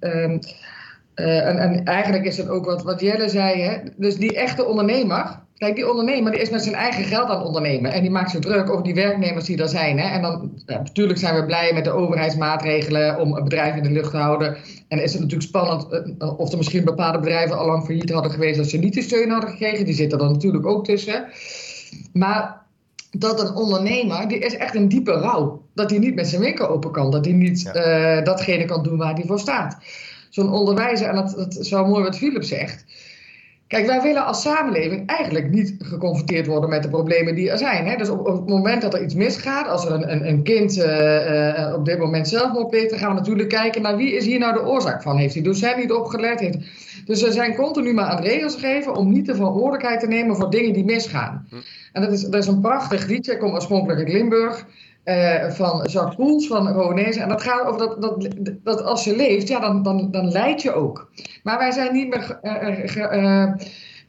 uh, 1.17 1.49
en, 1.49 1.59
en, 1.59 1.85
eigenlijk 1.85 2.25
is 2.25 2.37
het 2.37 2.49
ook 2.49 2.65
wat, 2.65 2.83
wat 2.83 3.01
Jelle 3.01 3.29
zei, 3.29 3.61
hè? 3.61 3.79
dus 3.97 4.17
die 4.17 4.37
echte 4.37 4.65
ondernemer, 4.65 5.41
kijk, 5.57 5.75
die 5.75 5.91
ondernemer 5.91 6.33
die 6.33 6.41
is 6.41 6.51
met 6.51 6.63
zijn 6.63 6.75
eigen 6.75 7.05
geld 7.05 7.29
aan 7.29 7.39
het 7.39 7.47
ondernemen 7.47 7.93
en 7.93 8.03
die 8.03 8.11
maakt 8.11 8.31
zich 8.31 8.41
druk 8.41 8.71
over 8.71 8.85
die 8.85 8.95
werknemers 8.95 9.45
die 9.45 9.63
er 9.63 9.69
zijn. 9.69 9.99
Hè? 9.99 10.09
En 10.09 10.23
dan, 10.23 10.53
ja, 10.67 10.79
natuurlijk 10.79 11.19
zijn 11.19 11.35
we 11.35 11.45
blij 11.45 11.73
met 11.73 11.85
de 11.85 11.91
overheidsmaatregelen 11.91 13.21
om 13.21 13.37
een 13.37 13.45
bedrijf 13.45 13.77
in 13.77 13.83
de 13.83 13.91
lucht 13.91 14.11
te 14.11 14.17
houden. 14.17 14.57
En 14.89 15.03
is 15.03 15.13
het 15.13 15.21
natuurlijk 15.21 15.49
spannend 15.49 15.87
uh, 16.19 16.39
of 16.39 16.51
er 16.51 16.57
misschien 16.57 16.85
bepaalde 16.85 17.19
bedrijven 17.19 17.59
al 17.59 17.67
lang 17.67 17.85
failliet 17.85 18.11
hadden 18.11 18.33
geweest 18.33 18.59
als 18.59 18.71
ze 18.71 18.79
niet 18.79 18.95
de 18.95 19.03
steun 19.03 19.31
hadden 19.31 19.51
gekregen. 19.51 19.85
Die 19.85 19.95
zitten 19.95 20.19
er 20.19 20.31
natuurlijk 20.31 20.67
ook 20.67 20.85
tussen. 20.85 21.25
Maar 22.13 22.63
dat 23.11 23.41
een 23.41 23.55
ondernemer, 23.55 24.29
die 24.29 24.39
is 24.39 24.57
echt 24.57 24.75
een 24.75 24.89
diepe 24.89 25.13
rouw. 25.13 25.63
Dat 25.75 25.91
hij 25.91 25.99
niet 25.99 26.15
met 26.15 26.29
zijn 26.29 26.41
winkel 26.41 26.69
open 26.69 26.91
kan, 26.91 27.11
dat 27.11 27.25
hij 27.25 27.35
niet 27.35 27.61
ja. 27.61 28.17
uh, 28.19 28.25
datgene 28.25 28.65
kan 28.65 28.83
doen 28.83 28.99
waar 28.99 29.15
hij 29.15 29.25
voor 29.27 29.41
staat 29.41 29.77
zo'n 30.35 30.53
onderwijzer, 30.53 31.09
en 31.09 31.15
dat, 31.15 31.35
dat 31.37 31.57
is 31.59 31.71
wel 31.71 31.87
mooi 31.87 32.03
wat 32.03 32.17
Philip 32.17 32.43
zegt. 32.43 32.85
Kijk, 33.67 33.87
wij 33.87 34.03
willen 34.03 34.25
als 34.25 34.43
samenleving 34.43 35.07
eigenlijk 35.07 35.51
niet 35.51 35.75
geconfronteerd 35.79 36.47
worden 36.47 36.71
met 36.71 36.83
de 36.83 36.89
problemen 36.89 37.35
die 37.35 37.51
er 37.51 37.59
zijn. 37.59 37.87
Hè? 37.87 37.97
Dus 37.97 38.09
op, 38.09 38.19
op 38.19 38.37
het 38.37 38.49
moment 38.49 38.83
dat 38.83 38.95
er 38.95 39.03
iets 39.03 39.15
misgaat, 39.15 39.69
als 39.69 39.87
er 39.87 39.93
een, 39.93 40.13
een, 40.13 40.29
een 40.29 40.43
kind 40.43 40.77
uh, 40.77 40.85
uh, 40.87 41.75
op 41.75 41.85
dit 41.85 41.99
moment 41.99 42.29
zelfmoord 42.29 42.71
pleegt, 42.71 42.91
dan 42.91 42.99
gaan 42.99 43.09
we 43.09 43.19
natuurlijk 43.19 43.49
kijken 43.49 43.83
naar 43.83 43.97
wie 43.97 44.13
is 44.13 44.27
hier 44.27 44.39
nou 44.39 44.53
de 44.53 44.67
oorzaak 44.67 45.03
van. 45.03 45.17
Heeft 45.17 45.35
die 45.35 45.43
docent 45.43 45.77
niet 45.77 45.93
opgelet? 45.93 46.41
Heeft... 46.41 46.59
Dus 47.05 47.23
we 47.23 47.33
zijn 47.33 47.55
continu 47.55 47.93
maar 47.93 48.05
aan 48.05 48.23
regels 48.23 48.57
geven 48.57 48.95
om 48.95 49.13
niet 49.13 49.27
de 49.27 49.35
verantwoordelijkheid 49.35 50.01
te 50.01 50.07
nemen 50.07 50.37
voor 50.37 50.51
dingen 50.51 50.73
die 50.73 50.85
misgaan. 50.85 51.47
Hm. 51.51 51.57
En 51.93 52.03
dat 52.03 52.13
is, 52.13 52.23
dat 52.23 52.43
is 52.43 52.47
een 52.47 52.61
prachtig 52.61 53.07
liedje, 53.07 53.33
ik 53.33 53.39
kom 53.39 53.53
oorspronkelijk 53.53 53.99
uit 53.99 54.13
Limburg. 54.13 54.67
Uh, 55.05 55.51
van 55.51 55.87
Jacques 55.91 56.15
Poels 56.15 56.47
van 56.47 56.69
Rowanese. 56.69 57.21
En 57.21 57.29
dat 57.29 57.43
gaat 57.43 57.67
over 57.67 57.79
dat, 57.79 58.03
dat, 58.03 58.29
dat 58.63 58.83
als 58.83 59.05
je 59.05 59.17
leeft, 59.17 59.49
ja, 59.49 59.61
dan, 59.61 59.83
dan, 59.83 60.11
dan 60.11 60.31
leid 60.31 60.63
je 60.63 60.73
ook. 60.73 61.11
Maar 61.43 61.59
wij 61.59 61.71
zijn 61.71 61.93
niet 61.93 62.09
meer. 62.09 62.39
Uh, 62.43 62.97
uh, 62.97 63.53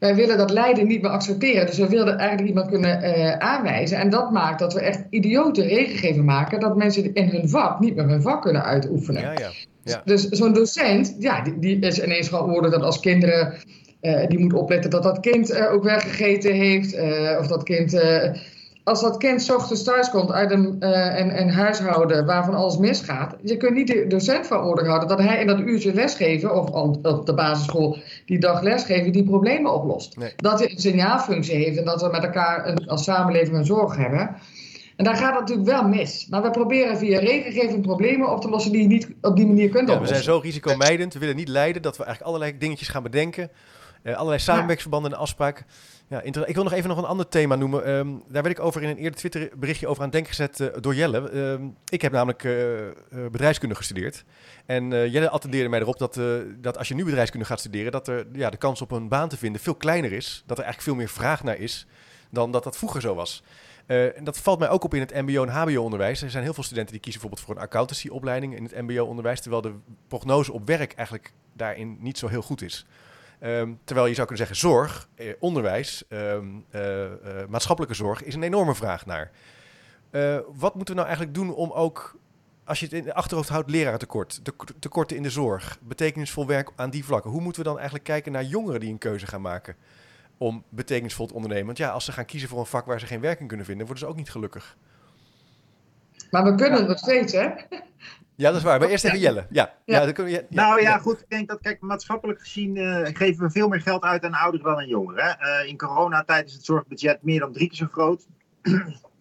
wij 0.00 0.14
willen 0.14 0.38
dat 0.38 0.50
lijden 0.50 0.86
niet 0.86 1.02
meer 1.02 1.10
accepteren. 1.10 1.66
Dus 1.66 1.78
we 1.78 1.88
willen 1.88 2.18
eigenlijk 2.18 2.48
iemand 2.48 2.68
kunnen 2.70 3.40
aanwijzen. 3.40 3.98
En 3.98 4.10
dat 4.10 4.30
maakt 4.30 4.58
dat 4.58 4.72
we 4.72 4.80
echt 4.80 5.04
idiote 5.10 5.62
regelgeving 5.62 6.24
maken. 6.24 6.60
Dat 6.60 6.76
mensen 6.76 7.14
in 7.14 7.28
hun 7.28 7.48
vak 7.48 7.80
niet 7.80 7.96
meer 7.96 8.08
hun 8.08 8.22
vak 8.22 8.42
kunnen 8.42 8.64
uitoefenen. 8.64 9.22
Ja, 9.22 9.32
ja. 9.32 9.50
Ja. 9.82 10.02
Dus 10.04 10.28
zo'n 10.28 10.52
docent, 10.52 11.16
ja, 11.18 11.42
die, 11.42 11.58
die 11.58 11.78
is 11.78 12.02
ineens 12.02 12.28
verantwoordelijk 12.28 12.74
dat 12.74 12.84
als 12.84 13.00
kinderen. 13.00 13.54
die 14.28 14.38
moet 14.38 14.52
opletten 14.52 14.90
dat 14.90 15.02
dat 15.02 15.20
kind 15.20 15.58
ook 15.68 15.82
weggegeten 15.82 16.54
heeft. 16.54 16.96
of 17.38 17.46
dat 17.46 17.62
kind 17.62 17.92
als 18.86 19.00
dat 19.00 19.16
kind 19.16 19.42
s 19.42 19.50
ochtends 19.50 19.82
thuis 19.82 20.10
komt 20.10 20.32
uit 20.32 20.50
een, 20.50 20.76
uh, 20.80 21.18
een, 21.18 21.40
een, 21.40 21.50
huishouden 21.50 22.26
waarvan 22.26 22.54
alles 22.54 22.76
misgaat, 22.76 23.36
je 23.42 23.56
kunt 23.56 23.74
niet 23.74 23.86
de 23.86 24.06
docent 24.06 24.46
verantwoordelijk 24.46 24.88
houden 24.88 25.16
dat 25.16 25.26
hij 25.26 25.40
in 25.40 25.46
dat 25.46 25.58
uurtje 25.58 25.94
lesgeven, 25.94 26.54
of 26.54 26.70
op 26.70 27.26
de 27.26 27.34
basisschool 27.34 27.98
die 28.26 28.38
dag 28.38 28.62
lesgeven, 28.62 29.12
die 29.12 29.24
problemen 29.24 29.74
oplost. 29.74 30.16
Dat 30.36 30.58
hij 30.58 30.70
een 30.70 30.78
signaalfunctie 30.78 31.54
heeft 31.54 31.78
en 31.78 31.84
dat 31.84 32.02
we 32.02 32.08
met 32.08 32.24
elkaar 32.24 32.66
een, 32.66 32.88
als 32.88 33.04
samenleving 33.04 33.56
een 33.56 33.64
zorg 33.64 33.96
hebben. 33.96 34.36
En 34.96 35.04
daar 35.04 35.16
gaat 35.16 35.30
het 35.30 35.40
natuurlijk 35.40 35.68
wel 35.68 35.88
mis. 35.88 36.26
Maar 36.30 36.42
we 36.42 36.50
proberen 36.50 36.98
via 36.98 37.18
regelgeving 37.18 37.82
problemen 37.82 38.30
op 38.30 38.40
te 38.40 38.48
lossen 38.48 38.72
die 38.72 38.82
je 38.82 38.88
niet 38.88 39.08
op 39.20 39.36
die 39.36 39.46
manier 39.46 39.68
kunt 39.68 39.90
oplossen. 39.90 40.16
we 40.16 40.22
zijn 40.22 40.36
zo 40.36 40.40
risicomijdend, 40.42 41.12
we 41.12 41.18
willen 41.18 41.36
niet 41.36 41.48
leiden 41.48 41.82
dat 41.82 41.96
we 41.96 42.04
eigenlijk 42.04 42.34
allerlei 42.34 42.58
dingetjes 42.58 42.88
gaan 42.88 43.02
bedenken 43.02 43.50
allerlei 44.04 44.38
samenwerkingsverbanden 44.38 45.12
en 45.12 45.18
afspraken. 45.18 45.66
Ja, 46.08 46.20
ik 46.22 46.54
wil 46.54 46.64
nog 46.64 46.72
even 46.72 46.88
nog 46.88 46.98
een 46.98 47.04
ander 47.04 47.28
thema 47.28 47.54
noemen. 47.54 47.84
Ehm, 47.84 48.08
daar 48.28 48.42
werd 48.42 48.58
ik 48.58 48.64
over 48.64 48.82
in 48.82 48.88
een 48.88 48.96
eerder 48.96 49.18
Twitter 49.18 49.50
berichtje 49.56 49.86
over 49.86 50.02
aan 50.02 50.10
denken 50.10 50.34
gezet 50.34 50.60
uh, 50.60 50.68
door 50.80 50.94
Jelle. 50.94 51.30
Ehm, 51.30 51.66
ik 51.88 52.02
heb 52.02 52.12
namelijk 52.12 52.44
uh, 52.44 52.54
bedrijfskunde 53.30 53.74
gestudeerd. 53.74 54.24
En 54.66 55.10
Jelle 55.10 55.30
attendeerde 55.30 55.68
mij 55.68 55.80
erop 55.80 55.98
dat, 55.98 56.20
dat 56.56 56.78
als 56.78 56.88
je 56.88 56.94
nu 56.94 57.04
bedrijfskunde 57.04 57.46
gaat 57.46 57.60
studeren, 57.60 57.92
dat 57.92 58.08
er, 58.08 58.26
ja, 58.32 58.50
de 58.50 58.56
kans 58.56 58.82
op 58.82 58.90
een 58.90 59.08
baan 59.08 59.28
te 59.28 59.36
vinden 59.36 59.60
veel 59.60 59.74
kleiner 59.74 60.12
is. 60.12 60.42
Dat 60.46 60.58
er 60.58 60.64
eigenlijk 60.64 60.82
veel 60.82 61.04
meer 61.04 61.14
vraag 61.14 61.42
naar 61.42 61.58
is 61.58 61.86
dan 62.30 62.50
dat 62.52 62.64
dat 62.64 62.76
vroeger 62.76 63.00
zo 63.00 63.14
was. 63.14 63.42
en 63.86 64.24
dat 64.24 64.38
valt 64.38 64.58
mij 64.58 64.68
ook 64.68 64.84
op 64.84 64.94
in 64.94 65.00
het 65.00 65.14
MBO 65.14 65.44
en 65.44 65.48
HBO-onderwijs. 65.48 66.22
Er 66.22 66.30
zijn 66.30 66.42
heel 66.42 66.54
veel 66.54 66.62
studenten 66.62 66.92
die 66.92 67.02
kiezen 67.02 67.20
bijvoorbeeld 67.20 67.48
voor 67.48 67.62
een 67.62 67.68
accountancy-opleiding 67.68 68.56
in 68.56 68.62
het 68.62 68.80
MBO-onderwijs, 68.80 69.40
terwijl 69.40 69.62
de 69.62 69.74
prognose 70.08 70.52
op 70.52 70.66
werk 70.66 70.92
eigenlijk 70.92 71.32
daarin 71.52 71.96
niet 72.00 72.18
zo 72.18 72.28
heel 72.28 72.42
goed 72.42 72.62
is. 72.62 72.86
Ehm, 73.46 73.72
terwijl 73.84 74.06
je 74.06 74.14
zou 74.14 74.26
kunnen 74.26 74.46
zeggen, 74.46 74.68
zorg, 74.68 75.08
eh, 75.14 75.32
onderwijs, 75.38 76.04
ehm, 76.08 76.46
eh, 76.70 77.04
eh, 77.04 77.48
maatschappelijke 77.48 77.96
zorg 77.96 78.22
is 78.22 78.34
een 78.34 78.42
enorme 78.42 78.74
vraag 78.74 79.06
naar. 79.06 79.30
wat 80.54 80.74
moeten 80.74 80.94
we 80.94 81.00
nou 81.00 81.06
eigenlijk 81.06 81.34
doen 81.34 81.54
om 81.54 81.70
ook, 81.70 82.18
als 82.64 82.80
je 82.80 82.84
het 82.84 82.94
in 82.94 83.04
de 83.04 83.14
achterhoofd 83.14 83.48
houdt, 83.48 83.70
lerarentekort, 83.70 84.40
tekorten 84.78 85.16
in 85.16 85.22
de 85.22 85.30
zorg, 85.30 85.78
betekenisvol 85.82 86.46
werk 86.46 86.70
aan 86.76 86.90
die 86.90 87.04
vlakken. 87.04 87.30
Hoe 87.30 87.40
moeten 87.40 87.62
we 87.62 87.68
dan 87.68 87.76
eigenlijk 87.76 88.04
kijken 88.04 88.32
naar 88.32 88.44
jongeren 88.44 88.80
die 88.80 88.90
een 88.90 88.98
keuze 88.98 89.26
gaan 89.26 89.40
maken 89.40 89.76
om 90.38 90.64
betekenisvol 90.68 91.26
te 91.26 91.34
ondernemen? 91.34 91.66
Want 91.66 91.78
ja, 91.78 91.90
als 91.90 92.04
ze 92.04 92.12
gaan 92.12 92.24
kiezen 92.24 92.48
voor 92.48 92.58
een 92.58 92.66
vak 92.66 92.86
waar 92.86 93.00
ze 93.00 93.06
geen 93.06 93.20
werking 93.20 93.48
kunnen 93.48 93.66
vinden, 93.66 93.86
worden 93.86 94.04
ze 94.04 94.10
ook 94.10 94.16
niet 94.16 94.30
gelukkig. 94.30 94.76
Maar 96.30 96.44
we 96.44 96.54
kunnen 96.54 96.78
het 96.78 96.88
nog 96.88 96.98
steeds, 96.98 97.32
hè? 97.32 97.48
Ja, 98.36 98.48
dat 98.48 98.56
is 98.56 98.62
waar. 98.62 98.78
Maar 98.80 98.88
eerst 98.88 99.04
even 99.04 99.18
Jelle. 99.18 99.46
Ja. 99.50 99.74
Ja. 99.84 100.02
ja, 100.02 100.12
kun 100.12 100.30
je, 100.30 100.46
nou 100.48 100.80
ja, 100.80 100.98
goed. 100.98 101.20
Ik 101.20 101.28
denk 101.28 101.48
dat, 101.48 101.60
kijk, 101.60 101.80
maatschappelijk 101.80 102.40
gezien 102.40 102.76
uh, 102.76 103.06
geven 103.12 103.44
we 103.44 103.50
veel 103.50 103.68
meer 103.68 103.80
geld 103.80 104.02
uit 104.02 104.24
aan 104.24 104.34
ouderen 104.34 104.66
dan 104.66 104.76
aan 104.76 104.88
jongeren. 104.88 105.38
Uh, 105.40 105.68
in 105.68 105.76
coronatijd 105.76 106.46
is 106.46 106.52
het 106.52 106.64
zorgbudget 106.64 107.22
meer 107.22 107.40
dan 107.40 107.52
drie 107.52 107.68
keer 107.68 107.76
zo 107.76 107.86
groot. 107.90 108.26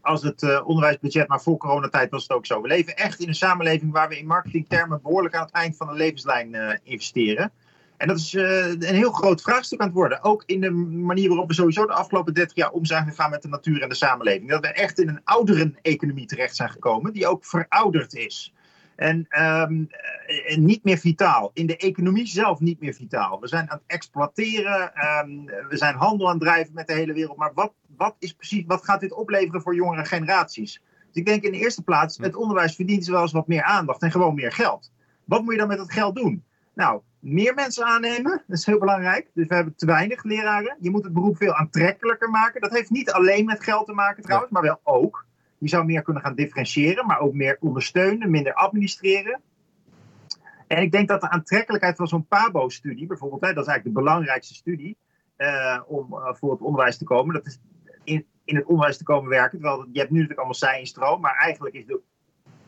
Als 0.01 0.23
het 0.23 0.41
uh, 0.41 0.67
onderwijsbudget, 0.67 1.27
maar 1.27 1.41
voor 1.41 1.57
coronatijd 1.57 2.11
was 2.11 2.21
het 2.21 2.31
ook 2.31 2.45
zo. 2.45 2.61
We 2.61 2.67
leven 2.67 2.95
echt 2.95 3.19
in 3.19 3.27
een 3.27 3.35
samenleving 3.35 3.91
waar 3.91 4.09
we 4.09 4.17
in 4.17 4.25
marketingtermen 4.25 5.01
behoorlijk 5.01 5.35
aan 5.35 5.45
het 5.45 5.53
eind 5.53 5.77
van 5.77 5.87
de 5.87 5.93
levenslijn 5.93 6.79
investeren. 6.83 7.51
En 7.97 8.07
dat 8.07 8.17
is 8.17 8.33
een 8.33 8.83
heel 8.83 9.11
groot 9.11 9.41
vraagstuk 9.41 9.79
aan 9.79 9.85
het 9.85 9.95
worden. 9.95 10.23
Ook 10.23 10.43
in 10.45 10.61
de 10.61 10.71
manier 10.71 11.27
waarop 11.27 11.47
we 11.47 11.53
sowieso 11.53 11.85
de 11.85 11.93
afgelopen 11.93 12.33
30 12.33 12.55
jaar 12.55 12.71
om 12.71 12.85
zijn 12.85 13.05
gegaan 13.05 13.29
met 13.29 13.41
de 13.41 13.47
natuur 13.47 13.81
en 13.81 13.89
de 13.89 13.95
samenleving. 13.95 14.49
Dat 14.49 14.61
we 14.61 14.67
echt 14.67 14.99
in 14.99 15.07
een 15.07 15.21
ouderen-economie 15.23 16.25
terecht 16.25 16.55
zijn 16.55 16.69
gekomen, 16.69 17.13
die 17.13 17.27
ook 17.27 17.45
verouderd 17.45 18.13
is. 18.13 18.54
En, 18.95 19.25
ehm, 19.29 19.83
en, 20.47 20.65
niet 20.65 20.83
meer 20.83 20.97
vitaal. 20.97 21.51
In 21.53 21.65
de 21.65 21.77
economie 21.77 22.27
zelf 22.27 22.59
niet 22.59 22.79
meer 22.79 22.93
vitaal. 22.93 23.39
We 23.39 23.47
zijn 23.47 23.71
aan 23.71 23.77
het 23.77 23.87
exploiteren. 23.87 24.95
Ehm, 24.95 25.45
we 25.45 25.77
zijn 25.77 25.95
handel 25.95 26.27
aan 26.27 26.33
het 26.33 26.43
drijven 26.43 26.73
met 26.73 26.87
de 26.87 26.93
hele 26.93 27.13
wereld. 27.13 27.37
Maar 27.37 27.51
wat, 27.53 27.73
wat, 27.97 28.15
is 28.19 28.33
precies, 28.33 28.63
wat 28.67 28.83
gaat 28.83 28.99
dit 28.99 29.13
opleveren 29.13 29.61
voor 29.61 29.75
jongere 29.75 30.05
generaties? 30.05 30.81
Dus 31.07 31.15
ik 31.15 31.25
denk 31.25 31.43
in 31.43 31.51
de 31.51 31.57
eerste 31.57 31.83
plaats, 31.83 32.17
het 32.17 32.35
onderwijs 32.35 32.75
verdient 32.75 33.05
wel 33.05 33.21
eens 33.21 33.31
wat 33.31 33.47
meer 33.47 33.63
aandacht 33.63 34.01
en 34.01 34.11
gewoon 34.11 34.35
meer 34.35 34.51
geld. 34.51 34.91
Wat 35.23 35.41
moet 35.41 35.53
je 35.53 35.59
dan 35.59 35.67
met 35.67 35.77
dat 35.77 35.91
geld 35.91 36.15
doen? 36.15 36.43
Nou, 36.73 37.01
meer 37.19 37.53
mensen 37.53 37.85
aannemen, 37.85 38.43
dat 38.47 38.57
is 38.57 38.65
heel 38.65 38.79
belangrijk. 38.79 39.29
Dus 39.33 39.47
we 39.47 39.55
hebben 39.55 39.75
te 39.75 39.85
weinig 39.85 40.23
leraren. 40.23 40.77
Je 40.79 40.89
moet 40.89 41.03
het 41.03 41.13
beroep 41.13 41.37
veel 41.37 41.53
aantrekkelijker 41.53 42.29
maken. 42.29 42.61
Dat 42.61 42.71
heeft 42.71 42.89
niet 42.89 43.11
alleen 43.11 43.45
met 43.45 43.63
geld 43.63 43.85
te 43.85 43.93
maken 43.93 44.23
trouwens, 44.23 44.51
maar 44.51 44.61
wel 44.61 44.79
ook. 44.83 45.25
Je 45.65 45.71
zou 45.71 45.85
meer 45.85 46.01
kunnen 46.01 46.23
gaan 46.23 46.35
differentiëren, 46.35 47.05
maar 47.05 47.19
ook 47.19 47.33
meer 47.33 47.57
ondersteunen, 47.59 48.31
minder 48.31 48.53
administreren. 48.53 49.41
En 50.67 50.81
ik 50.81 50.91
denk 50.91 51.07
dat 51.07 51.21
de 51.21 51.29
aantrekkelijkheid 51.29 51.95
van 51.95 52.07
zo'n 52.07 52.27
PABO-studie, 52.27 53.07
bijvoorbeeld, 53.07 53.41
hè, 53.41 53.53
dat 53.53 53.63
is 53.63 53.69
eigenlijk 53.69 53.97
de 53.97 54.03
belangrijkste 54.03 54.53
studie 54.53 54.97
uh, 55.37 55.81
om 55.87 56.13
uh, 56.13 56.33
voor 56.33 56.51
het 56.51 56.61
onderwijs 56.61 56.97
te 56.97 57.03
komen. 57.03 57.33
Dat 57.33 57.45
is 57.45 57.59
in, 58.03 58.25
in 58.43 58.55
het 58.55 58.65
onderwijs 58.65 58.97
te 58.97 59.03
komen 59.03 59.29
werken. 59.29 59.59
Terwijl 59.59 59.87
je 59.91 59.99
hebt 59.99 60.11
nu 60.11 60.19
natuurlijk 60.19 60.37
allemaal 60.37 60.55
zij-instroom, 60.55 61.21
maar 61.21 61.35
eigenlijk 61.35 61.75
is 61.75 61.85
de 61.85 62.01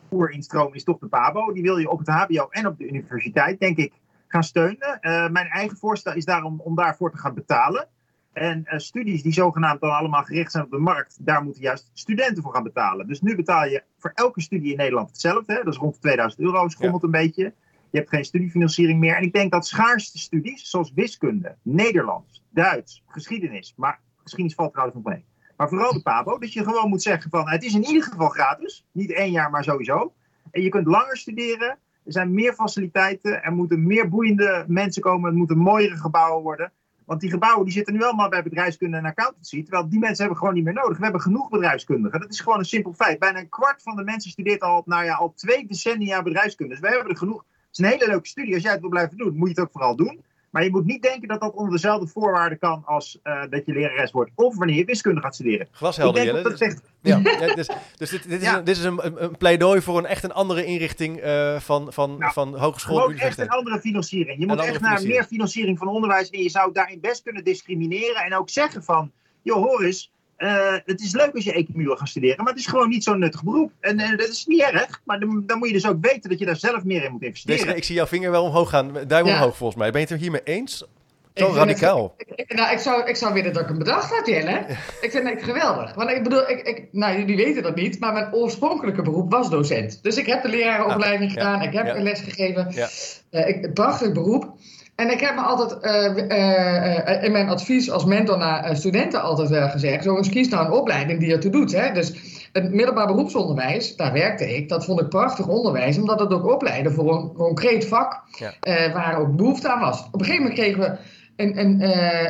voerinstroom 0.08 0.74
is 0.74 0.84
toch 0.84 0.98
de 0.98 1.08
PABO. 1.08 1.52
Die 1.52 1.62
wil 1.62 1.76
je 1.76 1.90
op 1.90 1.98
het 1.98 2.08
HBO 2.08 2.48
en 2.50 2.66
op 2.66 2.78
de 2.78 2.86
universiteit, 2.86 3.60
denk 3.60 3.76
ik, 3.76 3.92
gaan 4.28 4.44
steunen. 4.44 4.98
Uh, 5.00 5.28
mijn 5.28 5.46
eigen 5.46 5.76
voorstel 5.76 6.14
is 6.14 6.24
daarom 6.24 6.60
om 6.60 6.74
daarvoor 6.74 7.10
te 7.10 7.18
gaan 7.18 7.34
betalen. 7.34 7.88
En 8.38 8.64
uh, 8.64 8.78
studies 8.78 9.22
die 9.22 9.32
zogenaamd 9.32 9.80
dan 9.80 9.90
allemaal 9.90 10.22
gericht 10.22 10.52
zijn 10.52 10.64
op 10.64 10.70
de 10.70 10.78
markt, 10.78 11.16
daar 11.20 11.42
moeten 11.42 11.62
juist 11.62 11.90
studenten 11.92 12.42
voor 12.42 12.54
gaan 12.54 12.62
betalen. 12.62 13.06
Dus 13.06 13.20
nu 13.20 13.36
betaal 13.36 13.64
je 13.64 13.82
voor 13.98 14.12
elke 14.14 14.40
studie 14.40 14.70
in 14.70 14.76
Nederland 14.76 15.08
hetzelfde. 15.08 15.52
Hè? 15.52 15.62
Dat 15.62 15.72
is 15.72 15.78
rond 15.78 15.94
de 15.94 16.00
2000 16.00 16.42
euro, 16.42 16.68
schommelt 16.68 17.02
een 17.02 17.10
beetje. 17.10 17.54
Je 17.90 17.98
hebt 17.98 18.08
geen 18.08 18.24
studiefinanciering 18.24 19.00
meer. 19.00 19.16
En 19.16 19.22
ik 19.22 19.32
denk 19.32 19.52
dat 19.52 19.66
schaarste 19.66 20.18
studies, 20.18 20.70
zoals 20.70 20.92
wiskunde, 20.94 21.56
Nederlands, 21.62 22.44
Duits, 22.50 23.02
geschiedenis, 23.06 23.74
maar 23.76 24.00
geschiedenis 24.16 24.54
valt 24.54 24.72
trouwens 24.72 24.98
nog 24.98 25.12
mee. 25.12 25.24
Maar 25.56 25.68
vooral 25.68 25.92
de 25.92 26.02
PABO, 26.02 26.38
dat 26.38 26.52
je 26.52 26.64
gewoon 26.64 26.88
moet 26.88 27.02
zeggen 27.02 27.30
van 27.30 27.48
het 27.48 27.64
is 27.64 27.74
in 27.74 27.84
ieder 27.84 28.02
geval 28.02 28.28
gratis. 28.28 28.86
Niet 28.92 29.12
één 29.12 29.30
jaar, 29.30 29.50
maar 29.50 29.64
sowieso. 29.64 30.12
En 30.50 30.62
je 30.62 30.68
kunt 30.68 30.86
langer 30.86 31.16
studeren. 31.16 31.78
Er 32.04 32.12
zijn 32.12 32.34
meer 32.34 32.52
faciliteiten. 32.52 33.42
Er 33.42 33.52
moeten 33.52 33.86
meer 33.86 34.08
boeiende 34.08 34.64
mensen 34.68 35.02
komen. 35.02 35.28
Het 35.28 35.38
moeten 35.38 35.58
mooiere 35.58 35.96
gebouwen 35.96 36.42
worden. 36.42 36.72
Want 37.08 37.20
die 37.20 37.30
gebouwen 37.30 37.64
die 37.64 37.72
zitten 37.72 37.94
nu 37.94 38.02
allemaal 38.02 38.28
bij 38.28 38.42
bedrijfskunde 38.42 38.96
en 38.96 39.04
accountancy. 39.04 39.62
Terwijl 39.62 39.88
die 39.88 39.98
mensen 39.98 40.18
hebben 40.18 40.38
gewoon 40.38 40.54
niet 40.54 40.64
meer 40.64 40.72
nodig. 40.72 40.96
We 40.96 41.02
hebben 41.02 41.20
genoeg 41.20 41.48
bedrijfskundigen. 41.48 42.20
Dat 42.20 42.30
is 42.30 42.40
gewoon 42.40 42.58
een 42.58 42.64
simpel 42.64 42.92
feit. 42.92 43.18
Bijna 43.18 43.38
een 43.38 43.48
kwart 43.48 43.82
van 43.82 43.96
de 43.96 44.04
mensen 44.04 44.30
studeert 44.30 44.60
al, 44.60 44.82
nou 44.84 45.04
ja, 45.04 45.30
twee 45.34 45.66
decennia 45.66 46.22
bedrijfskunde. 46.22 46.72
Dus 46.72 46.82
we 46.82 46.88
hebben 46.88 47.10
er 47.10 47.16
genoeg. 47.16 47.44
Het 47.48 47.78
is 47.78 47.78
een 47.78 47.90
hele 47.90 48.06
leuke 48.06 48.28
studie. 48.28 48.54
Als 48.54 48.62
jij 48.62 48.72
het 48.72 48.80
wil 48.80 48.90
blijven 48.90 49.16
doen, 49.16 49.36
moet 49.36 49.48
je 49.48 49.54
het 49.54 49.64
ook 49.64 49.72
vooral 49.72 49.96
doen. 49.96 50.24
Maar 50.50 50.64
je 50.64 50.70
moet 50.70 50.84
niet 50.84 51.02
denken 51.02 51.28
dat 51.28 51.40
dat 51.40 51.54
onder 51.54 51.72
dezelfde 51.72 52.06
voorwaarden 52.06 52.58
kan 52.58 52.82
als 52.84 53.18
uh, 53.24 53.42
dat 53.50 53.66
je 53.66 53.72
lerares 53.72 54.10
wordt. 54.10 54.30
Of 54.34 54.56
wanneer 54.56 54.76
je 54.76 54.84
wiskunde 54.84 55.20
gaat 55.20 55.34
studeren. 55.34 55.68
Glashelder, 55.70 56.24
Jelle. 56.24 56.42
Dat 56.42 56.58
zegt... 56.58 56.82
ja, 57.02 57.18
ja, 57.40 57.54
dus, 57.54 57.68
dus 57.96 58.10
dit, 58.10 58.28
dit, 58.28 58.42
is, 58.42 58.48
een, 58.48 58.64
dit 58.64 58.76
is 58.76 58.84
een, 58.84 59.22
een, 59.24 59.36
pleidooi 59.36 59.80
voor 59.80 59.98
een 59.98 60.06
echt 60.06 60.24
een 60.24 60.32
andere 60.32 60.64
inrichting 60.64 61.24
uh, 61.24 61.60
van, 61.60 61.92
van, 61.92 62.18
nou, 62.18 62.32
van 62.32 62.56
hogeschool 62.56 63.10
en 63.10 63.18
echt 63.18 63.38
een 63.38 63.48
andere 63.48 63.80
financiering. 63.80 64.40
Je 64.40 64.46
moet 64.46 64.60
echt 64.60 64.80
naar 64.80 65.02
meer 65.02 65.24
financiering 65.24 65.78
van 65.78 65.88
onderwijs. 65.88 66.30
En 66.30 66.42
je 66.42 66.50
zou 66.50 66.72
daarin 66.72 67.00
best 67.00 67.22
kunnen 67.22 67.44
discrimineren. 67.44 68.22
En 68.22 68.36
ook 68.36 68.50
zeggen 68.50 68.84
van, 68.84 69.12
joh 69.42 69.62
hoor 69.62 69.82
eens 69.82 70.12
uh, 70.38 70.76
het 70.84 71.00
is 71.00 71.12
leuk 71.12 71.34
als 71.34 71.44
je 71.44 71.52
economie 71.52 71.86
wil 71.86 71.96
gaan 71.96 72.06
studeren, 72.06 72.44
maar 72.44 72.52
het 72.52 72.62
is 72.62 72.66
gewoon 72.66 72.88
niet 72.88 73.04
zo'n 73.04 73.18
nuttig 73.18 73.44
beroep. 73.44 73.72
En, 73.80 73.98
en 73.98 74.16
dat 74.16 74.28
is 74.28 74.46
niet 74.46 74.60
erg, 74.60 75.00
maar 75.04 75.20
dan, 75.20 75.42
dan, 75.46 75.58
moet 75.58 75.68
je 75.68 75.74
dus 75.74 75.86
ook 75.86 75.98
weten 76.00 76.30
dat 76.30 76.38
je 76.38 76.46
daar 76.46 76.56
zelf 76.56 76.84
meer 76.84 77.04
in 77.04 77.12
moet 77.12 77.22
investeren. 77.22 77.64
Deze, 77.64 77.76
ik 77.76 77.84
zie 77.84 77.94
jouw 77.94 78.06
vinger 78.06 78.30
wel 78.30 78.44
omhoog 78.44 78.70
gaan, 78.70 78.92
duim 79.06 79.26
omhoog 79.26 79.56
volgens 79.56 79.78
mij. 79.78 79.90
Ben 79.90 80.00
je 80.00 80.06
het 80.06 80.14
er 80.14 80.22
hiermee 80.22 80.42
eens? 80.44 80.84
Zo 81.38 81.52
radicaal. 81.54 82.14
Ik, 82.16 82.54
nou, 82.54 82.72
ik, 82.72 82.78
zou, 82.78 83.04
ik 83.04 83.16
zou 83.16 83.34
willen 83.34 83.52
dat 83.52 83.62
ik 83.62 83.68
hem 83.68 83.78
bedacht 83.78 84.10
had, 84.10 84.26
Jelle. 84.26 84.66
Ik 85.00 85.10
vind 85.10 85.28
het 85.28 85.42
geweldig. 85.42 85.94
Want 85.94 86.10
ik 86.10 86.22
bedoel, 86.22 86.50
ik, 86.50 86.66
ik, 86.66 86.88
nou, 86.92 87.18
jullie 87.18 87.36
weten 87.36 87.62
dat 87.62 87.74
niet, 87.74 88.00
maar 88.00 88.12
mijn 88.12 88.34
oorspronkelijke 88.34 89.02
beroep 89.02 89.32
was 89.32 89.50
docent. 89.50 90.02
Dus 90.02 90.16
ik 90.16 90.26
heb 90.26 90.42
de 90.42 90.48
lerarenopleiding 90.48 91.30
ah, 91.30 91.36
gedaan, 91.36 91.62
ik 91.62 91.72
heb 91.72 91.86
ja. 91.86 92.02
les 92.02 92.20
gegeven. 92.20 92.74
Uh, 93.30 93.48
ik, 93.48 93.74
prachtig 93.74 94.12
beroep. 94.12 94.56
En 95.00 95.10
ik 95.10 95.20
heb 95.20 95.34
me 95.34 95.40
altijd 95.40 95.84
uh, 95.84 96.28
uh, 96.28 97.22
in 97.22 97.32
mijn 97.32 97.48
advies 97.48 97.90
als 97.90 98.04
mentor 98.04 98.38
naar 98.38 98.76
studenten 98.76 99.22
altijd 99.22 99.48
wel 99.48 99.68
gezegd: 99.68 100.04
zo 100.04 100.16
eens 100.16 100.28
kies 100.28 100.48
nou 100.48 100.66
een 100.66 100.72
opleiding 100.72 101.20
die 101.20 101.32
ertoe 101.32 101.50
doet. 101.50 101.72
Hè? 101.72 101.92
Dus 101.92 102.12
het 102.52 102.72
middelbaar 102.72 103.06
beroepsonderwijs, 103.06 103.96
daar 103.96 104.12
werkte 104.12 104.56
ik, 104.56 104.68
dat 104.68 104.84
vond 104.84 105.00
ik 105.00 105.08
prachtig 105.08 105.46
onderwijs, 105.46 105.98
omdat 105.98 106.20
het 106.20 106.32
ook 106.32 106.52
opleidde 106.52 106.90
voor 106.90 107.14
een 107.14 107.32
concreet 107.32 107.86
vak 107.86 108.22
waar 108.92 109.18
ook 109.18 109.36
behoefte 109.36 109.68
aan 109.68 109.80
was. 109.80 110.06
Op 110.06 110.20
een 110.20 110.26
gegeven 110.26 110.42
moment 110.42 110.60
kregen 110.60 110.80
we 110.80 110.96
een, 111.38 111.58
een, 111.58 111.80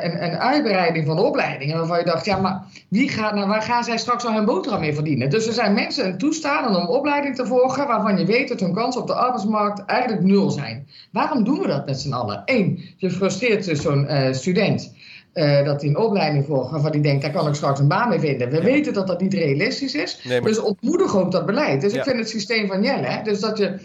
een, 0.04 0.24
een 0.24 0.38
uitbreiding 0.38 1.06
van 1.06 1.18
opleidingen 1.18 1.78
waarvan 1.78 1.98
je 1.98 2.04
dacht: 2.04 2.24
ja, 2.24 2.40
maar 2.40 2.64
wie 2.88 3.08
gaat, 3.08 3.34
nou, 3.34 3.48
waar 3.48 3.62
gaan 3.62 3.84
zij 3.84 3.98
straks 3.98 4.26
al 4.26 4.34
hun 4.34 4.44
boterham 4.44 4.80
mee 4.80 4.94
verdienen? 4.94 5.30
Dus 5.30 5.46
er 5.46 5.52
zijn 5.52 5.74
mensen 5.74 6.18
toestaan 6.18 6.76
om 6.76 6.86
opleiding 6.86 7.36
te 7.36 7.46
volgen 7.46 7.86
waarvan 7.86 8.18
je 8.18 8.24
weet 8.24 8.48
dat 8.48 8.60
hun 8.60 8.74
kansen 8.74 9.00
op 9.00 9.06
de 9.06 9.14
arbeidsmarkt 9.14 9.84
eigenlijk 9.84 10.22
nul 10.22 10.50
zijn. 10.50 10.86
Waarom 11.12 11.44
doen 11.44 11.60
we 11.60 11.66
dat 11.66 11.86
met 11.86 12.00
z'n 12.00 12.12
allen? 12.12 12.42
Eén, 12.44 12.84
je 12.96 13.10
frustreert 13.10 13.64
dus 13.64 13.82
zo'n 13.82 14.04
uh, 14.04 14.32
student. 14.32 14.96
Uh, 15.34 15.64
dat 15.64 15.80
hij 15.80 15.90
een 15.90 15.98
opleiding 15.98 16.44
volgt 16.46 16.70
waarvan 16.70 16.90
hij 16.90 17.00
denkt, 17.00 17.22
daar 17.22 17.32
kan 17.32 17.48
ik 17.48 17.54
straks 17.54 17.80
een 17.80 17.88
baan 17.88 18.08
mee 18.08 18.20
vinden. 18.20 18.50
We 18.50 18.62
weten 18.62 18.92
dat 18.92 19.06
dat 19.06 19.20
niet 19.20 19.34
realistisch 19.34 19.94
is. 19.94 20.20
Nee, 20.24 20.40
maar... 20.40 20.50
Dus 20.50 20.60
ontmoedig 20.60 21.16
ook 21.16 21.32
dat 21.32 21.46
beleid. 21.46 21.80
Dus 21.80 21.92
ik 21.92 22.02
vind 22.02 22.18
het 22.18 22.28
systeem 22.28 22.66
van 22.66 22.82
Jelle, 22.82 23.20
dus 23.22 23.40
dat 23.40 23.58
je 23.58 23.78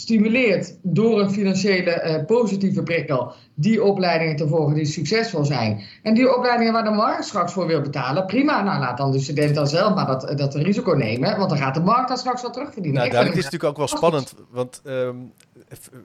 stimuleert 0.00 0.78
door 0.82 1.20
een 1.20 1.30
financiële 1.30 2.02
uh, 2.04 2.24
positieve 2.26 2.82
prikkel 2.82 3.32
die 3.54 3.84
opleidingen 3.84 4.36
te 4.36 4.48
volgen 4.48 4.74
die 4.74 4.84
succesvol 4.84 5.44
zijn. 5.44 5.84
En 6.02 6.14
die 6.14 6.36
opleidingen 6.36 6.72
waar 6.72 6.84
de 6.84 6.90
markt 6.90 7.24
straks 7.24 7.52
voor 7.52 7.66
wil 7.66 7.80
betalen, 7.80 8.26
prima. 8.26 8.62
Nou, 8.62 8.80
laat 8.80 8.96
dan 8.96 9.10
de 9.10 9.18
student 9.18 9.54
dan 9.54 9.66
zelf 9.66 9.94
maar 9.94 10.06
dat, 10.06 10.38
dat 10.38 10.54
risico 10.54 10.92
nemen, 10.92 11.36
want 11.36 11.48
dan 11.48 11.58
gaat 11.58 11.74
de 11.74 11.80
markt 11.80 12.08
dan 12.08 12.16
straks 12.16 12.42
wel 12.42 12.50
terugverdienen. 12.50 13.00
Nou, 13.00 13.24
dat 13.24 13.36
is 13.36 13.44
natuurlijk 13.44 13.64
ook 13.64 13.76
wel 13.76 13.86
spannend, 13.86 14.34
want 14.50 14.80
um, 14.84 15.32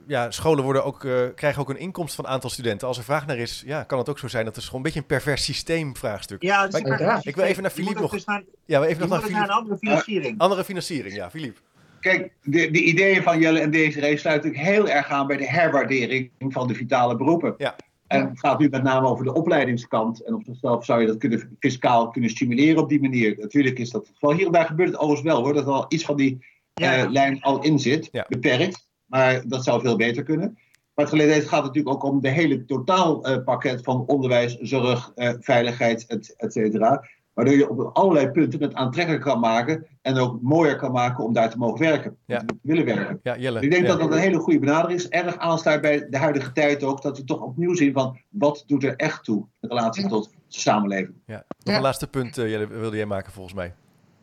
ja, 0.06 0.30
scholen 0.30 0.64
worden 0.64 0.84
ook, 0.84 1.04
uh, 1.04 1.20
krijgen 1.34 1.60
ook 1.60 1.70
een 1.70 1.78
inkomst 1.78 2.14
van 2.14 2.24
een 2.24 2.30
aantal 2.30 2.50
studenten. 2.50 2.88
Als 2.88 2.98
er 2.98 3.04
vraag 3.04 3.26
naar 3.26 3.38
is, 3.38 3.62
ja, 3.66 3.82
kan 3.82 3.98
het 3.98 4.08
ook 4.08 4.18
zo 4.18 4.28
zijn 4.28 4.44
dat 4.44 4.54
het 4.56 4.64
gewoon 4.64 4.80
een 4.80 4.86
beetje 4.86 5.00
een 5.00 5.06
pervers 5.06 5.44
systeemvraagstuk. 5.44 6.42
Ja, 6.42 6.66
dus 6.66 6.80
ik, 6.80 6.86
ik, 7.22 7.36
wil 7.36 7.44
even 7.44 7.62
naar 7.62 7.70
Filip 7.70 8.00
nog. 8.00 8.10
Dus 8.10 8.24
naar, 8.24 8.42
ja, 8.64 8.82
even 8.84 9.08
nog 9.08 9.30
naar 9.30 9.42
een 9.42 9.50
andere 9.50 9.78
financiering. 9.78 10.38
Andere 10.38 10.64
financiering, 10.64 11.14
ja, 11.14 11.30
Filip. 11.30 11.60
Kijk, 12.04 12.32
de, 12.42 12.70
de 12.70 12.82
ideeën 12.82 13.22
van 13.22 13.40
Jelle 13.40 13.60
en 13.60 13.70
deze 13.70 14.00
race 14.00 14.16
sluiten 14.16 14.54
heel 14.54 14.88
erg 14.88 15.08
aan 15.08 15.26
bij 15.26 15.36
de 15.36 15.48
herwaardering 15.48 16.30
van 16.38 16.68
de 16.68 16.74
vitale 16.74 17.16
beroepen. 17.16 17.54
Ja. 17.58 17.76
En 18.06 18.28
het 18.28 18.38
gaat 18.38 18.58
nu 18.58 18.68
met 18.68 18.82
name 18.82 19.06
over 19.06 19.24
de 19.24 19.32
opleidingskant. 19.32 20.24
En 20.24 20.34
op 20.34 20.42
zichzelf 20.44 20.84
zou 20.84 21.00
je 21.00 21.06
dat 21.06 21.18
kunnen, 21.18 21.56
fiscaal 21.58 22.10
kunnen 22.10 22.30
stimuleren 22.30 22.82
op 22.82 22.88
die 22.88 23.00
manier. 23.00 23.36
Natuurlijk 23.38 23.78
is 23.78 23.90
dat 23.90 24.12
wel 24.20 24.32
hier 24.32 24.46
en 24.46 24.52
daar 24.52 24.66
gebeurt 24.66 24.88
het 24.88 24.98
overigens 24.98 25.32
wel 25.32 25.42
hoor. 25.42 25.54
Dat 25.54 25.66
er 25.66 25.72
al 25.72 25.86
iets 25.88 26.04
van 26.04 26.16
die 26.16 26.44
uh, 26.80 27.04
lijn 27.08 27.40
al 27.40 27.62
in 27.62 27.78
zit. 27.78 28.10
Beperkt. 28.28 28.88
Maar 29.06 29.42
dat 29.46 29.64
zou 29.64 29.80
veel 29.80 29.96
beter 29.96 30.22
kunnen. 30.22 30.58
Maar 30.94 31.04
tegelijkertijd 31.04 31.48
gaat 31.48 31.64
het 31.64 31.74
natuurlijk 31.74 31.94
ook 31.94 32.12
om 32.12 32.20
de 32.20 32.28
hele 32.28 32.64
totaalpakket 32.64 33.78
uh, 33.78 33.84
van 33.84 34.04
onderwijs, 34.06 34.56
zorg, 34.60 35.12
uh, 35.16 35.30
veiligheid, 35.40 36.06
et 36.36 36.52
cetera. 36.52 37.04
Waardoor 37.34 37.54
je 37.54 37.70
op 37.70 37.96
allerlei 37.96 38.28
punten 38.28 38.62
het 38.62 38.74
aantrekkelijker 38.74 39.30
kan 39.30 39.40
maken. 39.40 39.86
En 40.02 40.18
ook 40.18 40.42
mooier 40.42 40.76
kan 40.76 40.92
maken 40.92 41.24
om 41.24 41.32
daar 41.32 41.50
te 41.50 41.58
mogen 41.58 41.78
werken. 41.78 42.16
Ja. 42.26 42.38
Te 42.38 42.54
willen 42.62 42.84
werken. 42.84 43.20
Ja, 43.22 43.36
Jelle. 43.36 43.60
ik 43.60 43.70
denk 43.70 43.86
dat 43.86 44.00
dat 44.00 44.12
een 44.12 44.18
hele 44.18 44.38
goede 44.38 44.58
benadering 44.58 45.00
is. 45.00 45.08
Erg 45.08 45.38
aansluit 45.38 45.80
bij 45.80 46.06
de 46.10 46.18
huidige 46.18 46.52
tijd 46.52 46.82
ook. 46.82 47.02
Dat 47.02 47.18
we 47.18 47.24
toch 47.24 47.40
opnieuw 47.40 47.74
zien 47.74 47.92
van 47.92 48.18
wat 48.28 48.64
doet 48.66 48.84
er 48.84 48.96
echt 48.96 49.24
toe 49.24 49.46
in 49.60 49.68
relatie 49.68 50.08
tot 50.08 50.30
de 50.30 50.60
samenleving. 50.60 51.14
Ja. 51.26 51.44
Nog 51.62 51.74
een 51.74 51.82
laatste 51.82 52.06
punt, 52.06 52.38
uh, 52.38 52.50
Jelle, 52.50 52.66
wilde 52.66 52.96
jij 52.96 53.06
maken 53.06 53.32
volgens 53.32 53.54
mij. 53.54 53.74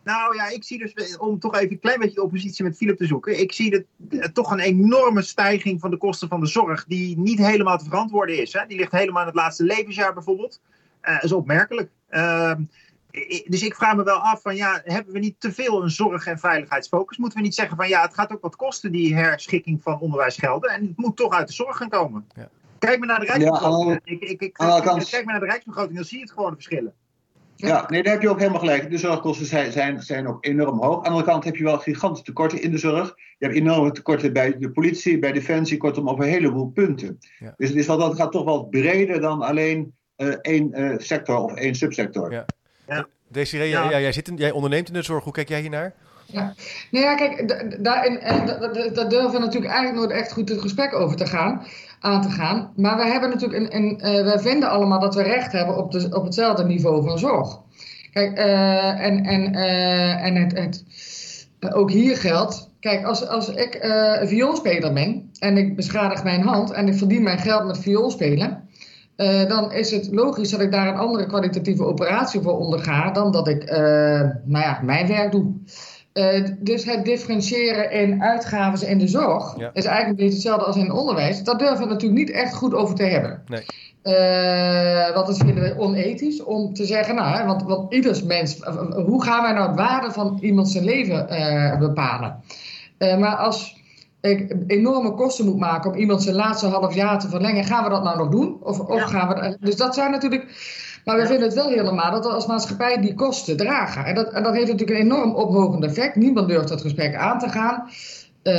Nou 0.04 0.36
ja, 0.36 0.48
ik 0.48 0.64
zie 0.64 0.78
dus, 0.78 1.16
om 1.16 1.38
toch 1.38 1.54
even 1.54 1.70
een 1.70 1.80
klein 1.80 1.98
beetje 1.98 2.14
de 2.14 2.22
oppositie 2.22 2.64
met 2.64 2.76
Philip 2.76 2.96
te 2.96 3.06
zoeken. 3.06 3.40
Ik 3.40 3.52
zie 3.52 3.70
dat, 3.70 3.82
uh, 4.10 4.24
toch 4.24 4.50
een 4.50 4.60
enorme 4.60 5.22
stijging 5.22 5.80
van 5.80 5.90
de 5.90 5.96
kosten 5.96 6.28
van 6.28 6.40
de 6.40 6.46
zorg. 6.46 6.84
Die 6.84 7.18
niet 7.18 7.38
helemaal 7.38 7.78
te 7.78 7.84
verantwoorden 7.84 8.40
is. 8.40 8.52
Hè. 8.52 8.66
Die 8.66 8.78
ligt 8.78 8.92
helemaal 8.92 9.20
in 9.20 9.28
het 9.28 9.36
laatste 9.36 9.64
levensjaar 9.64 10.14
bijvoorbeeld. 10.14 10.60
Uh, 11.02 11.14
dat 11.14 11.24
is 11.24 11.32
opmerkelijk. 11.32 11.90
Dus 13.46 13.62
ik 13.62 13.74
vraag 13.74 13.96
me 13.96 14.02
wel 14.02 14.18
af 14.18 14.42
van 14.42 14.56
ja, 14.56 14.80
hebben 14.84 15.12
we 15.12 15.18
niet 15.18 15.40
te 15.40 15.52
veel 15.52 15.82
een 15.82 15.90
zorg- 15.90 16.26
en 16.26 16.38
veiligheidsfocus? 16.38 17.16
Moeten 17.16 17.38
we 17.38 17.44
niet 17.44 17.54
zeggen 17.54 17.76
van 17.76 17.88
ja, 17.88 18.02
het 18.02 18.14
gaat 18.14 18.32
ook 18.32 18.42
wat 18.42 18.56
kosten 18.56 18.92
die 18.92 19.14
herschikking 19.14 19.82
van 19.82 20.00
onderwijsgelden 20.00 20.70
en 20.70 20.86
het 20.86 20.96
moet 20.96 21.16
toch 21.16 21.32
uit 21.32 21.46
de 21.46 21.54
zorg 21.54 21.76
gaan 21.76 21.88
komen. 21.88 22.26
Ja. 22.34 22.48
Kijk 22.78 22.98
maar 22.98 23.08
naar 23.08 23.20
de 23.20 23.26
rijksbegroting. 23.26 24.00
Ja, 24.04 24.12
ik, 24.12 24.20
ik, 24.22 24.40
ik, 24.40 24.52
kijk 24.52 25.24
maar 25.24 25.24
naar 25.24 25.40
de 25.40 25.46
rijksbegroting, 25.46 25.96
dan 25.96 26.04
zie 26.04 26.18
je 26.18 26.24
het 26.24 26.32
gewoon 26.32 26.48
de 26.48 26.54
verschillen. 26.54 26.94
Ja, 27.56 27.86
nee, 27.88 28.02
daar 28.02 28.12
heb 28.12 28.22
je 28.22 28.28
ook 28.28 28.38
helemaal 28.38 28.60
gelijk. 28.60 28.90
De 28.90 28.98
zorgkosten 28.98 29.46
zijn, 29.46 29.72
zijn, 29.72 30.02
zijn 30.02 30.26
ook 30.26 30.44
enorm 30.44 30.78
hoog. 30.82 30.96
Aan 30.96 31.02
de 31.02 31.08
andere 31.08 31.26
kant 31.26 31.44
heb 31.44 31.56
je 31.56 31.64
wel 31.64 31.78
gigantische 31.78 32.24
tekorten 32.24 32.62
in 32.62 32.70
de 32.70 32.78
zorg. 32.78 33.14
Je 33.38 33.46
hebt 33.46 33.58
enorme 33.58 33.92
tekorten 33.92 34.32
bij 34.32 34.58
de 34.58 34.70
politie, 34.70 35.18
bij 35.18 35.32
defensie, 35.32 35.76
kortom 35.76 36.08
op 36.08 36.18
een 36.18 36.28
heleboel 36.28 36.66
punten. 36.66 37.18
Ja. 37.38 37.54
Dus 37.56 37.68
het 37.68 37.78
is 37.78 37.86
wel, 37.86 37.98
dat 37.98 38.16
gaat 38.16 38.32
toch 38.32 38.44
wel 38.44 38.64
breder 38.64 39.20
dan 39.20 39.42
alleen 39.42 39.94
uh, 40.16 40.34
één 40.40 40.80
uh, 40.80 40.94
sector 40.98 41.36
of 41.36 41.54
één 41.54 41.74
subsector. 41.74 42.32
Ja. 42.32 42.44
Ja. 42.86 43.06
Desiree, 43.28 43.68
ja. 43.68 43.90
Jij, 43.90 44.00
jij, 44.00 44.12
zit 44.12 44.28
in, 44.28 44.36
jij 44.36 44.50
onderneemt 44.50 44.88
in 44.88 44.94
de 44.94 45.02
zorg. 45.02 45.24
Hoe 45.24 45.32
kijk 45.32 45.48
jij 45.48 45.60
hiernaar? 45.60 45.92
Ja, 46.26 46.54
nou 46.90 47.04
ja, 47.04 47.14
kijk, 47.14 47.48
daarin, 47.84 48.20
daar 48.94 49.08
durven 49.08 49.32
we 49.32 49.38
natuurlijk 49.38 49.72
eigenlijk 49.72 49.94
nooit 49.94 50.10
echt 50.10 50.32
goed 50.32 50.48
het 50.48 50.60
gesprek 50.60 50.94
over 50.94 51.16
te 51.16 51.26
gaan, 51.26 51.66
aan 52.00 52.22
te 52.22 52.30
gaan. 52.30 52.72
Maar 52.76 52.96
wij 52.96 53.10
hebben 53.10 53.30
natuurlijk 53.30 53.62
een, 53.62 53.76
een 53.76 54.16
uh, 54.16 54.24
wij 54.24 54.38
vinden 54.38 54.70
allemaal 54.70 55.00
dat 55.00 55.14
we 55.14 55.22
recht 55.22 55.52
hebben 55.52 55.76
op, 55.76 55.92
de, 55.92 56.08
op 56.12 56.24
hetzelfde 56.24 56.64
niveau 56.64 57.04
van 57.04 57.18
zorg. 57.18 57.58
Kijk, 58.12 58.38
uh, 58.38 59.04
en, 59.04 59.24
en, 59.24 59.54
uh, 59.54 60.24
en 60.24 60.36
het, 60.36 60.58
het, 60.58 60.84
ook 61.74 61.90
hier 61.90 62.16
geldt, 62.16 62.70
kijk, 62.80 63.04
als, 63.04 63.26
als 63.26 63.48
ik 63.48 63.78
een 63.80 64.28
vioolspeler 64.28 64.92
ben 64.92 65.30
en 65.38 65.56
ik 65.56 65.76
beschadig 65.76 66.24
mijn 66.24 66.42
hand 66.42 66.70
en 66.70 66.88
ik 66.88 66.94
verdien 66.94 67.22
mijn 67.22 67.38
geld 67.38 67.66
met 67.66 67.78
vioolspelen, 67.78 68.68
uh, 69.16 69.48
dan 69.48 69.72
is 69.72 69.90
het 69.90 70.08
logisch 70.12 70.50
dat 70.50 70.60
ik 70.60 70.72
daar 70.72 70.88
een 70.88 70.96
andere 70.96 71.26
kwalitatieve 71.26 71.84
operatie 71.84 72.40
voor 72.40 72.58
onderga 72.58 73.10
dan 73.10 73.32
dat 73.32 73.48
ik 73.48 73.70
uh, 73.70 73.78
nou 74.44 74.64
ja, 74.64 74.80
mijn 74.82 75.06
werk 75.06 75.32
doe. 75.32 75.52
Uh, 76.14 76.48
dus 76.58 76.84
het 76.84 77.04
differentiëren 77.04 77.90
in 77.90 78.22
uitgaven 78.22 78.88
in 78.88 78.98
de 78.98 79.08
zorg 79.08 79.58
ja. 79.58 79.70
is 79.72 79.84
eigenlijk 79.84 80.20
niet 80.20 80.32
hetzelfde 80.32 80.64
als 80.64 80.76
in 80.76 80.84
het 80.84 80.92
onderwijs. 80.92 81.42
Daar 81.42 81.58
durven 81.58 81.78
we 81.78 81.92
natuurlijk 81.92 82.20
niet 82.20 82.30
echt 82.30 82.54
goed 82.54 82.74
over 82.74 82.94
te 82.94 83.02
hebben. 83.02 83.42
Nee. 83.46 83.64
want 85.14 85.26
dat 85.26 85.36
vinden 85.36 85.62
we 85.62 85.78
onethisch 85.78 86.42
om 86.42 86.74
te 86.74 86.84
zeggen, 86.84 87.14
nou, 87.14 87.46
want, 87.46 87.62
want 87.62 87.92
ieders 87.92 88.22
mens, 88.22 88.58
hoe 89.06 89.22
gaan 89.24 89.42
wij 89.42 89.52
nou 89.52 89.66
het 89.66 89.76
waarde 89.76 90.10
van 90.10 90.38
iemand 90.40 90.68
zijn 90.68 90.84
leven 90.84 91.26
bepalen? 91.78 92.42
maar 92.98 93.36
als 93.36 93.81
enorme 94.66 95.14
kosten 95.14 95.44
moet 95.44 95.58
maken 95.58 95.90
om 95.90 95.96
iemand 95.96 96.22
zijn 96.22 96.36
laatste 96.36 96.66
half 96.66 96.94
jaar 96.94 97.18
te 97.18 97.28
verlengen, 97.28 97.64
gaan 97.64 97.84
we 97.84 97.90
dat 97.90 98.02
nou 98.02 98.18
nog 98.18 98.28
doen? 98.28 98.56
Of, 98.62 98.80
of 98.80 99.02
gaan 99.02 99.28
we. 99.28 99.56
Dus 99.60 99.76
dat 99.76 99.94
zijn 99.94 100.10
natuurlijk. 100.10 100.44
Maar 101.04 101.16
we 101.16 101.26
vinden 101.26 101.44
het 101.44 101.54
wel 101.54 101.68
heel 101.68 101.84
normaal 101.84 102.10
dat 102.10 102.24
we 102.24 102.32
als 102.32 102.46
maatschappij 102.46 103.00
die 103.00 103.14
kosten 103.14 103.56
dragen. 103.56 104.04
En 104.04 104.14
dat, 104.14 104.32
en 104.32 104.42
dat 104.42 104.54
heeft 104.54 104.70
natuurlijk 104.70 104.98
een 104.98 105.04
enorm 105.04 105.34
ophogend 105.34 105.84
effect. 105.84 106.16
Niemand 106.16 106.48
durft 106.48 106.68
dat 106.68 106.80
gesprek 106.80 107.14
aan 107.14 107.38
te 107.38 107.48
gaan. 107.48 107.90
Uh, 108.44 108.52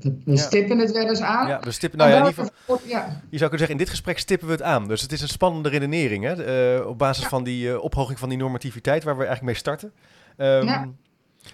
we 0.00 0.18
ja. 0.24 0.36
stippen 0.36 0.78
het 0.78 0.92
wel 0.92 1.08
eens 1.08 1.20
aan. 1.20 1.48
Ja, 1.48 1.60
we 1.60 1.70
stippen, 1.70 1.98
nou 1.98 2.10
ja, 2.10 2.16
in 2.16 2.26
ieder 2.26 2.44
geval, 2.44 2.80
ja. 2.86 3.06
Je 3.30 3.38
zou 3.38 3.50
kunnen 3.50 3.58
zeggen, 3.58 3.70
in 3.70 3.76
dit 3.76 3.88
gesprek 3.88 4.18
stippen 4.18 4.46
we 4.46 4.52
het 4.52 4.62
aan. 4.62 4.88
Dus 4.88 5.02
het 5.02 5.12
is 5.12 5.20
een 5.20 5.28
spannende 5.28 5.68
redenering, 5.68 6.24
hè? 6.24 6.78
Uh, 6.78 6.86
op 6.86 6.98
basis 6.98 7.26
van 7.26 7.44
die 7.44 7.68
uh, 7.68 7.82
ophoging 7.82 8.18
van 8.18 8.28
die 8.28 8.38
normativiteit, 8.38 9.04
waar 9.04 9.16
we 9.16 9.24
eigenlijk 9.24 9.52
mee 9.52 9.60
starten. 9.60 9.92
Um, 10.36 10.66
ja. 10.66 10.88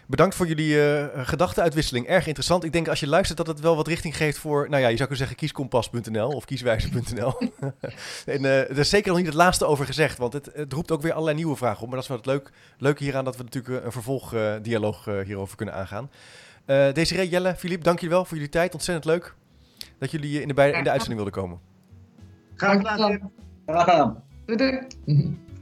Bedankt 0.06 0.34
voor 0.34 0.46
jullie 0.46 0.74
uh, 0.74 1.04
gedachtenuitwisseling. 1.14 2.06
Erg 2.06 2.26
interessant. 2.26 2.64
Ik 2.64 2.72
denk 2.72 2.88
als 2.88 3.00
je 3.00 3.08
luistert 3.08 3.38
dat 3.38 3.46
het 3.46 3.60
wel 3.60 3.76
wat 3.76 3.86
richting 3.86 4.16
geeft 4.16 4.38
voor, 4.38 4.68
nou 4.68 4.82
ja, 4.82 4.88
je 4.88 4.96
zou 4.96 5.08
kunnen 5.08 5.16
zeggen 5.16 5.36
kieskompas.nl 5.36 6.28
of 6.28 6.44
kieswijzer.nl. 6.44 7.38
en 8.34 8.42
uh, 8.42 8.70
er 8.70 8.78
is 8.78 8.88
zeker 8.88 9.08
nog 9.08 9.16
niet 9.16 9.26
het 9.26 9.34
laatste 9.34 9.64
over 9.64 9.86
gezegd, 9.86 10.18
want 10.18 10.32
het, 10.32 10.50
het, 10.54 10.72
roept 10.72 10.90
ook 10.90 11.02
weer 11.02 11.12
allerlei 11.12 11.36
nieuwe 11.36 11.56
vragen 11.56 11.82
op. 11.82 11.86
Maar 11.86 11.94
dat 11.94 12.02
is 12.02 12.08
wel 12.08 12.16
het 12.16 12.26
leuk, 12.26 12.50
leuke 12.78 13.02
hieraan 13.02 13.24
dat 13.24 13.36
we 13.36 13.42
natuurlijk 13.42 13.84
een 13.84 13.92
vervolgdialoog 13.92 15.06
uh, 15.06 15.20
hierover 15.20 15.56
kunnen 15.56 15.74
aangaan. 15.74 16.10
Uh, 16.66 16.92
Desiree, 16.92 17.28
Jelle, 17.28 17.54
Filip, 17.54 17.84
dank 17.84 18.00
jullie 18.00 18.14
wel 18.14 18.24
voor 18.24 18.36
jullie 18.36 18.52
tijd. 18.52 18.72
Ontzettend 18.72 19.06
leuk 19.06 19.34
dat 19.98 20.10
jullie 20.10 20.40
in 20.40 20.48
de, 20.48 20.54
bij, 20.54 20.70
in 20.70 20.84
de 20.84 20.90
uitzending 20.90 21.22
wilden 21.22 21.42
komen. 21.42 21.60
Graag 22.56 22.76
gedaan. 22.76 23.30
Graag 23.66 23.84
gedaan. 23.84 24.22
Doei. 24.46 24.86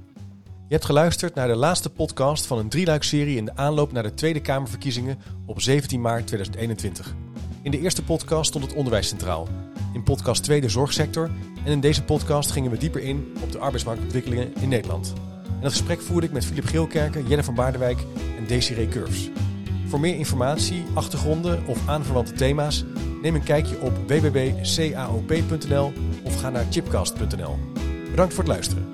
Je 0.73 0.79
hebt 0.79 0.91
geluisterd 0.91 1.35
naar 1.35 1.49
de 1.49 1.57
laatste 1.57 1.91
podcast 1.91 2.47
van 2.47 2.59
een 2.59 2.68
drieluikserie 2.68 3.37
in 3.37 3.45
de 3.45 3.57
aanloop 3.57 3.93
naar 3.93 4.03
de 4.03 4.14
Tweede 4.14 4.41
Kamerverkiezingen 4.41 5.18
op 5.47 5.61
17 5.61 6.01
maart 6.01 6.27
2021. 6.27 7.14
In 7.62 7.70
de 7.70 7.81
eerste 7.81 8.05
podcast 8.05 8.49
stond 8.49 8.64
het 8.64 8.75
onderwijs 8.75 9.09
centraal. 9.09 9.49
In 9.95 10.03
podcast 10.03 10.43
2 10.43 10.61
de 10.61 10.68
zorgsector. 10.68 11.31
En 11.64 11.73
in 11.73 11.81
deze 11.81 12.03
podcast 12.05 12.51
gingen 12.51 12.70
we 12.70 12.79
dieper 12.79 13.03
in 13.03 13.37
op 13.43 13.53
de 13.53 13.59
arbeidsmarktontwikkelingen 13.59 14.55
in 14.55 14.68
Nederland. 14.68 15.12
En 15.47 15.61
dat 15.61 15.70
gesprek 15.70 16.01
voerde 16.01 16.27
ik 16.27 16.33
met 16.33 16.45
Filip 16.45 16.64
Geelkerken, 16.64 17.27
Jenne 17.27 17.45
van 17.45 17.55
Baardewijk 17.55 17.99
en 18.39 18.47
Desiree 18.47 18.89
Curves. 18.89 19.31
Voor 19.87 20.01
meer 20.01 20.14
informatie, 20.14 20.85
achtergronden 20.95 21.66
of 21.66 21.89
aanverwante 21.89 22.33
thema's 22.33 22.85
neem 23.23 23.35
een 23.35 23.45
kijkje 23.45 23.81
op 23.81 23.93
www.caop.nl 24.07 25.93
of 26.25 26.41
ga 26.41 26.51
naar 26.51 26.66
chipcast.nl. 26.70 27.59
Bedankt 28.11 28.35
voor 28.35 28.45
het 28.45 28.53
luisteren. 28.53 28.91